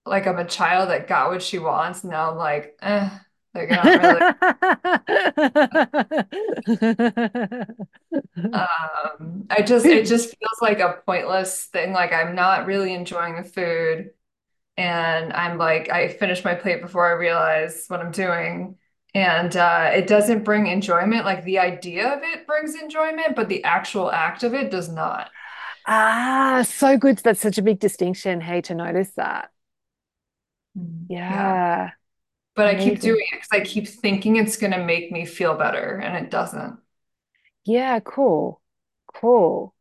like 0.06 0.28
I'm 0.28 0.38
a 0.38 0.46
child 0.48 0.90
that 0.90 1.08
got 1.08 1.32
what 1.32 1.42
she 1.44 1.60
wants. 1.60 2.04
Now 2.04 2.32
I'm 2.32 2.38
like, 2.38 2.78
eh, 2.82 3.10
like 3.56 3.70
really. 3.96 4.22
Um, 8.54 9.48
I 9.50 9.62
just 9.64 9.92
it 9.92 10.06
just 10.06 10.30
feels 10.30 10.62
like 10.62 10.80
a 10.80 11.02
pointless 11.06 11.66
thing. 11.66 11.92
Like 11.94 12.14
I'm 12.14 12.36
not 12.36 12.66
really 12.66 12.94
enjoying 12.94 13.36
the 13.36 13.44
food, 13.44 14.12
and 14.78 15.34
I'm 15.34 15.58
like 15.60 15.90
I 15.92 16.10
finish 16.10 16.44
my 16.46 16.56
plate 16.56 16.82
before 16.82 17.08
I 17.08 17.14
realize 17.14 17.86
what 17.90 18.02
I'm 18.02 18.12
doing, 18.12 18.78
and 19.16 19.56
uh, 19.58 19.92
it 19.96 20.08
doesn't 20.08 20.44
bring 20.46 20.68
enjoyment. 20.68 21.26
Like 21.26 21.46
the 21.46 21.60
idea 21.60 22.10
of 22.14 22.24
it 22.24 22.48
brings 22.48 22.76
enjoyment, 22.76 23.36
but 23.36 23.50
the 23.50 23.64
actual 23.66 24.12
act 24.12 24.44
of 24.44 24.54
it 24.56 24.72
does 24.72 24.90
not. 24.90 25.32
Ah, 25.88 26.64
so 26.68 26.98
good. 26.98 27.18
That's 27.20 27.40
such 27.42 27.58
a 27.58 27.62
big 27.62 27.80
distinction. 27.80 28.42
Hey, 28.42 28.62
to 28.62 28.76
notice 28.76 29.12
that. 29.12 29.52
Mm. 30.76 31.06
Yeah. 31.28 31.60
Yeah, 31.88 31.92
But 32.56 32.68
I 32.68 32.76
keep 32.76 33.02
doing 33.02 33.26
it 33.34 33.42
because 33.42 33.50
I 33.52 33.60
keep 33.66 33.88
thinking 33.88 34.38
it's 34.38 34.58
gonna 34.58 34.84
make 34.84 35.12
me 35.12 35.26
feel 35.26 35.56
better, 35.56 35.98
and 35.98 36.16
it 36.26 36.32
doesn't. 36.32 36.80
Yeah, 37.66 38.00
cool. 38.00 38.62
Cool. 39.14 39.74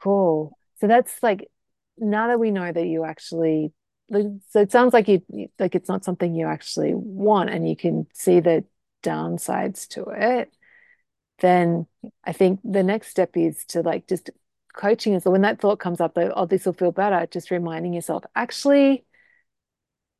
Cool. 0.00 0.56
So 0.80 0.86
that's 0.86 1.22
like 1.22 1.50
now 1.98 2.28
that 2.28 2.38
we 2.38 2.50
know 2.50 2.70
that 2.70 2.86
you 2.86 3.04
actually 3.04 3.72
like 4.10 4.26
so 4.50 4.60
it 4.60 4.70
sounds 4.70 4.92
like 4.92 5.08
you 5.08 5.22
like 5.58 5.74
it's 5.74 5.88
not 5.88 6.04
something 6.04 6.34
you 6.34 6.46
actually 6.46 6.92
want 6.94 7.50
and 7.50 7.68
you 7.68 7.74
can 7.76 8.06
see 8.12 8.40
the 8.40 8.64
downsides 9.02 9.88
to 9.88 10.04
it, 10.10 10.52
then 11.40 11.86
I 12.22 12.32
think 12.32 12.60
the 12.64 12.82
next 12.82 13.08
step 13.08 13.36
is 13.36 13.64
to 13.66 13.82
like 13.82 14.06
just 14.06 14.30
coaching 14.74 15.14
is 15.14 15.24
when 15.24 15.42
that 15.42 15.60
thought 15.60 15.78
comes 15.78 16.00
up 16.00 16.14
that 16.14 16.32
oh 16.36 16.46
this 16.46 16.66
will 16.66 16.72
feel 16.72 16.92
better, 16.92 17.26
just 17.30 17.50
reminding 17.50 17.94
yourself 17.94 18.24
actually 18.36 19.04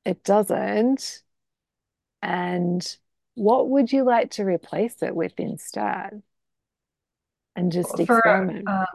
it 0.05 0.25
doesn't. 0.25 1.23
And 2.25 2.99
what 3.37 3.71
would 3.71 3.93
you 3.93 4.05
like 4.05 4.33
to 4.33 4.45
replace 4.45 5.03
it 5.03 5.15
with 5.17 5.39
instead? 5.41 6.23
And 7.57 7.73
just 7.73 7.99
For 8.01 8.01
experiment. 8.01 8.71
um, 8.71 8.87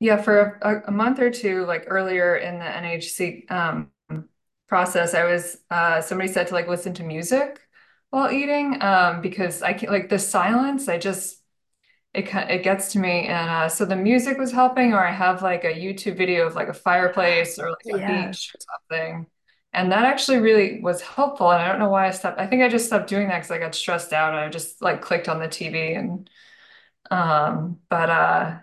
Yeah, 0.00 0.18
for 0.22 0.58
a, 0.62 0.88
a 0.88 0.92
month 0.92 1.20
or 1.20 1.30
two, 1.30 1.66
like 1.66 1.84
earlier 1.88 2.36
in 2.36 2.58
the 2.60 2.66
NHC 2.66 3.46
um, 3.50 3.92
process, 4.68 5.14
I 5.14 5.24
was 5.24 5.58
uh, 5.70 6.00
somebody 6.02 6.30
said 6.32 6.48
to 6.48 6.54
like 6.54 6.68
listen 6.68 6.94
to 6.96 7.04
music 7.04 7.60
while 8.10 8.30
eating 8.32 8.82
um, 8.82 9.22
because 9.22 9.62
I 9.62 9.74
can 9.74 9.90
like 9.90 10.08
the 10.10 10.18
silence. 10.20 10.88
I 10.88 10.98
just 10.98 11.42
it 12.14 12.26
it 12.34 12.64
gets 12.64 12.92
to 12.94 13.00
me, 13.00 13.26
and 13.28 13.50
uh, 13.50 13.68
so 13.70 13.84
the 13.86 13.96
music 13.96 14.38
was 14.38 14.52
helping. 14.52 14.94
Or 14.94 15.06
I 15.06 15.12
have 15.12 15.42
like 15.42 15.64
a 15.64 15.74
YouTube 15.74 16.16
video 16.18 16.46
of 16.46 16.54
like 16.56 16.68
a 16.68 16.74
fireplace 16.74 17.58
or 17.58 17.70
like 17.70 17.88
a 17.94 18.00
Yeah. 18.00 18.04
beach 18.04 18.54
or 18.56 18.60
something, 18.60 19.28
and 19.72 19.92
that 19.92 20.04
actually 20.04 20.38
really 20.38 20.80
was 20.80 21.00
helpful. 21.02 21.50
And 21.52 21.62
I 21.62 21.68
don't 21.68 21.78
know 21.78 21.88
why 21.90 22.08
I 22.08 22.10
stopped. 22.10 22.38
I 22.40 22.46
think 22.46 22.62
I 22.62 22.68
just 22.68 22.86
stopped 22.86 23.08
doing 23.08 23.28
that 23.28 23.38
because 23.38 23.50
I 23.52 23.58
got 23.58 23.74
stressed 23.74 24.12
out. 24.12 24.34
I 24.34 24.48
just 24.48 24.82
like 24.82 25.02
clicked 25.02 25.28
on 25.28 25.38
the 25.40 25.48
TV 25.48 25.94
and 25.94 26.30
um, 27.10 27.80
but 27.90 28.10
uh. 28.10 28.58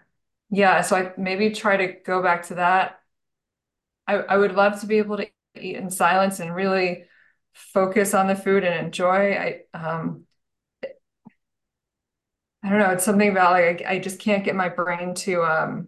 Yeah, 0.51 0.81
so 0.81 0.97
I 0.97 1.13
maybe 1.17 1.51
try 1.51 1.77
to 1.77 1.87
go 2.05 2.23
back 2.23 2.43
to 2.47 2.55
that. 2.55 3.01
I, 4.07 4.15
I 4.15 4.37
would 4.37 4.53
love 4.55 4.79
to 4.81 4.87
be 4.87 4.97
able 4.97 5.17
to 5.17 5.27
eat 5.55 5.75
in 5.75 5.89
silence 5.89 6.39
and 6.39 6.53
really 6.55 7.05
focus 7.53 8.13
on 8.13 8.27
the 8.27 8.35
food 8.35 8.63
and 8.63 8.85
enjoy. 8.85 9.33
I 9.33 9.61
um 9.77 10.25
I 12.63 12.69
don't 12.69 12.79
know, 12.79 12.91
it's 12.91 13.05
something 13.05 13.29
about 13.29 13.51
like 13.51 13.81
I, 13.85 13.93
I 13.95 13.99
just 13.99 14.19
can't 14.19 14.43
get 14.43 14.55
my 14.55 14.69
brain 14.69 15.13
to 15.15 15.43
um 15.43 15.87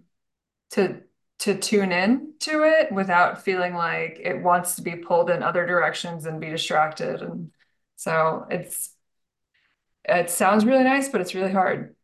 to 0.71 1.03
to 1.39 1.57
tune 1.57 1.91
in 1.91 2.33
to 2.39 2.63
it 2.63 2.91
without 2.91 3.43
feeling 3.43 3.73
like 3.73 4.19
it 4.23 4.41
wants 4.43 4.75
to 4.75 4.81
be 4.81 4.95
pulled 4.97 5.29
in 5.29 5.43
other 5.43 5.65
directions 5.65 6.25
and 6.25 6.39
be 6.41 6.49
distracted. 6.49 7.21
And 7.21 7.51
so 7.95 8.45
it's 8.49 8.91
it 10.05 10.29
sounds 10.29 10.65
really 10.65 10.83
nice, 10.83 11.09
but 11.09 11.21
it's 11.21 11.35
really 11.35 11.51
hard. 11.51 11.95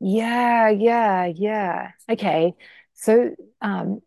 Yeah, 0.00 0.68
yeah, 0.68 1.26
yeah. 1.26 1.92
Okay. 2.10 2.54
So, 2.94 3.34
um, 3.60 4.02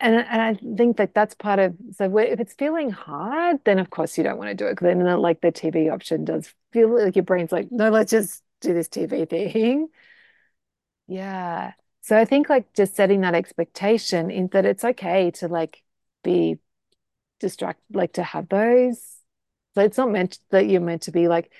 and 0.00 0.14
and 0.16 0.42
I 0.42 0.54
think 0.76 0.96
that 0.96 1.14
that's 1.14 1.34
part 1.34 1.58
of 1.58 1.76
so 1.92 2.18
if 2.18 2.40
it's 2.40 2.54
feeling 2.54 2.90
hard, 2.90 3.58
then 3.64 3.78
of 3.78 3.90
course 3.90 4.18
you 4.18 4.24
don't 4.24 4.38
want 4.38 4.48
to 4.50 4.54
do 4.54 4.66
it. 4.66 4.78
Then 4.80 5.04
like 5.20 5.40
the 5.40 5.52
TV 5.52 5.88
option 5.90 6.24
does 6.24 6.52
feel 6.72 6.88
like 7.02 7.14
your 7.16 7.22
brain's 7.24 7.52
like, 7.52 7.70
no, 7.70 7.90
let's 7.90 8.10
just 8.10 8.42
do 8.60 8.74
this 8.74 8.88
TV 8.88 9.24
thing. 9.24 9.88
Yeah. 11.06 11.74
So 12.02 12.18
I 12.18 12.24
think 12.24 12.48
like 12.48 12.72
just 12.74 12.96
setting 12.96 13.20
that 13.22 13.34
expectation 13.34 14.30
in 14.30 14.48
that 14.48 14.66
it's 14.66 14.84
okay 14.84 15.30
to 15.32 15.48
like 15.48 15.82
be 16.24 16.58
distracted, 17.40 17.94
like 17.94 18.14
to 18.14 18.22
have 18.22 18.48
those. 18.48 19.00
So 19.74 19.82
it's 19.82 19.98
not 19.98 20.10
meant 20.10 20.38
that 20.50 20.66
you're 20.66 20.80
meant 20.80 21.02
to 21.02 21.12
be 21.12 21.28
like 21.28 21.50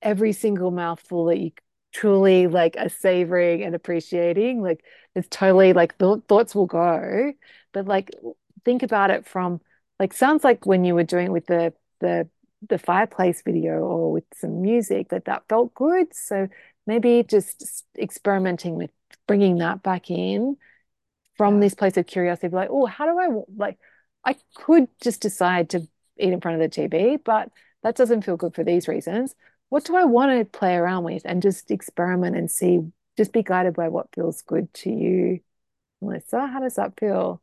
every 0.00 0.32
single 0.32 0.70
mouthful 0.70 1.26
that 1.26 1.38
you 1.38 1.52
truly 1.92 2.46
like 2.46 2.76
are 2.78 2.88
savoring 2.88 3.62
and 3.62 3.74
appreciating. 3.74 4.62
Like 4.62 4.84
it's 5.14 5.28
totally 5.28 5.72
like 5.72 5.98
the 5.98 6.22
thoughts 6.28 6.54
will 6.54 6.66
go, 6.66 7.32
but 7.72 7.86
like 7.86 8.10
think 8.64 8.82
about 8.82 9.10
it 9.10 9.26
from 9.26 9.60
like 9.98 10.12
sounds 10.12 10.44
like 10.44 10.64
when 10.64 10.84
you 10.84 10.94
were 10.94 11.04
doing 11.04 11.32
with 11.32 11.46
the 11.46 11.74
the 12.00 12.28
the 12.68 12.78
fireplace 12.78 13.42
video 13.42 13.80
or 13.80 14.12
with 14.12 14.24
some 14.34 14.62
music 14.62 15.08
that 15.08 15.24
that 15.24 15.42
felt 15.48 15.74
good. 15.74 16.14
So 16.14 16.48
maybe 16.86 17.24
just 17.24 17.84
experimenting 17.98 18.76
with 18.76 18.90
bringing 19.26 19.58
that 19.58 19.82
back 19.82 20.10
in 20.10 20.56
from 21.36 21.60
this 21.60 21.74
place 21.74 21.96
of 21.96 22.06
curiosity, 22.06 22.48
like, 22.54 22.68
oh, 22.70 22.86
how 22.86 23.06
do 23.06 23.18
I 23.18 23.42
like? 23.56 23.78
I 24.24 24.36
could 24.54 24.88
just 25.02 25.20
decide 25.20 25.70
to 25.70 25.80
eat 26.18 26.32
in 26.32 26.40
front 26.40 26.60
of 26.60 26.70
the 26.70 26.88
TV, 26.88 27.16
but 27.16 27.50
that 27.82 27.96
doesn't 27.96 28.22
feel 28.22 28.36
good 28.36 28.54
for 28.54 28.64
these 28.64 28.86
reasons. 28.88 29.34
What 29.68 29.84
do 29.84 29.96
I 29.96 30.04
want 30.04 30.38
to 30.38 30.44
play 30.44 30.76
around 30.76 31.04
with 31.04 31.22
and 31.24 31.42
just 31.42 31.70
experiment 31.70 32.36
and 32.36 32.50
see, 32.50 32.80
just 33.16 33.32
be 33.32 33.42
guided 33.42 33.74
by 33.74 33.88
what 33.88 34.14
feels 34.14 34.42
good 34.42 34.72
to 34.74 34.90
you, 34.90 35.40
Melissa? 36.00 36.46
How 36.46 36.60
does 36.60 36.74
that 36.76 36.98
feel? 36.98 37.42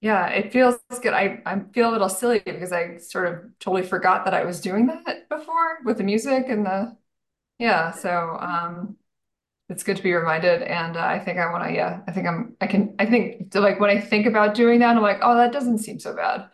Yeah, 0.00 0.28
it 0.28 0.52
feels 0.52 0.78
good. 1.02 1.12
I, 1.12 1.42
I 1.44 1.60
feel 1.72 1.90
a 1.90 1.92
little 1.92 2.08
silly 2.08 2.40
because 2.44 2.70
I 2.72 2.98
sort 2.98 3.26
of 3.26 3.58
totally 3.58 3.82
forgot 3.82 4.24
that 4.26 4.34
I 4.34 4.44
was 4.44 4.60
doing 4.60 4.86
that 4.86 5.28
before 5.28 5.78
with 5.84 5.98
the 5.98 6.04
music 6.04 6.44
and 6.48 6.64
the 6.64 6.96
yeah. 7.58 7.90
So 7.90 8.36
um 8.40 8.96
it's 9.68 9.82
good 9.84 9.96
to 9.98 10.02
be 10.02 10.12
reminded 10.14 10.62
and 10.62 10.96
uh, 10.96 11.00
I 11.00 11.18
think 11.18 11.38
I 11.38 11.50
want 11.52 11.64
to 11.68 11.74
yeah, 11.74 12.00
I 12.08 12.12
think 12.12 12.26
I'm 12.26 12.56
I 12.60 12.66
can 12.66 12.94
I 12.98 13.06
think 13.06 13.54
like 13.54 13.80
when 13.80 13.90
I 13.90 14.00
think 14.00 14.26
about 14.26 14.54
doing 14.54 14.80
that 14.80 14.96
I'm 14.96 15.02
like, 15.02 15.18
"Oh, 15.22 15.36
that 15.36 15.52
doesn't 15.52 15.78
seem 15.78 15.98
so 16.00 16.14
bad." 16.16 16.48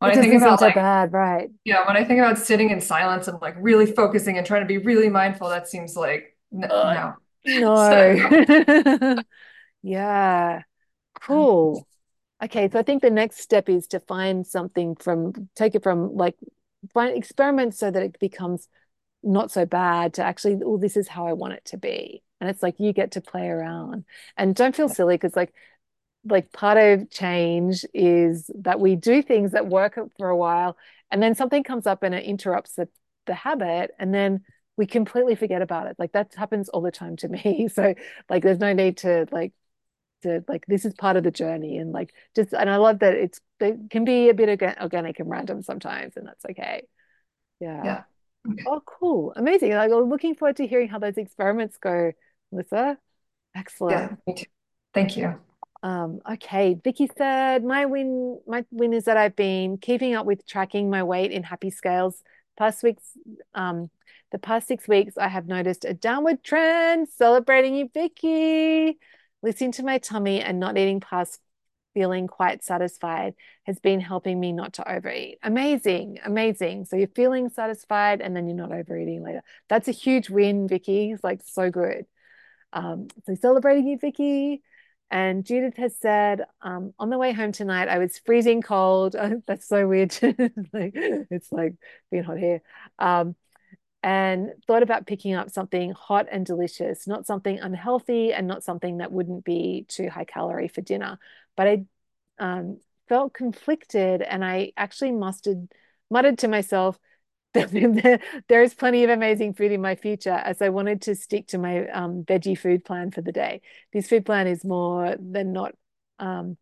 When 0.00 0.10
It 0.10 0.12
I 0.12 0.18
think 0.18 0.34
doesn't 0.34 0.40
sound 0.40 0.58
about 0.58 0.60
so 0.60 0.70
like 0.70 0.74
bad, 0.74 1.12
right? 1.12 1.50
yeah, 1.64 1.86
when 1.86 1.96
I 1.96 2.04
think 2.04 2.20
about 2.20 2.38
sitting 2.38 2.70
in 2.70 2.80
silence 2.80 3.28
and 3.28 3.40
like 3.42 3.56
really 3.60 3.86
focusing 3.86 4.38
and 4.38 4.46
trying 4.46 4.62
to 4.62 4.66
be 4.68 4.78
really 4.78 5.08
mindful, 5.10 5.48
that 5.50 5.68
seems 5.68 5.96
like 5.96 6.36
n 6.52 6.70
Uh, 6.70 6.84
no. 6.84 7.14
No. 7.44 8.30
Yeah, 9.82 10.62
cool. 11.22 11.86
Okay, 12.44 12.70
so 12.70 12.78
I 12.80 12.82
think 12.84 13.02
the 13.02 13.10
next 13.10 13.38
step 13.40 13.68
is 13.68 13.86
to 13.88 14.00
find 14.00 14.46
something 14.46 14.96
from, 14.96 15.50
take 15.56 15.74
it 15.76 15.82
from 15.84 16.16
like, 16.16 16.36
find 16.94 17.16
experiment 17.16 17.74
so 17.74 17.90
that 17.90 18.02
it 18.02 18.18
becomes 18.20 18.68
not 19.24 19.50
so 19.52 19.66
bad 19.66 20.14
to 20.16 20.24
actually, 20.24 20.60
oh, 20.64 20.78
this 20.78 20.96
is 20.98 21.08
how 21.08 21.26
I 21.28 21.34
want 21.34 21.54
it 21.54 21.66
to 21.66 21.78
be. 21.78 22.24
And 22.40 22.50
it's 22.50 22.62
like 22.62 22.78
you 22.78 22.92
get 22.92 23.12
to 23.12 23.20
play 23.20 23.48
around. 23.48 24.04
And 24.36 24.54
don't 24.54 24.76
feel 24.76 24.88
silly 24.88 25.14
because 25.16 25.36
like 25.36 25.52
like 26.28 26.52
part 26.52 26.76
of 26.78 27.10
change 27.10 27.84
is 27.94 28.50
that 28.56 28.80
we 28.80 28.96
do 28.96 29.22
things 29.22 29.52
that 29.52 29.66
work 29.68 29.98
for 30.18 30.28
a 30.28 30.36
while 30.36 30.76
and 31.10 31.22
then 31.22 31.34
something 31.34 31.62
comes 31.62 31.86
up 31.86 32.02
and 32.02 32.14
it 32.14 32.24
interrupts 32.24 32.74
the, 32.74 32.88
the 33.26 33.34
habit 33.34 33.92
and 33.98 34.12
then 34.12 34.42
we 34.76 34.86
completely 34.86 35.34
forget 35.34 35.62
about 35.62 35.86
it. 35.86 35.96
Like 35.98 36.12
that 36.12 36.34
happens 36.36 36.68
all 36.68 36.82
the 36.82 36.90
time 36.90 37.16
to 37.18 37.28
me. 37.28 37.68
So 37.72 37.94
like 38.28 38.42
there's 38.42 38.58
no 38.58 38.72
need 38.72 38.98
to 38.98 39.26
like 39.30 39.52
to 40.22 40.44
like 40.48 40.66
this 40.66 40.84
is 40.84 40.94
part 40.94 41.16
of 41.16 41.24
the 41.24 41.30
journey 41.30 41.78
and 41.78 41.92
like 41.92 42.12
just 42.34 42.52
and 42.52 42.68
I 42.68 42.76
love 42.76 43.00
that 43.00 43.14
it's 43.14 43.40
it 43.60 43.90
can 43.90 44.04
be 44.04 44.28
a 44.28 44.34
bit 44.34 44.62
organic 44.80 45.20
and 45.20 45.30
random 45.30 45.62
sometimes 45.62 46.16
and 46.16 46.26
that's 46.26 46.44
okay. 46.50 46.86
Yeah. 47.60 47.84
Yeah. 47.84 48.02
Okay. 48.50 48.64
oh 48.66 48.82
cool. 48.84 49.32
Amazing. 49.36 49.72
Like 49.72 49.90
I'm 49.92 50.08
looking 50.08 50.34
forward 50.34 50.56
to 50.56 50.66
hearing 50.66 50.88
how 50.88 50.98
those 50.98 51.16
experiments 51.16 51.76
go 51.78 52.12
Melissa 52.56 52.98
Yeah, 53.54 53.60
excellent 53.60 54.26
me 54.26 54.34
too. 54.34 54.46
Thank 54.94 55.16
you. 55.16 55.38
Um, 55.82 56.20
okay, 56.30 56.74
Vicky 56.82 57.08
said 57.16 57.62
my 57.62 57.84
win 57.84 58.40
my 58.46 58.64
win 58.70 58.92
is 58.92 59.04
that 59.04 59.16
I've 59.16 59.36
been 59.36 59.78
keeping 59.78 60.14
up 60.14 60.26
with 60.26 60.46
tracking 60.46 60.90
my 60.90 61.02
weight 61.02 61.32
in 61.32 61.42
happy 61.42 61.70
scales. 61.70 62.22
Past 62.58 62.82
weeks, 62.82 63.02
um, 63.54 63.90
the 64.32 64.38
past 64.38 64.66
six 64.66 64.88
weeks, 64.88 65.18
I 65.18 65.28
have 65.28 65.46
noticed 65.46 65.84
a 65.84 65.92
downward 65.92 66.42
trend. 66.42 67.08
Celebrating 67.08 67.74
you, 67.74 67.90
Vicky. 67.92 68.98
Listening 69.42 69.72
to 69.72 69.84
my 69.84 69.98
tummy 69.98 70.40
and 70.40 70.58
not 70.58 70.78
eating 70.78 71.00
past 71.00 71.40
feeling 71.96 72.26
quite 72.26 72.62
satisfied 72.62 73.34
has 73.64 73.78
been 73.78 74.00
helping 74.00 74.38
me 74.38 74.52
not 74.52 74.74
to 74.74 74.90
overeat. 74.90 75.38
Amazing, 75.42 76.18
amazing. 76.24 76.84
So 76.84 76.96
you're 76.96 77.08
feeling 77.08 77.48
satisfied 77.48 78.20
and 78.20 78.36
then 78.36 78.46
you're 78.46 78.56
not 78.56 78.70
overeating 78.70 79.22
later. 79.22 79.42
That's 79.68 79.88
a 79.88 79.92
huge 79.92 80.28
win, 80.28 80.68
Vicky. 80.68 81.12
It's 81.12 81.24
like 81.24 81.40
so 81.44 81.70
good. 81.70 82.06
Um, 82.76 83.08
so 83.24 83.34
celebrating 83.34 83.88
you, 83.88 83.98
Vicky. 83.98 84.62
And 85.10 85.46
Judith 85.46 85.76
has 85.76 85.96
said, 85.96 86.42
um, 86.60 86.92
on 86.98 87.10
the 87.10 87.16
way 87.16 87.32
home 87.32 87.52
tonight, 87.52 87.88
I 87.88 87.98
was 87.98 88.18
freezing 88.18 88.60
cold. 88.60 89.16
Oh, 89.20 89.42
that's 89.46 89.66
so 89.66 89.88
weird. 89.88 90.12
like, 90.22 90.92
it's 90.94 91.50
like 91.50 91.74
being 92.10 92.22
hot 92.22 92.38
here. 92.38 92.60
Um, 92.98 93.34
and 94.02 94.50
thought 94.66 94.82
about 94.82 95.06
picking 95.06 95.34
up 95.34 95.50
something 95.50 95.92
hot 95.92 96.26
and 96.30 96.44
delicious, 96.44 97.06
not 97.06 97.26
something 97.26 97.58
unhealthy 97.58 98.32
and 98.32 98.46
not 98.46 98.62
something 98.62 98.98
that 98.98 99.10
wouldn't 99.10 99.44
be 99.44 99.86
too 99.88 100.10
high 100.10 100.24
calorie 100.24 100.68
for 100.68 100.82
dinner. 100.82 101.18
But 101.56 101.66
I 101.66 101.84
um, 102.38 102.78
felt 103.08 103.32
conflicted 103.32 104.20
and 104.20 104.44
I 104.44 104.72
actually 104.76 105.12
mustered, 105.12 105.68
muttered 106.10 106.38
to 106.38 106.48
myself, 106.48 106.98
there 108.48 108.62
is 108.62 108.74
plenty 108.74 109.04
of 109.04 109.10
amazing 109.10 109.54
food 109.54 109.72
in 109.72 109.80
my 109.80 109.94
future 109.94 110.30
as 110.30 110.60
I 110.62 110.68
wanted 110.68 111.02
to 111.02 111.14
stick 111.14 111.48
to 111.48 111.58
my 111.58 111.88
um, 111.88 112.24
veggie 112.24 112.58
food 112.58 112.84
plan 112.84 113.10
for 113.10 113.22
the 113.22 113.32
day. 113.32 113.62
This 113.92 114.08
food 114.08 114.24
plan 114.26 114.46
is 114.46 114.64
more 114.64 115.16
than 115.18 115.52
not 115.52 115.74
um, 116.18 116.56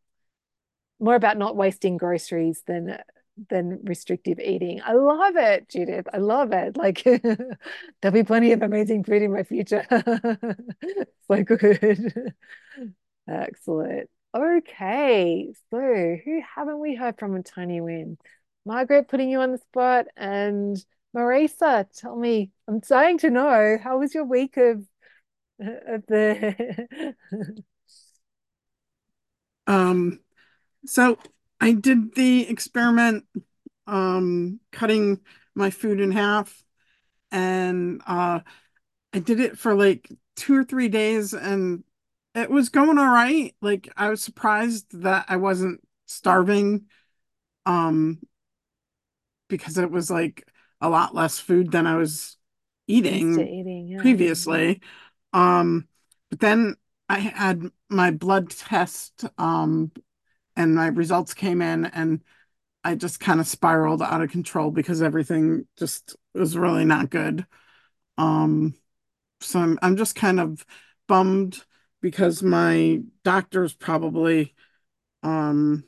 more 1.01 1.15
about 1.15 1.39
not 1.39 1.57
wasting 1.57 1.97
groceries 1.97 2.63
than 2.67 2.99
than 3.51 3.81
restrictive 3.83 4.39
eating. 4.39 4.81
I 4.85 4.93
love 4.93 5.35
it, 5.37 5.69
Judith. 5.69 6.07
I 6.13 6.19
love 6.19 6.53
it. 6.53 6.77
Like 6.77 7.03
there'll 8.01 8.13
be 8.13 8.23
plenty 8.23 8.53
of 8.53 8.63
amazing 8.63 9.05
food 9.05 9.23
in 9.23 9.33
my 9.33 9.43
future. 9.43 9.85
So 11.27 11.43
good. 11.43 12.35
Excellent. 13.29 14.11
Okay, 14.35 15.55
so 15.71 16.17
who 16.25 16.43
haven't 16.55 16.81
we 16.81 16.95
heard 16.95 17.19
from 17.19 17.35
a 17.37 17.43
tiny 17.43 17.81
win? 17.81 18.19
Margaret, 18.67 19.09
putting 19.09 19.31
you 19.31 19.41
on 19.41 19.53
the 19.53 19.59
spot, 19.59 20.07
and 20.17 20.77
Marisa, 21.17 21.87
tell 21.97 22.17
me, 22.17 22.51
I'm 22.69 22.81
dying 22.81 23.19
to 23.19 23.31
know, 23.31 23.79
how 23.83 23.99
was 23.99 24.15
your 24.15 24.25
week 24.25 24.57
of 24.57 24.85
of 25.61 26.05
the 26.09 27.15
Um, 29.67 30.21
so 30.87 31.19
I 31.61 31.73
did 31.73 32.15
the 32.15 32.49
experiment, 32.49 33.25
um, 33.87 34.61
cutting 34.73 35.21
my 35.55 35.71
food 35.71 36.01
in 36.01 36.13
half, 36.13 36.63
and 37.31 38.03
uh, 38.07 38.41
I 39.13 39.19
did 39.19 39.41
it 39.41 39.59
for 39.59 39.75
like 39.75 40.11
two 40.37 40.55
or 40.55 40.65
three 40.65 40.89
days, 40.89 41.33
and 41.33 41.85
it 42.35 42.51
was 42.51 42.69
going 42.69 42.99
all 42.99 43.11
right. 43.11 43.55
Like 43.63 43.89
I 43.97 44.11
was 44.11 44.23
surprised 44.23 44.87
that 45.03 45.27
I 45.29 45.37
wasn't 45.37 45.81
starving, 46.07 46.87
um, 47.67 48.21
because 49.57 49.79
it 49.79 49.91
was 49.91 50.11
like 50.11 50.47
a 50.81 50.89
lot 50.89 51.15
less 51.15 51.39
food 51.39 51.73
than 51.73 51.87
I 51.87 51.97
was 51.97 52.37
eating 52.87 53.49
eating? 53.49 53.89
Yeah. 53.89 54.03
previously. 54.03 54.81
Um, 55.33 55.89
but 56.31 56.41
then 56.41 56.77
I 57.09 57.19
had 57.21 57.63
my 57.91 58.11
blood 58.11 58.51
test, 58.51 59.25
um, 59.39 59.93
and 60.57 60.75
my 60.75 60.89
results 60.89 61.35
came 61.35 61.63
in, 61.63 61.87
and 61.87 62.23
I 62.85 62.97
just 62.97 63.21
kind 63.21 63.41
of 63.41 63.47
spiraled 63.49 64.03
out 64.03 64.23
of 64.23 64.31
control 64.31 64.71
because 64.71 65.03
everything 65.03 65.67
just 65.79 66.17
was 66.35 66.59
really 66.59 66.85
not 66.87 67.11
good. 67.11 67.47
Um, 68.19 68.75
so 69.41 69.61
I'm 69.61 69.79
I'm 69.83 69.97
just 69.97 70.15
kind 70.17 70.41
of 70.41 70.65
bummed 71.09 71.65
because 72.01 72.43
my 72.43 73.03
doctor's 73.25 73.75
probably 73.75 74.55
um 75.23 75.85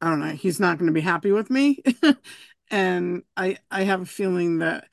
I 0.00 0.10
don't 0.10 0.20
know, 0.20 0.28
he's 0.30 0.60
not 0.60 0.78
going 0.78 0.86
to 0.88 0.92
be 0.92 1.00
happy 1.00 1.32
with 1.32 1.50
me. 1.50 1.82
And 2.68 3.22
I 3.36 3.58
I 3.70 3.84
have 3.84 4.00
a 4.00 4.06
feeling 4.06 4.58
that 4.58 4.88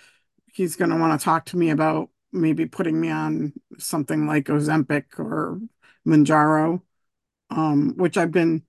he's 0.54 0.76
going 0.76 0.92
to 0.92 0.98
want 0.98 1.20
to 1.20 1.26
talk 1.26 1.46
to 1.48 1.58
me 1.58 1.72
about 1.72 2.10
maybe 2.32 2.68
putting 2.68 3.02
me 3.02 3.10
on 3.10 3.54
something 3.80 4.28
like 4.28 4.46
Ozempic 4.46 5.18
or 5.18 5.60
Mounjaro, 6.08 6.84
um, 7.52 7.96
which 7.98 8.18
I've 8.18 8.32
been 8.32 8.64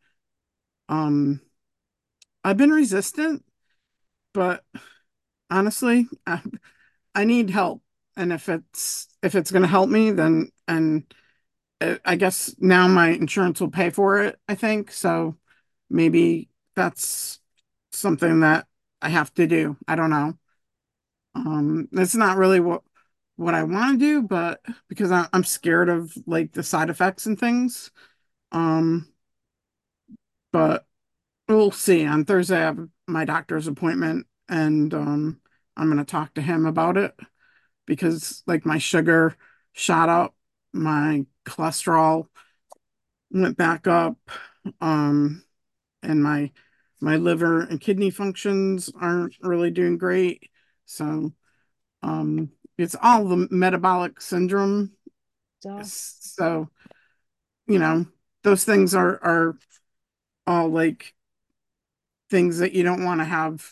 um 0.89 1.41
I've 2.43 2.57
been 2.57 2.71
resistant, 2.73 3.45
but 4.35 4.65
honestly, 5.51 6.09
I, 6.27 6.43
I 7.15 7.25
need 7.25 7.51
help. 7.51 7.83
And 8.17 8.33
if 8.33 8.49
it's 8.49 9.09
if 9.23 9.35
it's 9.35 9.51
going 9.53 9.63
to 9.63 9.69
help 9.69 9.91
me, 9.91 10.11
then 10.13 10.51
and 10.69 11.05
uh, 11.81 11.97
I 12.05 12.17
guess 12.17 12.55
now 12.59 12.89
my 12.89 13.11
insurance 13.11 13.61
will 13.61 13.71
pay 13.71 13.91
for 13.91 14.23
it, 14.23 14.39
I 14.49 14.55
think. 14.57 14.93
So 14.93 15.37
maybe 15.91 16.51
that's 16.77 17.41
something 17.93 18.41
that 18.41 18.67
I 19.03 19.11
have 19.11 19.33
to 19.35 19.47
do. 19.47 19.77
I 19.89 19.97
don't 19.97 20.11
know. 20.11 20.39
Um, 21.35 21.89
that's 21.93 22.15
not 22.15 22.37
really 22.37 22.61
what 22.61 22.83
what 23.37 23.55
I 23.55 23.65
want 23.65 23.99
to 24.01 24.07
do, 24.07 24.23
but 24.23 24.61
because 24.89 25.11
I, 25.13 25.27
I'm 25.33 25.45
scared 25.45 25.89
of 25.89 26.15
like 26.27 26.53
the 26.53 26.63
side 26.63 26.91
effects 26.91 27.27
and 27.27 27.39
things. 27.39 27.91
Um, 28.53 29.13
but 30.53 30.87
we'll 31.49 31.71
see. 31.71 32.07
On 32.07 32.25
Thursday, 32.25 32.59
I 32.59 32.61
have 32.63 32.89
my 33.09 33.25
doctor's 33.25 33.69
appointment, 33.69 34.27
and 34.49 34.93
um, 34.95 35.43
I'm 35.77 35.89
to 35.99 36.05
talk 36.05 36.35
to 36.35 36.43
him 36.43 36.67
about 36.67 36.97
it. 36.97 37.15
because 37.87 38.43
like 38.47 38.67
my 38.67 38.79
sugar 38.79 39.37
shot 39.75 40.11
up, 40.11 40.35
my 40.73 41.27
cholesterol 41.47 42.29
went 43.31 43.57
back 43.57 43.87
up, 43.87 44.17
um, 44.81 45.44
and 46.05 46.23
my 46.23 46.51
my 47.01 47.17
liver 47.17 47.61
and 47.61 47.81
kidney 47.81 48.11
functions 48.11 48.91
aren't 49.01 49.35
really 49.41 49.71
doing 49.71 49.99
great. 49.99 50.51
So 50.87 51.33
um 52.03 52.51
it's 52.77 52.97
all 53.01 53.27
the 53.27 53.49
metabolic 53.51 54.21
syndrome. 54.21 54.93
Duh. 55.63 55.83
So, 55.85 56.69
you 57.67 57.79
know, 57.79 58.07
those 58.43 58.65
things 58.65 58.95
are 58.95 59.19
are 59.23 59.59
all 60.47 60.69
like 60.69 61.15
things 62.31 62.59
that 62.59 62.73
you 62.73 62.83
don't 62.83 63.05
want 63.05 63.21
to 63.21 63.25
have, 63.25 63.71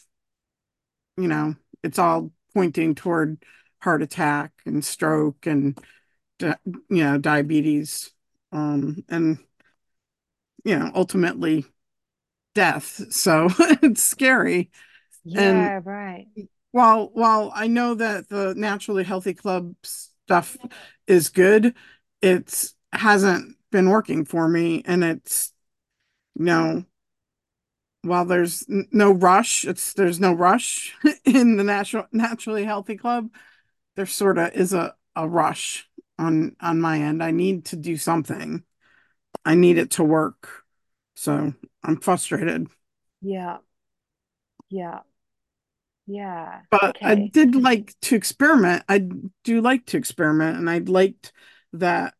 you 1.16 1.28
know, 1.28 1.54
it's 1.82 1.98
all 1.98 2.32
pointing 2.54 2.94
toward 2.94 3.42
heart 3.80 4.02
attack 4.02 4.52
and 4.64 4.84
stroke 4.84 5.46
and 5.46 5.78
you 6.40 6.54
know, 6.90 7.18
diabetes 7.18 8.10
um 8.52 9.04
and 9.08 9.38
you 10.64 10.78
know, 10.78 10.90
ultimately 10.94 11.64
death. 12.54 13.12
So 13.12 13.48
it's 13.58 14.02
scary. 14.02 14.70
Yeah, 15.24 15.80
right. 15.84 16.26
While 16.72 17.10
while 17.12 17.52
I 17.54 17.66
know 17.66 17.94
that 17.94 18.28
the 18.28 18.54
Naturally 18.56 19.04
Healthy 19.04 19.34
Club 19.34 19.74
stuff 19.82 20.56
is 21.06 21.28
good, 21.28 21.74
it 22.20 22.72
hasn't 22.92 23.56
been 23.70 23.88
working 23.90 24.24
for 24.24 24.48
me, 24.48 24.82
and 24.86 25.04
it's 25.04 25.52
you 26.38 26.46
know 26.46 26.84
while 28.02 28.24
there's 28.24 28.64
no 28.68 29.12
rush, 29.12 29.64
it's 29.64 29.92
there's 29.92 30.18
no 30.20 30.32
rush 30.32 30.94
in 31.24 31.56
the 31.56 31.64
natural 31.64 32.06
naturally 32.12 32.64
healthy 32.64 32.96
club. 32.96 33.30
There 33.96 34.06
sort 34.06 34.38
of 34.38 34.52
is 34.54 34.72
a 34.72 34.94
a 35.14 35.28
rush 35.28 35.88
on 36.18 36.56
on 36.60 36.80
my 36.80 36.98
end. 37.00 37.22
I 37.22 37.30
need 37.30 37.66
to 37.66 37.76
do 37.76 37.96
something. 37.96 38.64
I 39.44 39.54
need 39.54 39.78
it 39.78 39.92
to 39.92 40.04
work. 40.04 40.61
So 41.14 41.52
I'm 41.82 42.00
frustrated. 42.00 42.68
Yeah. 43.20 43.58
Yeah. 44.68 45.00
Yeah. 46.06 46.62
But 46.70 46.98
I 47.02 47.14
did 47.14 47.54
like 47.54 47.94
to 48.02 48.16
experiment. 48.16 48.84
I 48.88 49.06
do 49.44 49.60
like 49.60 49.86
to 49.86 49.96
experiment, 49.96 50.58
and 50.58 50.68
I 50.68 50.78
liked 50.78 51.32
that. 51.74 52.14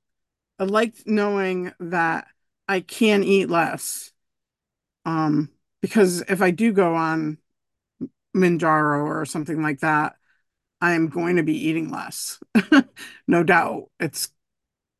I 0.58 0.64
liked 0.64 1.02
knowing 1.06 1.72
that 1.80 2.26
I 2.68 2.80
can 2.80 3.24
eat 3.24 3.50
less. 3.50 4.12
Um, 5.04 5.50
because 5.80 6.22
if 6.22 6.42
I 6.42 6.50
do 6.50 6.72
go 6.72 6.94
on 6.94 7.38
Mounjaro 8.36 9.04
or 9.04 9.24
something 9.26 9.62
like 9.62 9.80
that, 9.80 10.16
I 10.80 10.92
am 10.92 11.08
going 11.08 11.36
to 11.36 11.42
be 11.42 11.56
eating 11.68 11.90
less. 11.90 12.40
No 13.28 13.44
doubt. 13.44 13.88
It's, 14.00 14.28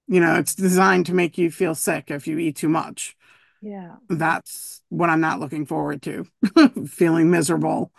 you 0.09 0.21
know, 0.21 0.37
it's 0.37 0.55
designed 0.55 1.07
to 1.07 1.15
make 1.15 1.39
you 1.39 1.51
feel 1.51 1.75
sick 1.75 2.11
if 2.11 2.27
you 2.27 2.39
eat 2.39 2.57
too 2.57 2.69
much. 2.69 3.17
Yeah. 3.63 3.97
That's 4.09 4.83
what 4.91 5.11
I'm 5.11 5.21
not 5.21 5.41
looking 5.41 5.67
forward 5.67 6.03
to, 6.03 6.27
feeling 6.89 7.31
miserable. 7.31 7.93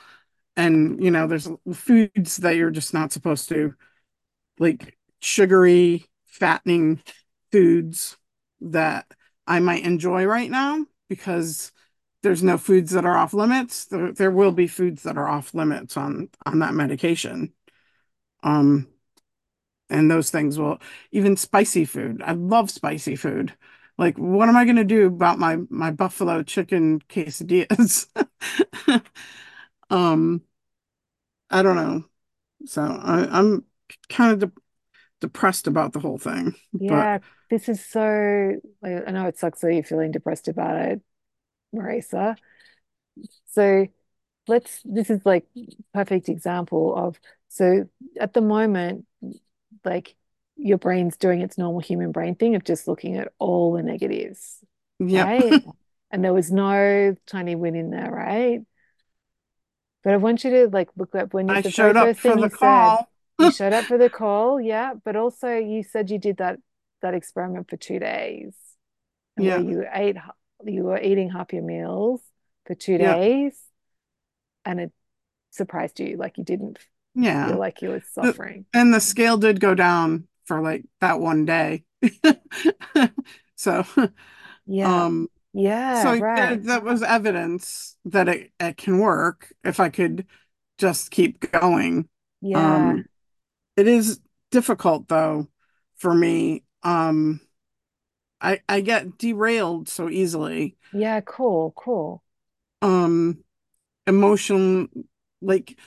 And, 0.57 1.03
you 1.03 1.11
know, 1.11 1.27
there's 1.27 1.49
foods 1.73 2.37
that 2.37 2.55
you're 2.55 2.71
just 2.71 2.93
not 2.93 3.11
supposed 3.11 3.49
to, 3.49 3.75
like 4.59 4.97
sugary, 5.21 6.05
fattening 6.25 7.01
foods 7.51 8.17
that 8.61 9.07
I 9.47 9.59
might 9.59 9.85
enjoy 9.85 10.25
right 10.25 10.51
now 10.51 10.85
because 11.09 11.71
there's 12.23 12.43
no 12.43 12.57
foods 12.57 12.91
that 12.91 13.05
are 13.05 13.17
off 13.17 13.33
limits. 13.33 13.85
There, 13.85 14.13
there 14.13 14.31
will 14.31 14.51
be 14.53 14.67
foods 14.67 15.03
that 15.03 15.17
are 15.17 15.27
off 15.27 15.53
limits 15.53 15.97
on 15.97 16.29
on 16.45 16.59
that 16.59 16.73
medication. 16.73 17.53
Um, 18.43 18.87
and 19.89 20.09
those 20.09 20.29
things 20.29 20.57
will 20.57 20.79
even 21.11 21.37
spicy 21.37 21.85
food. 21.85 22.21
I 22.25 22.33
love 22.33 22.71
spicy 22.71 23.15
food. 23.15 23.53
Like, 24.03 24.17
what 24.17 24.49
am 24.49 24.57
I 24.57 24.65
going 24.65 24.75
to 24.75 24.83
do 24.83 25.07
about 25.07 25.39
my 25.39 25.59
my 25.69 25.89
buffalo 25.91 26.43
chicken 26.43 26.99
quesadillas? 27.07 28.07
um, 29.89 30.41
I 31.49 31.61
don't 31.61 31.77
know. 31.77 32.03
So 32.65 32.81
I, 32.81 33.39
I'm 33.39 33.63
kind 34.09 34.33
of 34.33 34.39
de 34.39 34.51
depressed 35.21 35.67
about 35.67 35.93
the 35.93 36.01
whole 36.01 36.17
thing, 36.17 36.53
but 36.73 36.81
Yeah. 36.81 37.19
This 37.49 37.69
is 37.69 37.85
so, 37.85 38.59
I 38.83 39.11
know 39.11 39.27
it 39.27 39.37
sucks 39.37 39.61
that 39.61 39.73
you're 39.73 39.83
feeling 39.83 40.11
depressed 40.11 40.49
about 40.49 40.75
it, 40.81 41.01
Marisa. 41.73 42.35
So 43.51 43.87
let's, 44.47 44.81
this 44.83 45.09
is 45.09 45.21
like 45.23 45.45
perfect 45.93 46.27
example 46.27 46.93
of, 46.93 47.19
so 47.47 47.87
at 48.19 48.33
the 48.33 48.41
moment, 48.41 49.05
like 49.85 50.15
your 50.55 50.77
brain's 50.77 51.17
doing 51.17 51.41
its 51.41 51.57
normal 51.57 51.81
human 51.81 52.11
brain 52.11 52.35
thing 52.35 52.55
of 52.55 52.63
just 52.63 52.87
looking 52.87 53.17
at 53.17 53.31
all 53.39 53.73
the 53.73 53.83
negatives, 53.83 54.59
yep, 54.99 55.27
right? 55.27 55.63
And 56.11 56.23
there 56.23 56.33
was 56.33 56.51
no 56.51 57.15
tiny 57.25 57.55
win 57.55 57.75
in 57.75 57.89
there, 57.89 58.11
right? 58.11 58.61
But 60.03 60.13
I 60.13 60.17
want 60.17 60.43
you 60.43 60.49
to 60.51 60.67
like 60.69 60.89
look 60.97 61.15
up 61.15 61.33
when 61.33 61.49
you, 61.49 61.57
I 61.57 61.61
the 61.61 61.71
showed 61.71 61.95
up 61.97 62.15
for 62.17 62.35
the 62.35 62.49
said, 62.49 62.59
call. 62.59 63.09
you 63.37 63.49
showed 63.49 63.73
up 63.73 63.87
for 63.87 63.97
the 63.97 64.09
call, 64.09 64.59
yeah, 64.61 64.93
but 65.03 65.15
also 65.15 65.57
you 65.57 65.83
said 65.83 66.09
you 66.09 66.19
did 66.19 66.37
that 66.37 66.59
that 67.01 67.13
experiment 67.13 67.69
for 67.69 67.77
two 67.77 67.99
days 67.99 68.53
Yeah, 69.37 69.57
you 69.59 69.85
ate 69.91 70.17
you 70.65 70.83
were 70.83 70.99
eating 71.01 71.29
half 71.29 71.53
your 71.53 71.63
meals 71.63 72.21
for 72.65 72.75
two 72.75 72.97
yeah, 72.97 73.15
days 73.15 73.57
and 74.65 74.79
it 74.79 74.91
surprised 75.51 75.99
you, 75.99 76.17
like 76.17 76.37
you 76.37 76.43
didn't 76.43 76.79
feel 76.79 77.23
yeah. 77.23 77.47
like 77.57 77.81
you 77.81 77.89
were 77.89 78.03
suffering. 78.13 78.65
and 78.73 78.93
the 78.93 78.99
scale 78.99 79.37
did 79.37 79.59
go 79.59 79.75
down 79.75 80.27
for 80.45 80.61
like 80.61 80.85
that 81.01 81.19
one 81.19 81.45
day. 81.45 81.85
So, 83.55 83.85
Yeah. 84.65 85.05
um, 85.05 85.29
Yeah, 85.53 86.05
so 86.05 86.15
right. 86.17 86.63
that 86.63 86.83
was 86.83 87.03
evidence 87.03 87.97
that 88.05 88.29
it, 88.29 88.51
it 88.59 88.77
can 88.77 88.99
work 88.99 89.53
if 89.63 89.79
I 89.79 89.89
could 89.89 90.27
just 90.77 91.11
keep 91.11 91.51
going. 91.51 92.09
Yeah. 92.41 92.99
Um, 92.99 93.09
it 93.77 93.87
is 93.87 94.21
difficult 94.51 95.07
though 95.09 95.47
for 95.97 96.13
me. 96.13 96.63
Um, 96.83 97.41
I 98.41 98.61
I 98.69 98.81
get 98.81 99.17
derailed 99.17 99.89
so 99.89 100.09
easily. 100.09 100.77
Yeah, 100.93 101.19
cool, 101.25 101.73
cool. 101.75 102.23
Um, 102.81 103.43
emotion 104.07 104.89
like 105.41 105.77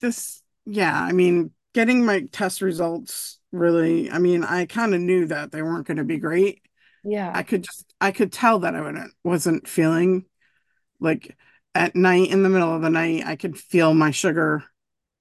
this, 0.00 0.42
yeah, 0.66 1.00
I 1.02 1.12
mean, 1.12 1.52
getting 1.74 2.04
my 2.04 2.22
test 2.32 2.62
results 2.62 3.38
really, 3.52 4.10
I 4.10 4.18
mean, 4.18 4.44
I 4.44 4.66
kind 4.66 4.94
of 4.94 5.00
knew 5.00 5.26
that 5.26 5.52
they 5.52 5.62
weren't 5.62 5.86
going 5.86 5.98
to 5.98 6.04
be 6.04 6.18
great. 6.18 6.62
Yeah. 7.04 7.30
I 7.34 7.42
could 7.42 7.64
just 7.64 7.94
I 8.00 8.12
could 8.12 8.32
tell 8.32 8.60
that 8.60 8.74
I 8.74 8.80
wouldn't, 8.80 9.12
wasn't 9.22 9.68
feeling 9.68 10.24
like 11.00 11.36
at 11.74 11.96
night 11.96 12.30
in 12.30 12.42
the 12.42 12.48
middle 12.48 12.74
of 12.74 12.82
the 12.82 12.90
night, 12.90 13.24
I 13.26 13.36
could 13.36 13.58
feel 13.58 13.94
my 13.94 14.10
sugar 14.10 14.64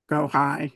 go 0.09 0.27
high. 0.27 0.73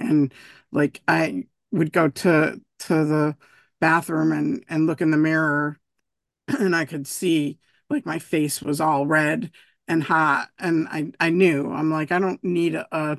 And 0.00 0.32
like 0.72 1.02
I 1.06 1.44
would 1.72 1.92
go 1.92 2.08
to 2.08 2.60
to 2.80 3.04
the 3.04 3.36
bathroom 3.80 4.32
and 4.32 4.64
and 4.68 4.86
look 4.86 5.00
in 5.00 5.10
the 5.10 5.16
mirror 5.16 5.78
and 6.48 6.74
I 6.74 6.84
could 6.84 7.06
see 7.06 7.58
like 7.90 8.06
my 8.06 8.18
face 8.18 8.62
was 8.62 8.80
all 8.80 9.06
red 9.06 9.50
and 9.88 10.02
hot 10.02 10.48
and 10.58 10.88
I 10.88 11.12
I 11.20 11.30
knew 11.30 11.70
I'm 11.72 11.90
like 11.90 12.12
I 12.12 12.18
don't 12.18 12.42
need 12.42 12.74
a, 12.74 12.86
a 12.92 13.18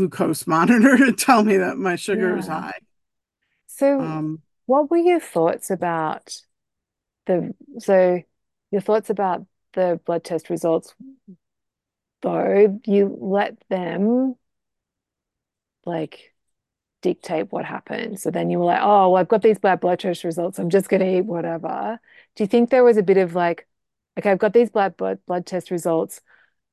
glucose 0.00 0.46
monitor 0.46 0.96
to 0.96 1.12
tell 1.12 1.44
me 1.44 1.58
that 1.58 1.76
my 1.76 1.96
sugar 1.96 2.36
is 2.36 2.46
high. 2.46 2.78
So 3.66 4.00
Um 4.00 4.42
what 4.66 4.90
were 4.90 4.98
your 4.98 5.18
thoughts 5.20 5.70
about 5.70 6.40
the 7.26 7.52
so 7.78 8.22
your 8.70 8.80
thoughts 8.80 9.10
about 9.10 9.44
the 9.72 10.00
blood 10.04 10.22
test 10.22 10.48
results 10.48 10.94
though 12.22 12.80
you 12.86 13.16
let 13.20 13.56
them 13.68 14.36
like 15.84 16.34
dictate 17.02 17.50
what 17.50 17.64
happened? 17.64 18.20
So 18.20 18.30
then 18.30 18.50
you 18.50 18.58
were 18.58 18.66
like 18.66 18.82
oh 18.82 19.10
well 19.10 19.20
I've 19.20 19.28
got 19.28 19.42
these 19.42 19.58
bad 19.58 19.80
blood 19.80 19.98
test 19.98 20.24
results 20.24 20.58
I'm 20.58 20.70
just 20.70 20.88
going 20.88 21.00
to 21.00 21.18
eat 21.18 21.22
whatever. 21.22 21.98
Do 22.36 22.44
you 22.44 22.48
think 22.48 22.70
there 22.70 22.84
was 22.84 22.96
a 22.96 23.02
bit 23.02 23.16
of 23.16 23.34
like 23.34 23.66
okay 24.18 24.30
I've 24.30 24.38
got 24.38 24.52
these 24.52 24.70
blood 24.70 24.96
blood, 24.96 25.18
blood 25.26 25.46
test 25.46 25.70
results 25.70 26.20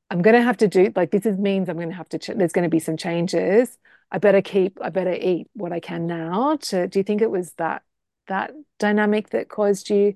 I'm 0.09 0.21
going 0.21 0.35
to 0.35 0.41
have 0.41 0.57
to 0.57 0.67
do 0.67 0.91
like 0.95 1.11
this 1.11 1.25
is 1.25 1.37
means 1.37 1.69
I'm 1.69 1.75
going 1.77 1.89
to 1.89 1.95
have 1.95 2.09
to 2.09 2.19
ch 2.19 2.27
there's 2.27 2.53
going 2.53 2.63
to 2.63 2.69
be 2.69 2.79
some 2.79 2.97
changes 2.97 3.77
I 4.11 4.19
better 4.19 4.41
keep 4.41 4.77
I 4.81 4.89
better 4.89 5.13
eat 5.13 5.47
what 5.53 5.73
I 5.73 5.79
can 5.79 6.07
now 6.07 6.57
to 6.57 6.87
do 6.87 6.99
you 6.99 7.03
think 7.03 7.21
it 7.21 7.31
was 7.31 7.51
that 7.53 7.83
that 8.27 8.51
dynamic 8.79 9.29
that 9.31 9.49
caused 9.49 9.89
you 9.89 10.15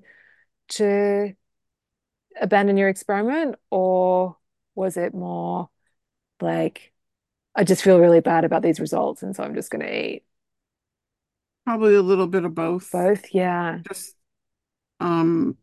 to 0.68 1.34
abandon 2.40 2.76
your 2.76 2.88
experiment, 2.88 3.56
or 3.70 4.36
was 4.74 4.96
it 4.96 5.14
more 5.14 5.70
like, 6.40 6.92
I 7.54 7.64
just 7.64 7.82
feel 7.82 8.00
really 8.00 8.20
bad 8.20 8.44
about 8.44 8.62
these 8.62 8.80
results, 8.80 9.22
and 9.22 9.36
so 9.36 9.42
I'm 9.42 9.54
just 9.54 9.70
going 9.70 9.84
to 9.84 10.06
eat 10.06 10.24
probably 11.64 11.94
a 11.94 12.02
little 12.02 12.26
bit 12.26 12.44
of 12.44 12.54
both. 12.54 12.90
both? 12.90 13.32
Yeah. 13.32 13.80
Just 13.86 14.16
um 15.00 15.56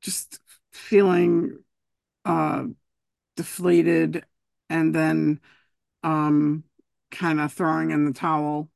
just 0.00 0.40
feeling 0.72 1.58
uh 2.24 2.64
deflated 3.40 4.24
and 4.70 4.94
then 4.94 5.40
um 6.04 6.64
kind 7.10 7.40
of 7.40 7.52
throwing 7.52 7.90
in 7.92 8.04
the 8.06 8.12
towel 8.12 8.70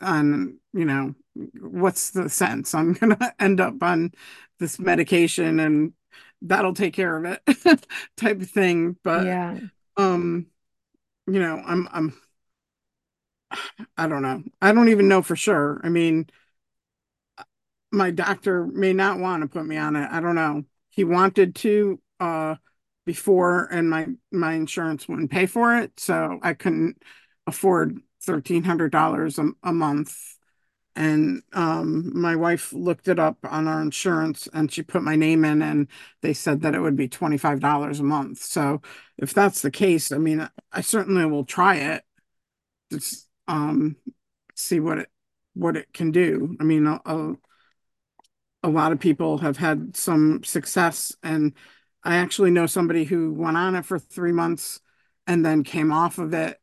on, 0.00 0.58
you 0.72 0.84
know, 0.84 1.14
what's 1.60 2.10
the 2.10 2.28
sense? 2.28 2.74
I'm 2.74 2.92
gonna 2.94 3.34
end 3.38 3.60
up 3.60 3.82
on 3.82 4.12
this 4.58 4.78
medication 4.78 5.60
and 5.60 5.92
that'll 6.42 6.74
take 6.74 6.94
care 6.94 7.16
of 7.16 7.24
it 7.24 7.86
type 8.16 8.40
of 8.40 8.50
thing. 8.50 8.96
But 9.02 9.28
Yeah. 9.28 9.60
um, 9.96 10.48
you 11.26 11.40
know, 11.40 11.62
I'm 11.66 11.88
I'm 11.92 12.14
I 13.96 14.06
don't 14.08 14.22
know. 14.22 14.42
I 14.60 14.72
don't 14.72 14.88
even 14.88 15.08
know 15.08 15.22
for 15.22 15.36
sure. 15.36 15.80
I 15.84 15.88
mean, 15.88 16.26
my 17.90 18.10
doctor 18.10 18.66
may 18.66 18.92
not 18.92 19.18
want 19.18 19.42
to 19.42 19.48
put 19.48 19.66
me 19.66 19.76
on 19.76 19.96
it. 19.96 20.08
I 20.10 20.20
don't 20.20 20.34
know. 20.34 20.64
He 20.90 21.04
wanted 21.04 21.54
to 21.56 22.00
uh 22.20 22.56
before 23.04 23.66
and 23.66 23.90
my 23.90 24.08
my 24.30 24.54
insurance 24.54 25.08
wouldn't 25.08 25.30
pay 25.30 25.46
for 25.46 25.76
it, 25.78 25.98
so 25.98 26.38
I 26.42 26.54
couldn't 26.54 27.02
afford 27.46 28.00
$1,300 28.20 29.38
a, 29.38 29.48
a 29.62 29.72
month. 29.72 30.16
And 30.94 31.42
um 31.54 32.12
my 32.20 32.36
wife 32.36 32.72
looked 32.72 33.08
it 33.08 33.18
up 33.18 33.38
on 33.44 33.66
our 33.66 33.80
insurance 33.80 34.46
and 34.52 34.70
she 34.70 34.82
put 34.82 35.02
my 35.02 35.16
name 35.16 35.44
in 35.44 35.62
and 35.62 35.88
they 36.20 36.34
said 36.34 36.62
that 36.62 36.74
it 36.74 36.80
would 36.80 36.96
be 36.96 37.08
$25 37.08 37.98
a 38.00 38.02
month. 38.04 38.38
So 38.42 38.82
if 39.18 39.32
that's 39.34 39.62
the 39.62 39.70
case, 39.70 40.12
I 40.12 40.18
mean, 40.18 40.48
I 40.72 40.80
certainly 40.82 41.24
will 41.26 41.44
try 41.44 41.76
it. 41.76 42.04
Just 42.90 43.28
um 43.48 43.96
see 44.54 44.80
what 44.80 44.98
it 44.98 45.10
what 45.54 45.76
it 45.76 45.92
can 45.94 46.10
do. 46.12 46.56
I 46.60 46.64
mean, 46.64 46.86
a, 46.86 47.00
a, 47.06 47.34
a 48.62 48.68
lot 48.68 48.92
of 48.92 49.00
people 49.00 49.38
have 49.38 49.56
had 49.56 49.96
some 49.96 50.42
success, 50.44 51.14
and 51.22 51.52
I 52.04 52.16
actually 52.16 52.50
know 52.50 52.66
somebody 52.66 53.04
who 53.04 53.32
went 53.32 53.56
on 53.56 53.74
it 53.74 53.84
for 53.84 53.98
three 53.98 54.32
months 54.32 54.80
and 55.26 55.44
then 55.44 55.62
came 55.64 55.92
off 55.92 56.18
of 56.18 56.34
it 56.34 56.60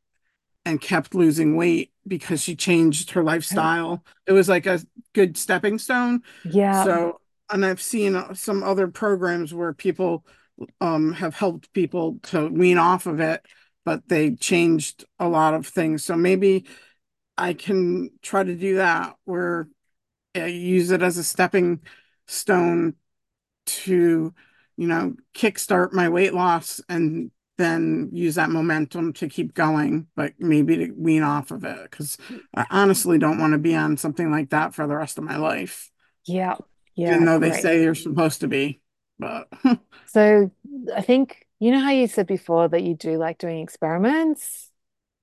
and 0.65 0.81
kept 0.81 1.15
losing 1.15 1.55
weight 1.55 1.91
because 2.07 2.41
she 2.41 2.55
changed 2.55 3.11
her 3.11 3.23
lifestyle. 3.23 4.03
It 4.27 4.33
was 4.33 4.49
like 4.49 4.65
a 4.65 4.81
good 5.13 5.37
stepping 5.37 5.79
stone. 5.79 6.21
Yeah. 6.43 6.83
So, 6.83 7.21
and 7.49 7.65
I've 7.65 7.81
seen 7.81 8.35
some 8.35 8.63
other 8.63 8.87
programs 8.87 9.53
where 9.53 9.73
people 9.73 10.25
um 10.81 11.13
have 11.13 11.35
helped 11.35 11.71
people 11.73 12.19
to 12.23 12.47
wean 12.49 12.77
off 12.77 13.05
of 13.05 13.19
it, 13.19 13.45
but 13.85 14.07
they 14.09 14.35
changed 14.35 15.05
a 15.19 15.27
lot 15.29 15.53
of 15.53 15.65
things. 15.67 16.03
So 16.03 16.15
maybe 16.17 16.65
I 17.37 17.53
can 17.53 18.11
try 18.21 18.43
to 18.43 18.55
do 18.55 18.75
that 18.75 19.15
where 19.25 19.69
I 20.35 20.47
use 20.47 20.91
it 20.91 21.01
as 21.03 21.17
a 21.17 21.23
stepping 21.23 21.81
stone 22.27 22.95
to, 23.67 24.33
you 24.79 24.87
know, 24.87 25.15
kickstart 25.35 25.93
my 25.93 26.09
weight 26.09 26.33
loss 26.33 26.81
and 26.89 27.31
then 27.57 28.09
use 28.13 28.35
that 28.35 28.49
momentum 28.51 29.13
to 29.13 29.27
keep 29.29 29.53
going, 29.53 30.07
but 30.15 30.33
maybe 30.39 30.77
to 30.77 30.91
wean 30.97 31.23
off 31.23 31.51
of 31.51 31.65
it 31.65 31.83
because 31.91 32.17
I 32.55 32.65
honestly 32.71 33.17
don't 33.19 33.39
want 33.39 33.53
to 33.53 33.59
be 33.59 33.75
on 33.75 33.97
something 33.97 34.31
like 34.31 34.51
that 34.51 34.75
for 34.75 34.87
the 34.87 34.95
rest 34.95 35.17
of 35.17 35.25
my 35.25 35.37
life, 35.37 35.91
Yeah. 36.25 36.57
Yeah. 36.95 37.15
even 37.15 37.25
though 37.25 37.39
they 37.39 37.51
Great. 37.51 37.61
say 37.61 37.81
you're 37.83 37.95
supposed 37.95 38.41
to 38.41 38.47
be. 38.47 38.81
But 39.17 39.49
So 40.05 40.51
I 40.95 41.01
think, 41.01 41.45
you 41.59 41.71
know 41.71 41.79
how 41.79 41.91
you 41.91 42.07
said 42.07 42.27
before 42.27 42.67
that 42.69 42.83
you 42.83 42.95
do 42.95 43.17
like 43.17 43.37
doing 43.37 43.59
experiments? 43.59 44.71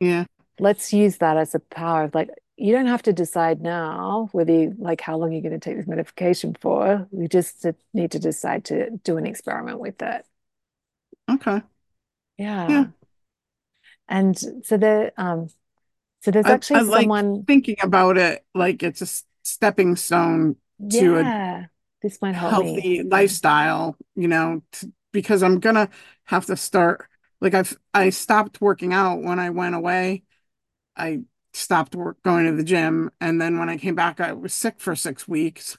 yeah, 0.01 0.25
Let's 0.59 0.93
use 0.93 1.19
that 1.19 1.37
as 1.37 1.55
a 1.55 1.61
power 1.61 2.05
of 2.05 2.15
like, 2.15 2.31
you 2.57 2.73
don't 2.73 2.87
have 2.87 3.03
to 3.03 3.13
decide 3.13 3.61
now 3.61 4.29
whether 4.33 4.53
you 4.53 4.75
like 4.79 5.01
how 5.01 5.17
long 5.17 5.33
you're 5.33 5.43
going 5.43 5.59
to 5.59 5.59
take 5.59 5.77
this 5.77 5.87
medication 5.87 6.57
for. 6.61 7.07
You 7.13 7.29
just 7.29 7.67
need 7.93 8.13
to 8.13 8.19
decide 8.19 8.65
to 8.67 8.91
do 9.05 9.17
an 9.19 9.27
experiment 9.27 9.79
with 9.79 10.01
it. 10.01 10.25
okay. 11.31 11.63
Yeah. 12.39 12.69
Yeah. 12.69 12.87
And 14.09 14.39
so 14.65 14.77
there, 14.77 15.13
um, 15.17 15.49
so 16.23 16.31
there's 16.31 16.47
actually 16.47 16.79
I 16.79 16.83
like 16.83 17.03
someone, 17.03 17.45
thinking 17.47 17.77
about 17.83 18.17
it 18.17 18.45
like 18.55 18.83
it's 18.83 19.03
a 19.03 19.07
stepping 19.43 19.97
stone 19.97 20.57
to 20.91 21.19
a 21.19 21.23
this 22.03 22.21
might 22.23 22.35
help 22.35 22.65
me. 22.65 22.73
healthy 22.75 23.03
lifestyle, 23.03 23.97
you 24.15 24.29
know, 24.29 24.63
t 24.73 24.89
because 25.13 25.43
I'm 25.43 25.61
gonna 25.61 25.89
have 26.25 26.47
to 26.47 26.57
start 26.57 27.09
like 27.41 27.55
I've 27.55 27.77
I 27.95 28.11
stopped 28.11 28.61
working 28.61 28.93
out 28.93 29.23
when 29.23 29.39
I 29.39 29.51
went 29.51 29.75
away. 29.75 30.23
I 30.97 31.23
stopped 31.57 31.95
work 31.95 32.23
going 32.23 32.47
to 32.47 32.53
the 32.53 32.65
gym 32.65 33.11
and 33.21 33.41
then 33.41 33.59
when 33.59 33.69
I 33.69 33.77
came 33.77 33.95
back 33.95 34.21
I 34.21 34.33
was 34.33 34.55
sick 34.55 34.81
for 34.81 34.95
six 34.97 35.27
weeks 35.29 35.79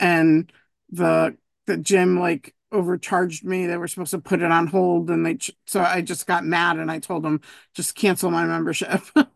and 0.00 0.52
the 0.90 1.36
the 1.66 1.76
gym 1.76 2.18
like 2.18 2.54
overcharged 2.70 3.44
me. 3.44 3.66
They 3.66 3.76
were 3.78 3.88
supposed 3.88 4.10
to 4.10 4.18
put 4.18 4.42
it 4.42 4.50
on 4.50 4.66
hold 4.66 5.10
and 5.10 5.24
they 5.24 5.38
so 5.66 5.80
I 5.80 6.02
just 6.02 6.26
got 6.26 6.44
mad 6.44 6.78
and 6.78 6.90
I 6.90 6.98
told 6.98 7.22
them 7.22 7.40
just 7.74 7.94
cancel 7.94 8.30
my 8.30 8.44
membership. 8.46 9.02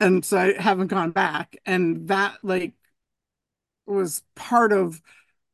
And 0.00 0.24
so 0.24 0.36
I 0.36 0.60
haven't 0.60 0.88
gone 0.88 1.12
back 1.12 1.56
and 1.64 2.08
that 2.08 2.38
like 2.42 2.74
was 3.86 4.22
part 4.34 4.72
of 4.72 5.02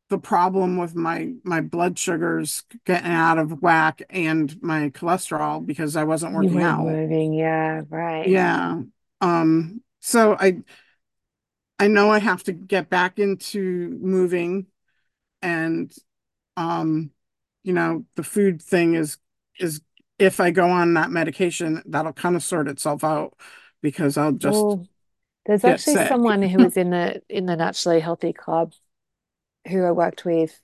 the 0.09 0.18
problem 0.18 0.79
with 0.79 0.95
my 0.95 1.35
my 1.45 1.61
blood 1.61 1.99
sugars 1.99 2.64
getting 2.87 3.11
out 3.12 3.39
of 3.39 3.62
whack 3.62 4.03
and 4.09 4.61
my 4.62 4.91
cholesterol 4.91 5.64
because 5.64 5.97
I 5.97 6.05
wasn't 6.05 6.35
working 6.35 6.62
out. 6.62 6.87
moving, 6.87 7.35
yeah, 7.35 7.83
right. 7.91 8.29
Yeah. 8.29 8.83
Um, 9.21 9.83
so 10.01 10.37
I 10.39 10.62
I 11.79 11.89
know 11.89 12.11
I 12.11 12.19
have 12.19 12.43
to 12.45 12.53
get 12.53 12.91
back 12.91 13.19
into 13.19 13.97
moving 14.01 14.66
and 15.43 15.93
um, 16.57 17.12
you 17.64 17.73
know, 17.75 18.07
the 18.16 18.25
food 18.25 18.62
thing 18.62 18.95
is 18.95 19.19
is 19.61 19.83
if 20.19 20.41
I 20.41 20.51
go 20.53 20.71
on 20.71 20.95
that 20.95 21.11
medication, 21.11 21.83
that'll 21.87 22.12
kind 22.14 22.37
of 22.37 22.43
sort 22.45 22.69
itself 22.69 23.05
out 23.05 23.35
because 23.83 24.16
I'll 24.19 24.33
just 24.33 24.77
Well, 24.77 24.87
there's 25.47 25.64
actually 25.64 25.99
sick. 25.99 25.99
someone 25.99 26.43
who 26.43 26.61
was 26.61 26.77
in 26.77 26.91
the 26.91 27.23
in 27.29 27.47
the 27.47 27.57
Naturally 27.57 28.01
Healthy 28.01 28.33
Club 28.35 28.73
who 29.69 29.85
I 29.85 29.93
worked 29.93 30.25
with, 30.25 30.61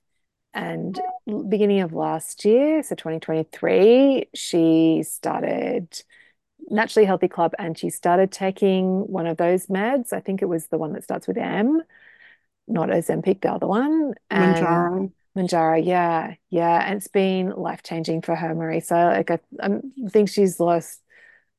and 0.55 1.01
beginning 1.49 1.81
of 1.83 1.93
last 1.95 2.45
year, 2.45 2.83
so 2.83 2.95
2023, 2.97 4.31
she 4.35 5.03
started 5.05 6.03
Naturally 6.71 7.07
Healthy 7.07 7.29
Club 7.29 7.53
and 7.59 7.77
she 7.77 7.91
started 7.91 8.33
taking 8.33 9.01
one 9.07 9.27
of 9.27 9.37
those 9.37 9.67
meds. 9.67 10.13
I 10.13 10.21
think 10.21 10.43
it 10.43 10.49
was 10.49 10.67
the 10.69 10.79
one 10.79 10.93
that 10.93 11.05
starts 11.05 11.27
with 11.27 11.37
M, 11.37 11.83
not 12.67 12.89
Ozempic, 12.89 13.41
the 13.41 13.53
other 13.53 13.67
one. 13.67 14.15
And 14.31 14.57
Mounjaro. 14.57 15.13
Mounjaro, 15.37 15.85
yeah, 15.85 16.35
yeah. 16.51 16.87
And 16.87 16.97
it's 16.97 17.09
been 17.09 17.51
life-changing 17.51 18.23
for 18.23 18.35
her, 18.35 18.55
Marisa. 18.55 19.17
Like 19.17 19.31
I, 19.31 19.39
I 19.61 20.09
think 20.09 20.29
she's 20.29 20.61
lost, 20.61 21.01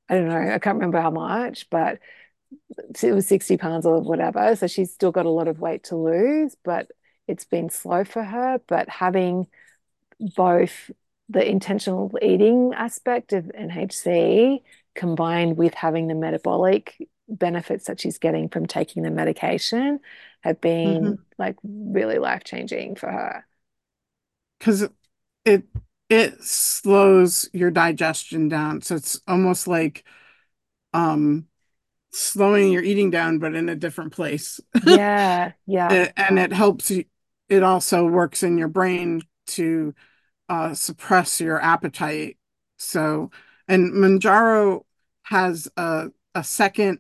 I 0.10 0.16
don't 0.16 0.30
know, 0.30 0.38
I 0.53 0.60
can't 0.60 0.76
remember 0.76 1.01
how 1.01 1.12
much, 1.12 1.70
but 1.70 1.99
it 3.01 3.14
was 3.14 3.28
60 3.28 3.58
pounds 3.58 3.86
or 3.86 4.01
whatever. 4.01 4.56
So 4.56 4.68
she's 4.68 4.93
still 4.93 5.12
got 5.12 5.26
a 5.26 5.32
lot 5.32 5.47
of 5.47 5.60
weight 5.60 5.86
to 5.86 5.95
lose, 5.95 6.56
but 6.64 6.89
it's 7.28 7.45
been 7.45 7.70
slow 7.70 8.03
for 8.03 8.24
her. 8.24 8.62
But 8.68 8.89
having 8.89 9.47
both 10.20 10.91
the 11.30 11.47
intentional 11.47 12.16
eating 12.22 12.74
aspect 12.76 13.34
of 13.34 13.45
NHC 13.45 14.62
combined 14.96 15.58
with 15.58 15.74
having 15.74 16.08
the 16.08 16.16
metabolic 16.16 16.98
benefits 17.28 17.88
that 17.88 18.00
she's 18.00 18.20
getting 18.20 18.50
from 18.50 18.66
taking 18.68 19.04
the 19.04 19.12
medication 19.12 20.00
have 20.41 20.62
been 20.62 21.18
Mhm. 21.18 21.26
like 21.38 21.56
really 21.64 22.20
life-changing 22.20 22.96
for 22.96 23.12
her. 23.12 23.46
because 24.60 24.88
it 25.46 25.64
it 26.10 26.43
slows 26.43 27.50
your 27.54 27.72
digestion 27.72 28.48
down. 28.50 28.82
So 28.82 28.96
it's 28.96 29.22
almost 29.28 29.68
like 29.68 30.04
um 30.93 31.48
slowing 32.12 32.72
your 32.72 32.84
eating 32.84 33.12
down, 33.12 33.39
but 33.39 33.56
in 33.56 33.70
a 33.70 33.76
different 33.76 34.14
place. 34.14 34.60
Yeah, 34.82 35.54
yeah, 35.66 36.00
It- 36.00 36.14
and 36.18 36.39
it 36.39 36.52
helps 36.54 36.89
you, 36.91 37.06
it 37.50 37.64
also 37.64 38.06
works 38.08 38.43
in 38.43 38.58
your 38.58 38.68
brain 38.68 39.22
to 39.48 39.93
uh 40.50 40.74
suppress 40.76 41.41
your 41.41 41.62
appetite. 41.62 42.38
So, 42.78 43.32
and 43.68 43.93
Mounjaro 43.93 44.84
has 45.24 45.68
a 45.78 46.09
a 46.34 46.43
second 46.43 46.99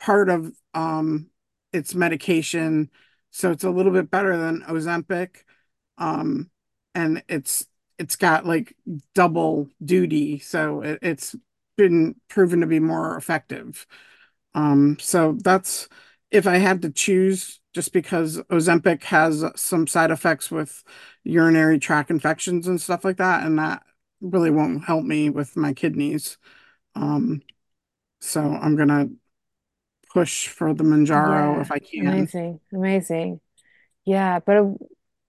part 0.00 0.28
of 0.28 0.52
um 0.74 1.30
its 1.72 1.94
medication, 1.94 2.90
so 3.30 3.50
it's 3.50 3.64
a 3.64 3.70
little 3.70 3.92
bit 3.92 4.10
better 4.10 4.36
than 4.36 4.62
Ozempic. 4.62 5.44
Um, 5.98 6.50
and 6.94 7.22
it's 7.28 7.66
it's 7.98 8.16
got 8.16 8.46
like 8.46 8.74
double 9.14 9.68
duty, 9.84 10.38
so 10.38 10.82
it, 10.82 10.98
it's 11.02 11.36
been 11.76 12.16
proven 12.28 12.60
to 12.60 12.66
be 12.66 12.80
more 12.80 13.16
effective. 13.16 13.86
Um, 14.54 14.98
so 15.00 15.36
that's 15.42 15.88
if 16.30 16.46
I 16.46 16.58
had 16.58 16.82
to 16.82 16.90
choose, 16.90 17.60
just 17.74 17.92
because 17.92 18.38
Ozempic 18.50 19.04
has 19.04 19.44
some 19.56 19.86
side 19.86 20.10
effects 20.10 20.50
with 20.50 20.82
urinary 21.24 21.78
tract 21.78 22.10
infections 22.10 22.66
and 22.68 22.80
stuff 22.80 23.04
like 23.04 23.18
that, 23.18 23.44
and 23.46 23.58
that 23.58 23.82
really 24.22 24.50
won't 24.50 24.84
help 24.84 25.04
me 25.04 25.28
with 25.30 25.56
my 25.56 25.74
kidneys. 25.74 26.38
Um, 26.94 27.42
so 28.20 28.40
I'm 28.40 28.76
gonna 28.76 29.08
push 30.12 30.48
for 30.48 30.72
the 30.74 30.84
Mounjaro 30.84 31.56
yeah. 31.56 31.60
if 31.60 31.72
I 31.72 31.78
can. 31.78 32.06
Amazing, 32.06 32.60
amazing. 32.72 33.40
Yeah, 34.04 34.40
but 34.40 34.56
uh, 34.56 34.72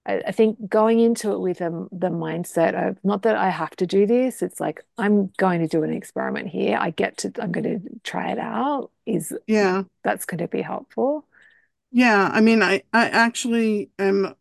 I, 0.05 0.21
I 0.27 0.31
think 0.31 0.69
going 0.69 0.99
into 0.99 1.31
it 1.31 1.39
with 1.39 1.61
um, 1.61 1.89
the 1.91 2.09
mindset 2.09 2.89
of 2.89 2.97
not 3.03 3.23
that 3.23 3.35
I 3.35 3.49
have 3.49 3.75
to 3.77 3.87
do 3.87 4.05
this, 4.05 4.41
it's 4.41 4.59
like 4.59 4.83
I'm 4.97 5.27
going 5.37 5.61
to 5.61 5.67
do 5.67 5.83
an 5.83 5.93
experiment 5.93 6.49
here. 6.49 6.77
I 6.79 6.89
get 6.89 7.17
to, 7.19 7.31
I'm 7.41 7.51
going 7.51 7.63
to 7.63 7.79
try 8.03 8.31
it 8.31 8.39
out. 8.39 8.91
Is 9.05 9.33
Yeah. 9.47 9.83
that's 10.03 10.25
going 10.25 10.39
to 10.39 10.47
be 10.47 10.61
helpful. 10.61 11.25
Yeah. 11.91 12.29
I 12.31 12.41
mean, 12.41 12.61
I, 12.61 12.83
I 12.91 13.07
actually 13.09 13.91
am 13.99 14.35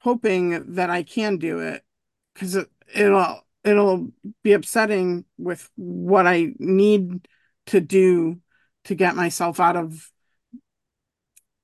hoping 0.00 0.74
that 0.74 0.90
I 0.90 1.02
can 1.02 1.36
do 1.36 1.60
it 1.60 1.82
because 2.34 2.56
it, 2.56 2.68
it'll 2.94 3.42
it'll 3.64 4.10
be 4.42 4.52
upsetting 4.52 5.24
with 5.38 5.70
what 5.76 6.26
I 6.26 6.54
need 6.58 7.28
to 7.66 7.80
do 7.80 8.40
to 8.84 8.94
get 8.94 9.16
myself 9.16 9.60
out 9.60 9.76
of 9.76 10.10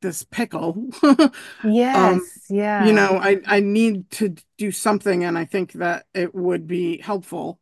this 0.02 0.22
pickle. 0.24 0.88
Yes, 1.62 1.90
Um, 1.94 2.30
yeah. 2.48 2.76
you 2.78 2.92
know, 2.92 3.18
I 3.22 3.40
I 3.46 3.60
need 3.60 4.10
to 4.12 4.34
do 4.58 4.70
something 4.72 5.24
and 5.24 5.38
I 5.38 5.46
think 5.46 5.72
that 5.74 6.06
it 6.14 6.34
would 6.34 6.66
be 6.66 6.98
helpful 6.98 7.60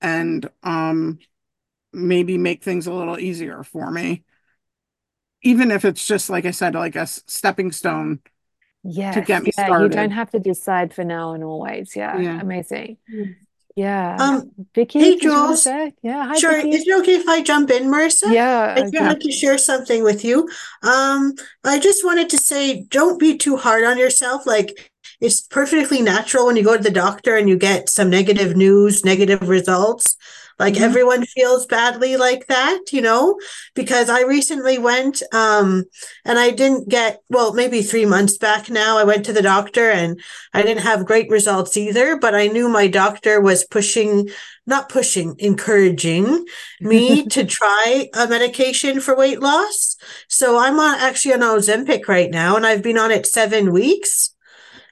and 0.00 0.50
um 0.62 1.18
maybe 1.92 2.38
make 2.38 2.64
things 2.64 2.86
a 2.88 2.94
little 2.94 3.18
easier 3.18 3.62
for 3.64 3.90
me. 3.90 4.24
Even 5.42 5.70
if 5.70 5.84
it's 5.84 6.06
just 6.06 6.28
like 6.30 6.44
I 6.44 6.50
said, 6.50 6.74
like 6.74 6.96
a 6.96 7.06
stepping 7.06 7.72
stone 7.72 8.20
to 8.84 9.20
get 9.26 9.42
me 9.42 9.50
yeah, 9.56 9.80
you 9.80 9.88
don't 9.88 10.10
have 10.10 10.30
to 10.30 10.38
decide 10.38 10.94
for 10.94 11.04
now 11.04 11.32
and 11.34 11.44
always. 11.44 11.94
Yeah, 11.94 12.18
Yeah. 12.18 12.40
amazing. 12.40 12.96
Mm. 13.12 13.36
Yeah. 13.76 14.16
Um, 14.18 14.50
Vicky, 14.74 14.98
hey, 14.98 15.10
did 15.12 15.22
you 15.22 15.30
want 15.30 15.58
to 15.58 15.70
Jules. 15.70 15.92
Yeah, 16.02 16.26
hi 16.26 16.38
Sure. 16.38 16.52
Vicky. 16.52 16.70
Is 16.70 16.86
it 16.86 16.98
okay 17.00 17.14
if 17.14 17.28
I 17.28 17.40
jump 17.42 17.70
in, 17.70 17.84
Marissa? 17.84 18.32
Yeah, 18.32 18.74
I 18.76 18.80
uh, 18.80 18.82
just 18.82 18.94
yeah. 18.94 19.14
to 19.14 19.32
share 19.32 19.58
something 19.58 20.02
with 20.02 20.24
you. 20.24 20.48
Um, 20.82 21.34
I 21.64 21.78
just 21.78 22.04
wanted 22.04 22.28
to 22.30 22.38
say, 22.38 22.82
don't 22.82 23.18
be 23.18 23.38
too 23.38 23.56
hard 23.56 23.84
on 23.84 23.96
yourself. 23.96 24.44
Like, 24.44 24.90
it's 25.20 25.42
perfectly 25.42 26.02
natural 26.02 26.46
when 26.46 26.56
you 26.56 26.64
go 26.64 26.76
to 26.76 26.82
the 26.82 26.90
doctor 26.90 27.36
and 27.36 27.48
you 27.48 27.56
get 27.56 27.88
some 27.88 28.10
negative 28.10 28.56
news, 28.56 29.04
negative 29.04 29.48
results. 29.48 30.16
Like 30.60 30.74
Mhm. 30.74 30.82
everyone 30.82 31.24
feels 31.26 31.66
badly 31.66 32.16
like 32.16 32.46
that, 32.48 32.80
you 32.92 33.00
know, 33.00 33.36
because 33.74 34.08
I 34.10 34.22
recently 34.22 34.78
went, 34.78 35.22
um, 35.32 35.84
and 36.24 36.38
I 36.38 36.50
didn't 36.50 36.88
get, 36.88 37.20
well, 37.30 37.54
maybe 37.54 37.82
three 37.82 38.06
months 38.06 38.38
back 38.38 38.70
now, 38.70 38.98
I 38.98 39.04
went 39.04 39.24
to 39.26 39.32
the 39.32 39.42
doctor 39.42 39.90
and 39.90 40.20
I 40.54 40.62
didn't 40.62 40.82
have 40.82 41.06
great 41.06 41.30
results 41.30 41.76
either, 41.76 42.16
but 42.18 42.34
I 42.34 42.46
knew 42.48 42.68
my 42.68 42.86
doctor 42.88 43.40
was 43.40 43.64
pushing, 43.64 44.28
not 44.66 44.88
pushing, 44.88 45.34
encouraging 45.38 46.44
me 46.80 47.24
to 47.34 47.44
try 47.44 48.08
a 48.14 48.28
medication 48.28 49.00
for 49.00 49.16
weight 49.16 49.40
loss. 49.40 49.96
So 50.28 50.58
I'm 50.58 50.78
on 50.78 50.98
actually 51.00 51.34
on 51.34 51.40
Ozempic 51.40 52.06
right 52.06 52.30
now, 52.30 52.56
and 52.56 52.66
I've 52.66 52.82
been 52.82 52.98
on 52.98 53.10
it 53.10 53.26
seven 53.26 53.72
weeks. 53.72 54.30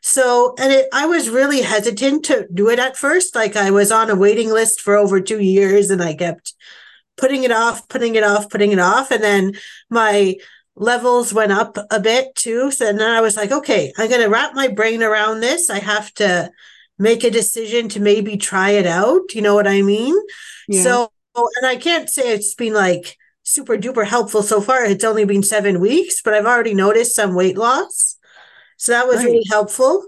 So, 0.09 0.55
and 0.59 0.73
it, 0.73 0.89
I 0.91 1.05
was 1.05 1.29
really 1.29 1.61
hesitant 1.61 2.25
to 2.25 2.49
do 2.55 2.71
it 2.71 2.79
at 2.79 2.97
first. 2.97 3.35
Like 3.35 3.57
I 3.57 3.71
was 3.71 3.93
on 3.93 4.09
a 4.09 4.17
waiting 4.17 4.49
list 4.49 4.81
for 4.81 4.97
over 4.97 5.21
two 5.21 5.41
years, 5.41 5.91
and 5.91 6.03
I 6.03 6.15
kept 6.15 6.55
putting 7.19 7.45
it 7.45 7.53
off, 7.53 7.87
putting 7.91 8.15
it 8.15 8.25
off, 8.25 8.49
putting 8.49 8.73
it 8.73 8.79
off, 8.79 9.11
and 9.11 9.23
then 9.23 9.53
my 9.91 10.37
levels 10.77 11.35
went 11.35 11.53
up 11.53 11.77
a 11.91 12.01
bit 12.01 12.35
too. 12.35 12.71
So 12.71 12.91
then 12.91 13.03
I 13.03 13.21
was 13.21 13.37
like, 13.37 13.53
okay, 13.53 13.93
I'm 13.99 14.09
gonna 14.09 14.31
wrap 14.31 14.55
my 14.55 14.69
brain 14.69 15.03
around 15.03 15.41
this. 15.41 15.69
I 15.69 15.79
have 15.79 16.11
to 16.15 16.51
make 16.99 17.23
a 17.23 17.31
decision 17.31 17.91
to 17.91 18.01
maybe 18.01 18.39
try 18.39 18.71
it 18.71 18.87
out. 18.87 19.35
You 19.35 19.43
know 19.43 19.55
what 19.55 19.69
I 19.69 19.83
mean? 19.83 20.17
Yeah. 20.69 20.83
So, 20.85 21.13
and 21.37 21.67
I 21.67 21.77
can't 21.77 22.09
say 22.09 22.33
it's 22.33 22.55
been 22.55 22.73
like 22.73 23.19
super 23.43 23.77
duper 23.77 24.07
helpful 24.07 24.43
so 24.43 24.63
far. 24.63 24.87
It's 24.87 25.05
only 25.05 25.27
been 25.27 25.43
seven 25.43 25.81
weeks, 25.81 26.23
but 26.23 26.33
I've 26.33 26.47
already 26.47 26.73
noticed 26.73 27.15
some 27.15 27.35
weight 27.35 27.59
loss. 27.59 28.18
So 28.79 28.93
that 28.93 29.07
was 29.07 29.23
Great. 29.23 29.27
really 29.27 29.45
helpful. 29.51 30.05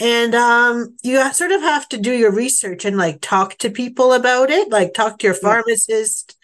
And 0.00 0.34
um, 0.34 0.96
you 1.02 1.32
sort 1.32 1.52
of 1.52 1.60
have 1.60 1.88
to 1.90 1.98
do 1.98 2.12
your 2.12 2.32
research 2.32 2.84
and 2.84 2.96
like 2.96 3.20
talk 3.20 3.56
to 3.58 3.70
people 3.70 4.12
about 4.12 4.50
it, 4.50 4.70
like 4.70 4.92
talk 4.92 5.18
to 5.18 5.26
your 5.28 5.34
pharmacist, 5.34 6.36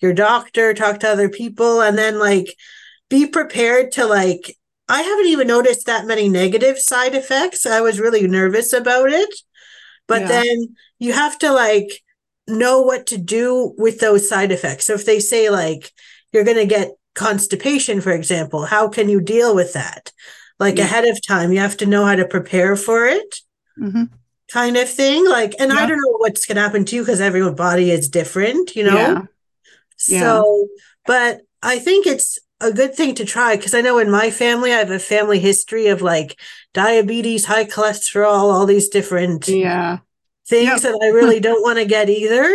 your 0.00 0.12
doctor, 0.12 0.72
talk 0.74 1.00
to 1.00 1.08
other 1.08 1.28
people, 1.28 1.82
and 1.82 1.98
then 1.98 2.18
like 2.18 2.54
be 3.10 3.26
prepared 3.26 3.92
to 3.92 4.06
like. 4.06 4.56
I 4.88 5.02
haven't 5.02 5.26
even 5.26 5.46
noticed 5.46 5.86
that 5.86 6.06
many 6.06 6.28
negative 6.28 6.78
side 6.78 7.14
effects. 7.14 7.66
I 7.66 7.80
was 7.80 8.00
really 8.00 8.26
nervous 8.28 8.72
about 8.72 9.10
it. 9.10 9.30
But 10.06 10.22
Yeah. 10.22 10.28
then 10.28 10.76
you 10.98 11.12
have 11.12 11.38
to 11.40 11.52
like 11.52 12.02
know 12.48 12.82
what 12.82 13.06
to 13.06 13.18
do 13.18 13.74
with 13.78 14.00
those 14.00 14.28
side 14.28 14.52
effects. 14.52 14.86
So 14.86 14.94
if 14.94 15.06
they 15.06 15.20
say 15.20 15.50
like 15.50 15.90
you're 16.32 16.44
going 16.44 16.56
to 16.56 16.66
get 16.66 16.90
constipation, 17.14 18.00
for 18.00 18.12
example, 18.12 18.64
how 18.64 18.88
can 18.88 19.08
you 19.08 19.20
deal 19.20 19.54
with 19.54 19.72
that? 19.74 20.12
Like 20.62 20.78
Yeah. 20.78 20.84
ahead 20.84 21.04
of 21.04 21.18
time, 21.26 21.52
you 21.52 21.60
have 21.60 21.76
to 21.78 21.86
know 21.86 22.04
how 22.04 22.16
to 22.16 22.24
prepare 22.36 22.76
for 22.76 23.06
it, 23.06 23.40
Mhm. 23.78 24.08
kind 24.50 24.76
of 24.76 24.88
thing. 24.88 25.20
Like, 25.28 25.52
and 25.60 25.72
I 25.72 25.86
don't 25.86 25.98
know 26.04 26.16
what's 26.18 26.46
going 26.46 26.56
to 26.56 26.62
happen 26.62 26.84
to 26.86 26.96
you 26.96 27.02
because 27.02 27.20
everyone's 27.20 27.56
body 27.56 27.90
is 27.90 28.08
different, 28.08 28.76
you 28.76 28.84
know? 28.84 28.96
Yeah. 28.96 29.22
Yeah. 30.08 30.20
So, 30.20 30.68
but 31.06 31.40
I 31.62 31.78
think 31.78 32.06
it's 32.06 32.38
a 32.60 32.72
good 32.72 32.94
thing 32.94 33.14
to 33.16 33.24
try 33.24 33.56
because 33.56 33.74
I 33.74 33.80
know 33.80 33.98
in 33.98 34.10
my 34.10 34.30
family, 34.30 34.72
I 34.72 34.78
have 34.78 34.90
a 34.90 34.98
family 35.14 35.40
history 35.40 35.86
of 35.88 36.00
like 36.02 36.38
diabetes, 36.74 37.44
high 37.44 37.64
cholesterol, 37.64 38.52
all 38.52 38.66
these 38.66 38.88
different 38.88 39.48
Yeah. 39.48 39.98
things 40.48 40.70
Yep. 40.70 40.80
that 40.82 40.98
I 41.02 41.08
really 41.08 41.40
don't 41.48 41.62
want 41.62 41.78
to 41.78 41.84
get 41.96 42.08
either. 42.08 42.46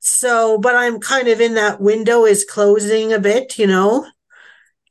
So, 0.00 0.58
but 0.58 0.74
I'm 0.74 0.98
kind 0.98 1.28
of 1.28 1.40
in 1.40 1.54
that 1.54 1.80
window 1.80 2.24
is 2.26 2.44
closing 2.44 3.12
a 3.12 3.18
bit, 3.18 3.58
you 3.58 3.66
know. 3.66 4.04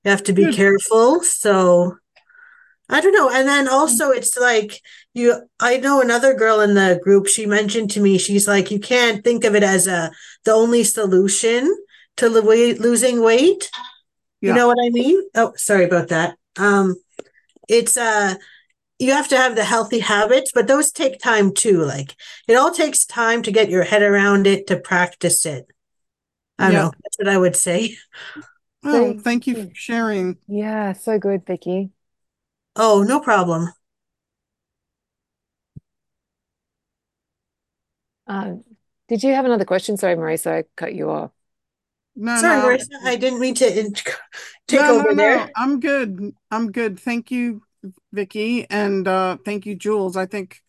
You 0.03 0.11
have 0.11 0.23
to 0.23 0.33
be 0.33 0.51
careful. 0.51 1.23
So, 1.23 1.97
I 2.89 3.01
don't 3.01 3.13
know. 3.13 3.29
And 3.29 3.47
then 3.47 3.67
also 3.67 4.11
it's 4.11 4.37
like 4.37 4.81
you 5.13 5.47
I 5.59 5.77
know 5.77 6.01
another 6.01 6.33
girl 6.33 6.61
in 6.61 6.73
the 6.75 6.99
group, 7.03 7.27
she 7.27 7.45
mentioned 7.45 7.91
to 7.91 8.01
me, 8.01 8.17
she's 8.17 8.47
like, 8.47 8.71
you 8.71 8.79
can't 8.79 9.23
think 9.23 9.43
of 9.43 9.55
it 9.55 9.63
as 9.63 9.87
a 9.87 10.11
the 10.45 10.53
only 10.53 10.83
solution 10.83 11.75
to 12.17 12.29
lo- 12.29 12.43
losing 12.79 13.21
weight. 13.21 13.69
You 14.41 14.53
know 14.53 14.67
what 14.67 14.77
I 14.85 14.89
mean? 14.89 15.23
Oh, 15.35 15.53
sorry 15.55 15.85
about 15.85 16.09
that. 16.09 16.37
Um, 16.57 16.95
it's 17.69 17.97
uh 17.97 18.35
you 18.99 19.11
have 19.13 19.27
to 19.29 19.37
have 19.37 19.55
the 19.55 19.63
healthy 19.65 19.99
habits, 19.99 20.51
but 20.53 20.67
those 20.67 20.91
take 20.91 21.19
time 21.19 21.53
too. 21.53 21.83
Like 21.83 22.15
it 22.47 22.55
all 22.55 22.71
takes 22.71 23.05
time 23.05 23.43
to 23.43 23.51
get 23.51 23.69
your 23.69 23.83
head 23.83 24.01
around 24.03 24.47
it, 24.47 24.67
to 24.67 24.77
practice 24.77 25.45
it. 25.45 25.67
I 26.59 26.65
don't 26.65 26.73
Yeah. 26.73 26.81
know. 26.83 26.91
That's 27.03 27.17
what 27.19 27.29
I 27.29 27.37
would 27.37 27.55
say. 27.55 27.97
Oh, 28.83 29.17
thank 29.19 29.47
you 29.47 29.55
for 29.55 29.69
sharing. 29.73 30.37
Yeah, 30.47 30.93
so 30.93 31.17
good, 31.17 31.45
Vicky. 31.45 31.91
Oh, 32.75 33.03
no 33.03 33.19
problem. 33.19 33.69
Um, 38.27 38.63
did 39.07 39.23
you 39.23 39.33
have 39.33 39.45
another 39.45 39.65
question? 39.65 39.97
Sorry, 39.97 40.15
Marisa, 40.15 40.59
I 40.59 40.63
cut 40.75 40.93
you 40.95 41.09
off. 41.09 41.31
No, 42.15 42.39
Sorry, 42.41 42.57
no. 42.57 42.77
Marissa, 42.77 43.05
I 43.05 43.15
didn't 43.15 43.39
mean 43.39 43.55
to 43.55 43.79
in- 43.79 43.93
take 44.67 44.81
no, 44.81 44.99
over 44.99 45.09
no, 45.09 45.13
there. 45.13 45.37
no. 45.37 45.47
I'm 45.55 45.79
good. 45.79 46.33
I'm 46.51 46.71
good. 46.71 46.99
Thank 46.99 47.31
you, 47.31 47.63
Vicky, 48.11 48.69
and 48.69 49.07
uh 49.07 49.37
thank 49.43 49.65
you, 49.65 49.75
Jules. 49.75 50.15
I 50.15 50.25
think 50.25 50.61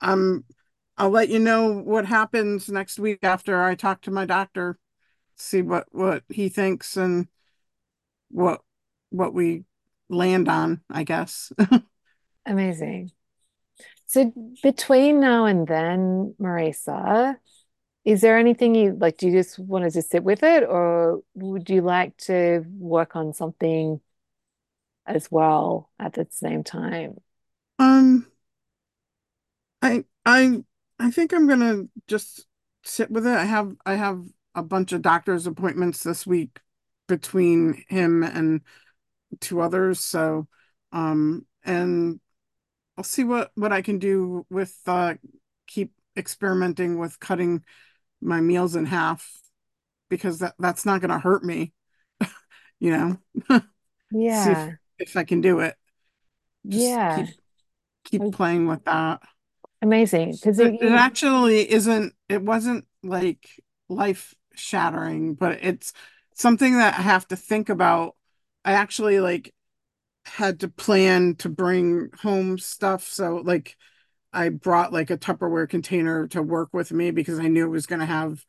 I'm 0.00 0.44
I'll 0.98 1.10
let 1.10 1.30
you 1.30 1.38
know 1.38 1.72
what 1.72 2.06
happens 2.06 2.68
next 2.68 2.98
week 2.98 3.20
after 3.22 3.62
I 3.62 3.74
talk 3.74 4.02
to 4.02 4.10
my 4.10 4.26
doctor, 4.26 4.78
see 5.36 5.62
what 5.62 5.86
what 5.92 6.22
he 6.28 6.48
thinks 6.48 6.96
and 6.96 7.28
what 8.30 8.60
what 9.10 9.32
we 9.32 9.64
land 10.10 10.48
on, 10.48 10.82
I 10.90 11.04
guess. 11.04 11.52
Amazing. 12.46 13.12
So 14.06 14.32
between 14.62 15.20
now 15.20 15.44
and 15.46 15.66
then, 15.66 16.34
Marisa, 16.40 17.36
is 18.04 18.20
there 18.20 18.38
anything 18.38 18.74
you 18.74 18.96
like? 18.98 19.18
Do 19.18 19.28
you 19.28 19.32
just 19.32 19.58
want 19.58 19.84
to 19.84 19.90
just 19.90 20.10
sit 20.10 20.24
with 20.24 20.42
it, 20.42 20.64
or 20.64 21.20
would 21.34 21.70
you 21.70 21.82
like 21.82 22.16
to 22.18 22.64
work 22.78 23.14
on 23.14 23.32
something 23.32 24.00
as 25.06 25.30
well 25.30 25.90
at 25.98 26.14
the 26.14 26.26
same 26.30 26.64
time? 26.64 27.18
Um, 27.78 28.26
I 29.82 30.04
I 30.24 30.64
I 30.98 31.10
think 31.10 31.32
I'm 31.32 31.46
gonna 31.46 31.84
just 32.06 32.46
sit 32.82 33.10
with 33.10 33.26
it. 33.26 33.36
I 33.36 33.44
have 33.44 33.74
I 33.86 33.94
have 33.94 34.24
a 34.54 34.62
bunch 34.62 34.92
of 34.92 35.02
doctor's 35.02 35.46
appointments 35.46 36.02
this 36.02 36.26
week 36.26 36.58
between 37.06 37.84
him 37.88 38.22
and 38.22 38.62
two 39.40 39.60
others, 39.60 40.00
so 40.00 40.48
um 40.92 41.46
and 41.64 42.20
I'll 42.98 43.04
see 43.04 43.24
what 43.24 43.52
what 43.56 43.72
I 43.72 43.82
can 43.82 43.98
do 43.98 44.46
with 44.50 44.78
uh 44.86 45.14
keep 45.66 45.92
experimenting 46.16 46.98
with 46.98 47.20
cutting 47.20 47.64
my 48.20 48.40
meals 48.40 48.76
in 48.76 48.86
half 48.86 49.30
because 50.10 50.40
that 50.40 50.54
that's 50.58 50.86
not 50.86 51.00
gonna 51.02 51.18
hurt 51.20 51.44
me, 51.44 51.72
you 52.80 52.90
know. 52.90 53.18
See 54.28 54.52
if 54.52 54.66
Yeah, 54.66 54.76
if 54.98 55.16
I 55.16 55.24
can 55.24 55.40
do 55.40 55.60
it. 55.60 55.76
Just 56.68 56.98
yeah, 56.98 57.10
keep 57.10 57.30
keep 58.04 58.30
playing 58.30 58.66
with 58.68 58.84
that. 58.84 59.20
amazing. 59.82 60.36
Because 60.40 60.58
It, 60.58 60.76
it 60.80 60.92
actually 60.92 61.70
isn't, 61.70 62.14
it 62.28 62.42
wasn't 62.42 62.86
like 63.02 63.48
life 63.88 64.34
shattering, 64.54 65.34
but 65.34 65.58
it's 65.64 65.92
something 66.34 66.76
that 66.78 66.98
I 66.98 67.02
have 67.02 67.26
to 67.28 67.36
think 67.36 67.68
about. 67.68 68.16
I 68.64 68.72
actually 68.72 69.20
like 69.20 69.54
had 70.24 70.60
to 70.60 70.68
plan 70.68 71.34
to 71.36 71.48
bring 71.48 72.10
home 72.22 72.58
stuff. 72.58 73.04
So 73.04 73.36
like 73.36 73.76
I 74.32 74.48
brought 74.48 74.92
like 74.92 75.10
a 75.10 75.18
Tupperware 75.18 75.68
container 75.68 76.28
to 76.28 76.42
work 76.42 76.70
with 76.72 76.92
me 76.92 77.10
because 77.10 77.38
I 77.38 77.48
knew 77.48 77.66
it 77.66 77.70
was 77.70 77.86
going 77.86 78.00
to 78.00 78.06
have 78.06 78.44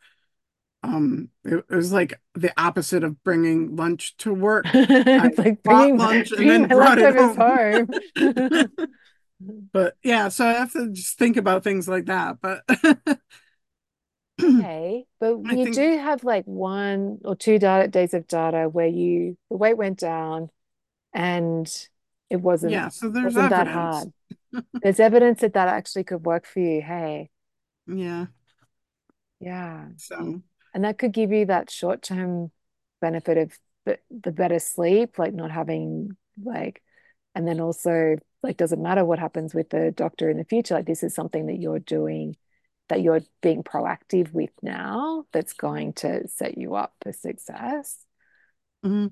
um 0.83 1.29
it, 1.43 1.63
it, 1.69 1.75
was 1.75 1.91
like 1.91 2.19
the 2.33 2.51
opposite 2.59 3.03
of 3.03 3.23
bringing 3.23 3.75
lunch 3.75 4.17
to 4.17 4.33
work. 4.33 4.65
it's 4.73 5.37
like 5.37 5.63
bringing 5.63 5.97
lunch 5.97 6.31
and 6.31 6.49
then 6.49 6.67
brought 6.67 6.97
it 6.97 7.15
home. 7.15 7.37
home. 7.37 8.71
but 9.73 9.95
yeah, 10.03 10.29
so 10.29 10.45
I 10.45 10.53
have 10.53 10.73
to 10.73 10.89
just 10.91 11.17
think 11.17 11.37
about 11.37 11.63
things 11.63 11.87
like 11.87 12.05
that. 12.05 12.37
But 12.41 12.63
okay, 14.43 15.05
but 15.19 15.39
I 15.45 15.53
you 15.53 15.65
think... 15.65 15.75
do 15.75 15.97
have 15.97 16.23
like 16.23 16.45
one 16.45 17.19
or 17.23 17.35
two 17.35 17.59
data, 17.59 17.87
days 17.87 18.13
of 18.13 18.27
data 18.27 18.69
where 18.69 18.87
you 18.87 19.37
the 19.49 19.57
weight 19.57 19.77
went 19.77 19.99
down 19.99 20.49
and 21.13 21.67
it 22.29 22.37
wasn't 22.37 22.71
yeah 22.71 22.89
so 22.89 23.09
there's 23.09 23.35
wasn't 23.35 23.49
that 23.49 23.67
hard. 23.67 24.11
There's 24.81 24.99
evidence 24.99 25.41
that 25.41 25.53
that 25.53 25.67
actually 25.67 26.03
could 26.03 26.25
work 26.25 26.45
for 26.45 26.59
you 26.59 26.81
hey. 26.81 27.29
Yeah. 27.87 28.27
Yeah. 29.39 29.87
So. 29.97 30.41
And 30.73 30.83
that 30.85 30.97
could 30.97 31.11
give 31.11 31.31
you 31.31 31.45
that 31.47 31.69
short-term 31.69 32.51
benefit 33.01 33.37
of 33.37 33.57
the, 33.85 33.97
the 34.09 34.31
better 34.31 34.59
sleep 34.59 35.17
like 35.17 35.33
not 35.33 35.51
having 35.51 36.15
like 36.41 36.81
and 37.33 37.47
then 37.47 37.59
also 37.59 38.17
like 38.43 38.57
doesn't 38.57 38.81
matter 38.81 39.03
what 39.03 39.19
happens 39.19 39.53
with 39.53 39.69
the 39.69 39.91
doctor 39.91 40.29
in 40.29 40.37
the 40.37 40.45
future 40.45 40.75
like 40.75 40.85
this 40.85 41.03
is 41.03 41.15
something 41.15 41.47
that 41.47 41.59
you're 41.59 41.79
doing 41.79 42.35
that 42.91 43.01
you're 43.01 43.21
being 43.41 43.63
proactive 43.63 44.33
with 44.33 44.49
now 44.61 45.23
that's 45.31 45.53
going 45.53 45.93
to 45.93 46.27
set 46.27 46.57
you 46.57 46.75
up 46.75 46.93
for 47.01 47.13
success 47.13 48.05
mm-hmm. 48.85 49.07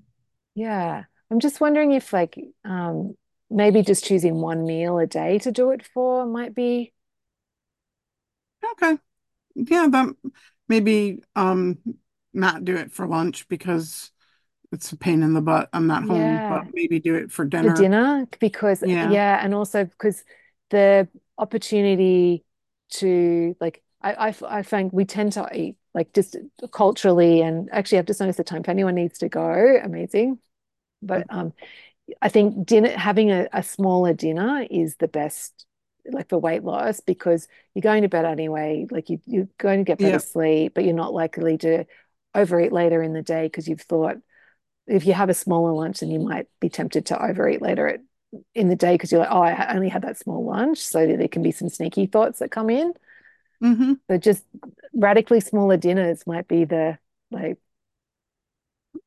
yeah 0.53 1.05
I'm 1.31 1.39
just 1.39 1.61
wondering 1.61 1.93
if 1.93 2.11
like 2.11 2.37
um 2.65 3.15
maybe 3.49 3.81
just 3.81 4.03
choosing 4.03 4.35
one 4.35 4.65
meal 4.65 4.99
a 4.99 5.07
day 5.07 5.39
to 5.39 5.51
do 5.51 5.71
it 5.71 5.85
for 5.85 6.25
might 6.25 6.53
be 6.53 6.91
okay. 8.73 8.97
Yeah, 9.55 9.87
that 9.89 10.09
maybe 10.67 11.23
um 11.35 11.77
not 12.33 12.65
do 12.65 12.75
it 12.75 12.91
for 12.91 13.07
lunch 13.07 13.47
because 13.47 14.11
it's 14.71 14.91
a 14.91 14.97
pain 14.97 15.23
in 15.23 15.33
the 15.33 15.41
butt. 15.41 15.69
I'm 15.73 15.87
not 15.87 16.03
home, 16.03 16.19
Yeah. 16.21 16.49
but 16.49 16.73
maybe 16.73 16.99
do 16.99 17.15
it 17.15 17.31
for 17.31 17.45
for 17.45 17.45
dinner. 17.45 17.75
dinner 17.75 18.27
because 18.39 18.83
Yeah. 18.85 19.09
yeah, 19.09 19.39
and 19.43 19.53
also 19.53 19.85
because 19.85 20.23
the 20.69 21.07
opportunity 21.37 22.43
to 22.91 23.55
like 23.59 23.83
I, 24.01 24.29
I 24.29 24.35
I 24.47 24.63
find 24.63 24.91
we 24.91 25.05
tend 25.05 25.33
to 25.33 25.49
eat 25.53 25.77
like 25.93 26.13
just 26.13 26.35
culturally 26.71 27.41
and 27.41 27.69
actually 27.71 27.99
I've 27.99 28.05
just 28.05 28.19
noticed 28.19 28.37
the 28.37 28.43
time 28.43 28.61
if 28.61 28.69
anyone 28.69 28.95
needs 28.95 29.19
to 29.19 29.29
go, 29.29 29.79
amazing. 29.83 30.39
But 31.01 31.25
um, 31.29 31.53
I 32.21 32.29
think 32.29 32.65
dinner 32.65 32.91
having 32.97 33.31
a, 33.31 33.47
a 33.53 33.63
smaller 33.63 34.13
dinner 34.13 34.65
is 34.69 34.95
the 34.97 35.07
best 35.07 35.65
like 36.11 36.29
for 36.29 36.39
weight 36.39 36.63
loss 36.63 37.01
because 37.01 37.47
you're 37.75 37.81
going 37.81 38.01
to 38.01 38.09
bed 38.09 38.25
anyway 38.25 38.87
like 38.89 39.09
you, 39.09 39.19
you're 39.25 39.49
going 39.59 39.79
to 39.79 39.83
get 39.83 40.01
better 40.01 40.17
sleep 40.17 40.73
but 40.73 40.83
you're 40.83 40.93
not 40.93 41.13
likely 41.13 41.57
to 41.57 41.85
overeat 42.33 42.71
later 42.71 43.03
in 43.03 43.13
the 43.13 43.21
day 43.21 43.43
because 43.45 43.67
you've 43.67 43.81
thought 43.81 44.17
if 44.87 45.05
you 45.05 45.13
have 45.13 45.29
a 45.29 45.33
smaller 45.33 45.71
lunch 45.73 45.99
then 45.99 46.09
you 46.09 46.19
might 46.19 46.47
be 46.59 46.69
tempted 46.69 47.07
to 47.07 47.23
overeat 47.23 47.61
later 47.61 47.87
at, 47.87 47.99
in 48.53 48.69
the 48.69 48.75
day 48.75 48.93
because 48.93 49.11
you're 49.11 49.21
like 49.21 49.31
oh 49.31 49.41
I 49.41 49.73
only 49.73 49.89
had 49.89 50.03
that 50.03 50.17
small 50.17 50.45
lunch 50.45 50.77
so 50.77 51.05
there 51.05 51.27
can 51.27 51.41
be 51.41 51.51
some 51.51 51.69
sneaky 51.69 52.05
thoughts 52.05 52.39
that 52.39 52.51
come 52.51 52.69
in 52.69 52.93
mm-hmm. 53.63 53.93
but 54.07 54.21
just 54.21 54.43
radically 54.93 55.39
smaller 55.39 55.77
dinners 55.77 56.27
might 56.27 56.47
be 56.47 56.65
the 56.65 56.97
like 57.31 57.57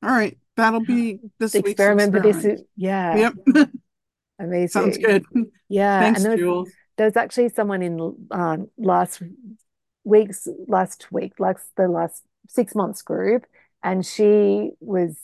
all 0.02 0.10
right 0.10 0.36
That'll 0.56 0.80
be 0.80 1.20
this 1.38 1.54
experiment, 1.54 2.12
but 2.12 2.22
this 2.22 2.44
is 2.44 2.62
yeah. 2.76 3.32
Yep. 3.46 3.68
Amazing. 4.38 4.68
Sounds 4.68 4.98
good. 4.98 5.24
Yeah. 5.68 6.00
Thanks, 6.00 6.18
and 6.18 6.24
there 6.24 6.32
was, 6.32 6.40
Jules. 6.40 6.70
there 6.96 7.06
was 7.06 7.16
actually 7.16 7.48
someone 7.50 7.82
in 7.82 8.28
um, 8.30 8.68
last 8.76 9.22
week's 10.04 10.48
last 10.66 11.10
week, 11.12 11.34
like 11.38 11.58
the 11.76 11.88
last 11.88 12.22
six 12.48 12.74
months 12.74 13.02
group, 13.02 13.46
and 13.82 14.04
she 14.04 14.70
was 14.80 15.16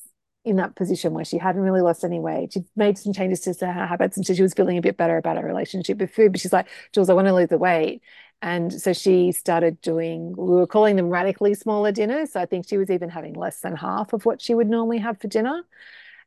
in 0.49 0.57
that 0.57 0.75
position 0.77 1.13
where 1.13 1.25
she 1.25 1.39
hadn't 1.39 1.63
really 1.63 1.81
lost 1.81 2.05
any 2.05 2.19
weight. 2.19 2.53
She 2.53 2.65
made 2.77 2.99
some 2.99 3.13
changes 3.13 3.41
to 3.41 3.67
her 3.67 3.87
habits 3.87 4.17
and 4.17 4.27
so 4.27 4.35
she 4.35 4.43
was 4.43 4.55
feeling 4.55 4.79
a 4.79 4.83
bit 4.83 4.97
better 4.97 5.17
about 5.17 5.37
her 5.37 5.47
relationship 5.47 5.99
with 5.99 6.11
food. 6.11 6.33
But 6.33 6.41
she's 6.41 6.53
like, 6.53 6.69
Jules, 6.93 7.11
I 7.11 7.15
want 7.15 7.29
to 7.29 7.35
lose 7.35 7.49
the 7.49 7.59
weight. 7.59 8.03
And 8.41 8.73
so 8.73 8.93
she 8.93 9.33
started 9.33 9.81
doing, 9.81 10.35
we 10.37 10.57
were 10.57 10.67
calling 10.67 10.97
them 10.97 11.09
radically 11.09 11.55
smaller 11.55 11.91
dinners. 11.93 12.33
So 12.33 12.41
I 12.41 12.47
think 12.47 12.69
she 12.69 12.77
was 12.77 12.91
even 12.91 13.09
having 13.09 13.35
less 13.35 13.61
than 13.61 13.75
half 13.77 14.13
of 14.13 14.25
what 14.25 14.41
she 14.41 14.55
would 14.55 14.69
normally 14.69 14.99
have 14.99 15.21
for 15.21 15.29
dinner. 15.29 15.63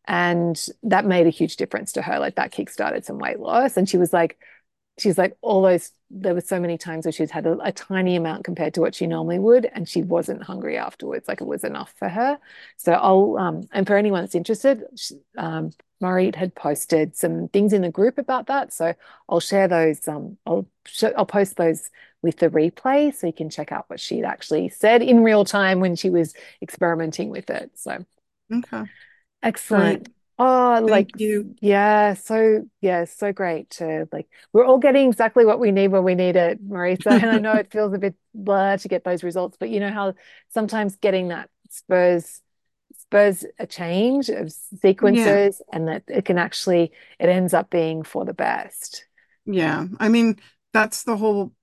And 0.05 0.61
that 0.83 1.05
made 1.05 1.27
a 1.27 1.29
huge 1.29 1.55
difference 1.55 1.93
to 1.93 2.01
her. 2.01 2.19
Like 2.19 2.35
that 2.35 2.51
kickstarted 2.51 3.05
some 3.05 3.17
weight 3.17 3.39
loss. 3.39 3.77
And 3.77 3.87
she 3.87 3.97
was 3.97 4.11
like, 4.11 4.37
she's 5.01 5.17
like 5.17 5.35
all 5.41 5.63
those 5.63 5.91
there 6.09 6.33
were 6.33 6.41
so 6.41 6.59
many 6.59 6.77
times 6.77 7.05
where 7.05 7.11
she's 7.11 7.31
had 7.31 7.47
a, 7.47 7.57
a, 7.63 7.71
tiny 7.71 8.15
amount 8.15 8.43
compared 8.43 8.73
to 8.73 8.81
what 8.81 8.93
she 8.93 9.07
normally 9.07 9.39
would 9.39 9.65
and 9.65 9.87
she 9.87 10.03
wasn't 10.03 10.43
hungry 10.43 10.77
afterwards 10.77 11.27
like 11.27 11.41
it 11.41 11.47
was 11.47 11.63
enough 11.63 11.93
for 11.97 12.09
her. 12.09 12.37
So 12.77 12.93
i'll 12.93 13.37
um 13.37 13.67
and 13.71 13.87
for 13.87 13.97
anyone 13.97 14.21
that's 14.21 14.35
interested 14.35 14.83
um 15.37 15.71
Marit 15.99 16.35
had 16.35 16.55
posted 16.55 17.15
some 17.15 17.47
things 17.49 17.73
in 17.73 17.81
the 17.81 17.91
group 17.91 18.17
about 18.17 18.47
that 18.47 18.73
so 18.73 18.93
i'll 19.29 19.39
share 19.39 19.67
those 19.67 20.07
um 20.07 20.37
i'll 20.45 20.67
i'll 21.15 21.25
post 21.25 21.57
those 21.57 21.89
with 22.21 22.37
the 22.37 22.49
replay 22.49 23.13
so 23.13 23.27
you 23.27 23.33
can 23.33 23.49
check 23.49 23.71
out 23.71 23.85
what 23.87 23.99
she'd 23.99 24.23
actually 24.23 24.69
said 24.69 25.01
in 25.01 25.23
real 25.23 25.45
time 25.45 25.79
when 25.79 25.95
she 25.95 26.09
was 26.09 26.33
experimenting 26.61 27.29
with 27.29 27.49
it 27.49 27.71
so. 27.75 28.05
Okay. 28.53 28.83
Excellent. 29.41 30.03
Great. 30.03 30.15
Oh, 30.43 30.77
Thank 30.77 30.89
like 30.89 31.19
you. 31.19 31.53
yeah, 31.61 32.15
so 32.15 32.67
yeah, 32.81 33.05
so 33.05 33.31
great 33.31 33.69
to 33.71 34.07
like 34.11 34.27
we're 34.51 34.65
all 34.65 34.79
getting 34.79 35.07
exactly 35.07 35.45
what 35.45 35.59
we 35.59 35.69
need 35.69 35.89
when 35.89 36.03
we 36.03 36.15
need 36.15 36.35
it, 36.35 36.67
Marisa. 36.67 37.11
And 37.11 37.29
I 37.29 37.37
know 37.37 37.53
it 37.53 37.71
feels 37.71 37.93
a 37.93 37.99
bit 37.99 38.15
blur 38.33 38.77
to 38.77 38.87
get 38.87 39.03
those 39.03 39.23
results, 39.23 39.57
but 39.59 39.69
you 39.69 39.79
know 39.79 39.91
how 39.91 40.15
sometimes 40.49 40.95
getting 40.95 41.27
that 41.27 41.51
spurs 41.69 42.41
spurs 42.97 43.45
a 43.59 43.67
change 43.67 44.29
of 44.29 44.51
sequences 44.81 45.61
yeah. 45.61 45.75
and 45.77 45.87
that 45.87 46.01
it 46.07 46.25
can 46.25 46.39
actually 46.39 46.91
it 47.19 47.29
ends 47.29 47.53
up 47.53 47.69
being 47.69 48.01
for 48.01 48.25
the 48.25 48.33
best. 48.33 49.05
Yeah. 49.45 49.85
I 49.99 50.09
mean, 50.09 50.37
that's 50.73 51.03
the 51.03 51.17
whole 51.17 51.53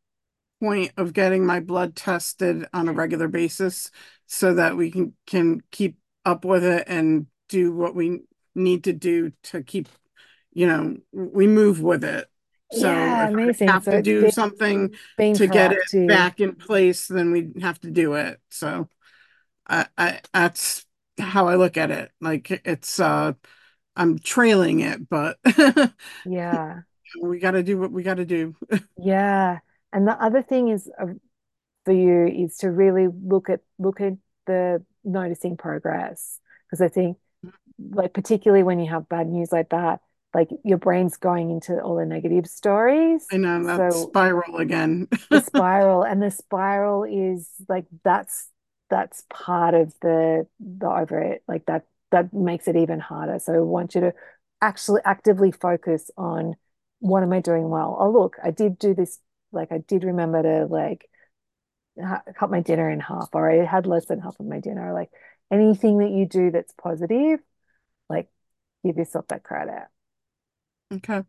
point 0.61 0.93
of 0.97 1.13
getting 1.13 1.45
my 1.45 1.59
blood 1.59 1.97
tested 1.97 2.65
on 2.73 2.89
a 2.89 2.93
regular 2.93 3.27
basis 3.27 3.91
so 4.29 4.55
that 4.55 4.77
we 4.77 4.93
can 4.93 5.15
can 5.27 5.65
keep 5.73 5.99
up 6.25 6.45
with 6.45 6.63
it 6.63 6.85
and 6.87 7.27
do 7.49 7.73
what 7.73 7.97
we 7.97 8.21
need 8.59 8.85
to 8.85 8.93
do 8.93 9.33
to 9.45 9.63
keep, 9.63 9.89
you 10.53 10.67
know, 10.67 10.97
we 11.13 11.47
move 11.47 11.81
with 11.81 12.05
it. 12.05 12.29
So 12.73 12.91
yeah, 12.91 13.31
if. 13.31 13.63
I 13.63 13.73
have 13.73 13.85
so 13.85 13.93
to 13.93 14.03
do 14.03 14.21
being, 14.21 14.33
something 14.33 14.95
being 15.17 15.35
to 15.35 15.47
get 15.47 15.73
it 15.73 16.09
back 16.09 16.41
in 16.41 16.55
place, 16.55 17.07
then 17.09 17.33
we 17.33 17.53
have 17.61 17.81
to 17.81 17.91
do 17.91 18.15
it. 18.15 18.41
So 18.51 18.89
I, 19.69 19.87
I 19.97 20.21
that's 20.33 20.85
how 21.19 21.49
I 21.49 21.57
look 21.57 21.77
at 21.77 21.91
it. 21.91 22.11
Like 22.21 22.51
it's 22.65 23.01
uh 23.01 23.33
I'm 23.97 24.19
trailing 24.19 24.81
it, 24.81 25.09
but 25.09 25.39
yeah, 26.25 26.81
we 27.21 27.39
got 27.39 27.53
to 27.53 27.63
do 27.63 27.79
what 27.79 27.91
we 27.91 28.03
got 28.03 28.19
to 28.19 28.25
do. 28.25 28.55
yeah, 28.99 29.59
and 29.93 30.07
the 30.07 30.23
other 30.23 30.43
thing 30.43 30.69
is 30.69 30.89
uh, 31.01 31.07
for 31.85 31.93
you 31.93 32.27
is 32.27 32.59
to 32.59 32.71
really 32.71 33.09
look 33.09 33.51
at 33.51 33.61
look 33.79 34.01
at 34.01 34.15
the 34.47 34.85
noticing 35.05 35.57
progress 35.57 36.39
because 36.67 36.81
I 36.81 36.89
think 36.89 37.17
like 37.79 38.13
particularly 38.13 38.63
when 38.63 38.81
you 38.81 38.91
have 38.91 39.09
bad 39.09 39.29
news 39.29 39.53
like 39.53 39.71
that 39.71 40.01
like 40.35 40.49
your 40.65 40.79
brain's 40.79 41.17
going 41.17 41.51
into 41.51 41.81
all 41.81 41.97
the 41.97 42.05
negative 42.05 42.47
stories. 42.47 43.27
I 43.33 43.39
know 43.39 43.65
that 43.65 43.93
so 43.93 44.09
spiral 44.09 44.59
again. 44.59 45.09
The 45.31 45.41
spiral 45.47 46.03
and 46.03 46.23
the 46.23 46.31
spiral 46.31 47.05
is 47.05 47.49
like 47.69 47.87
that's 48.05 48.49
that's 48.91 49.25
part 49.31 49.75
of 49.75 49.95
the 50.01 50.47
the 50.61 50.89
over 50.89 51.21
it 51.21 51.43
like 51.49 51.67
that 51.67 51.85
that 52.11 52.33
makes 52.33 52.69
it 52.69 52.77
even 52.77 53.01
harder. 53.01 53.39
So 53.39 53.55
i 53.55 53.59
want 53.61 53.95
you 53.95 54.03
to 54.03 54.15
actually 54.61 55.01
actively 55.05 55.51
focus 55.51 56.11
on 56.17 56.57
what 57.01 57.23
am 57.23 57.33
i 57.33 57.41
doing 57.41 57.69
well? 57.69 57.97
Oh 57.99 58.11
look 58.11 58.37
i 58.43 58.51
did 58.51 58.79
do 58.79 58.95
this 58.95 59.19
like 59.51 59.73
i 59.73 59.79
did 59.79 60.05
remember 60.05 60.43
to 60.43 60.67
like 60.67 61.09
cut 62.37 62.51
my 62.51 62.61
dinner 62.61 62.91
in 62.91 63.01
half 63.01 63.31
or 63.33 63.51
i 63.51 63.65
had 63.65 63.87
less 63.87 64.05
than 64.07 64.21
half 64.21 64.39
of 64.39 64.47
my 64.47 64.61
dinner. 64.61 64.93
Like 64.93 65.11
anything 65.51 65.99
that 65.99 66.11
you 66.11 66.27
do 66.27 66.51
that's 66.51 66.75
positive 66.75 67.41
give 68.85 68.97
yourself 68.97 69.29
that 69.29 69.43
credit. 69.43 69.87
Okay. 70.93 71.23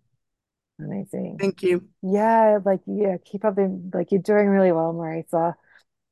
Amazing. 0.80 1.38
Thank 1.40 1.62
you. 1.64 1.88
Yeah, 2.02 2.60
like 2.64 2.82
yeah, 2.86 3.18
keep 3.24 3.44
up 3.44 3.56
the 3.56 3.82
like 3.94 4.12
you're 4.12 4.22
doing 4.22 4.48
really 4.48 4.72
well, 4.72 4.94
Marisa. 4.94 5.56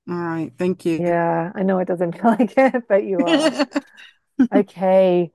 All 0.10 0.16
right. 0.16 0.52
Thank 0.58 0.86
you. 0.86 1.00
Yeah, 1.00 1.52
I 1.56 1.64
know 1.64 1.80
it 1.80 1.88
doesn't 1.88 2.12
feel 2.22 2.32
like 2.32 2.54
it, 2.58 2.84
but 2.88 3.04
you 3.04 3.20
are. 3.20 3.68
okay. 4.56 5.32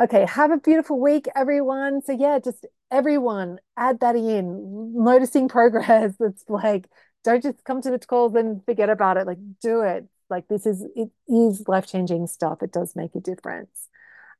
Okay, 0.00 0.26
have 0.28 0.50
a 0.50 0.58
beautiful 0.58 1.00
week, 1.00 1.26
everyone. 1.34 2.02
So 2.02 2.12
yeah, 2.12 2.38
just 2.38 2.66
everyone 2.90 3.58
add 3.76 4.00
that 4.00 4.14
in. 4.14 4.92
Noticing 4.94 5.48
progress. 5.48 6.14
It's 6.20 6.44
like 6.48 6.88
don't 7.24 7.42
just 7.42 7.64
come 7.64 7.82
to 7.82 7.90
the 7.90 7.98
calls 7.98 8.34
and 8.34 8.64
forget 8.64 8.88
about 8.88 9.16
it. 9.16 9.26
Like 9.26 9.38
do 9.60 9.80
it. 9.80 10.06
Like 10.30 10.46
this 10.48 10.66
is 10.66 10.84
it 10.94 11.10
is 11.28 11.66
life-changing 11.66 12.26
stuff. 12.28 12.62
It 12.62 12.72
does 12.72 12.94
make 12.94 13.14
a 13.14 13.20
difference. 13.20 13.88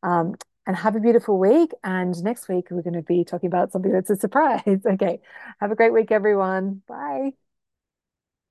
Um, 0.03 0.35
and 0.67 0.77
have 0.77 0.97
a 0.97 1.01
beautiful 1.01 1.39
week. 1.39 1.73
And 1.85 2.21
next 2.23 2.49
week, 2.49 2.69
we're 2.71 2.83
going 2.83 2.95
to 2.95 3.03
be 3.03 3.25
talking 3.25 3.47
about 3.49 3.73
something 3.73 3.93
that's 3.93 4.11
a 4.11 4.17
surprise. 4.17 4.63
Okay. 4.87 5.21
Have 5.61 5.71
a 5.71 5.77
great 5.77 5.93
week, 5.93 6.11
everyone. 6.13 6.83
Bye. 6.89 7.46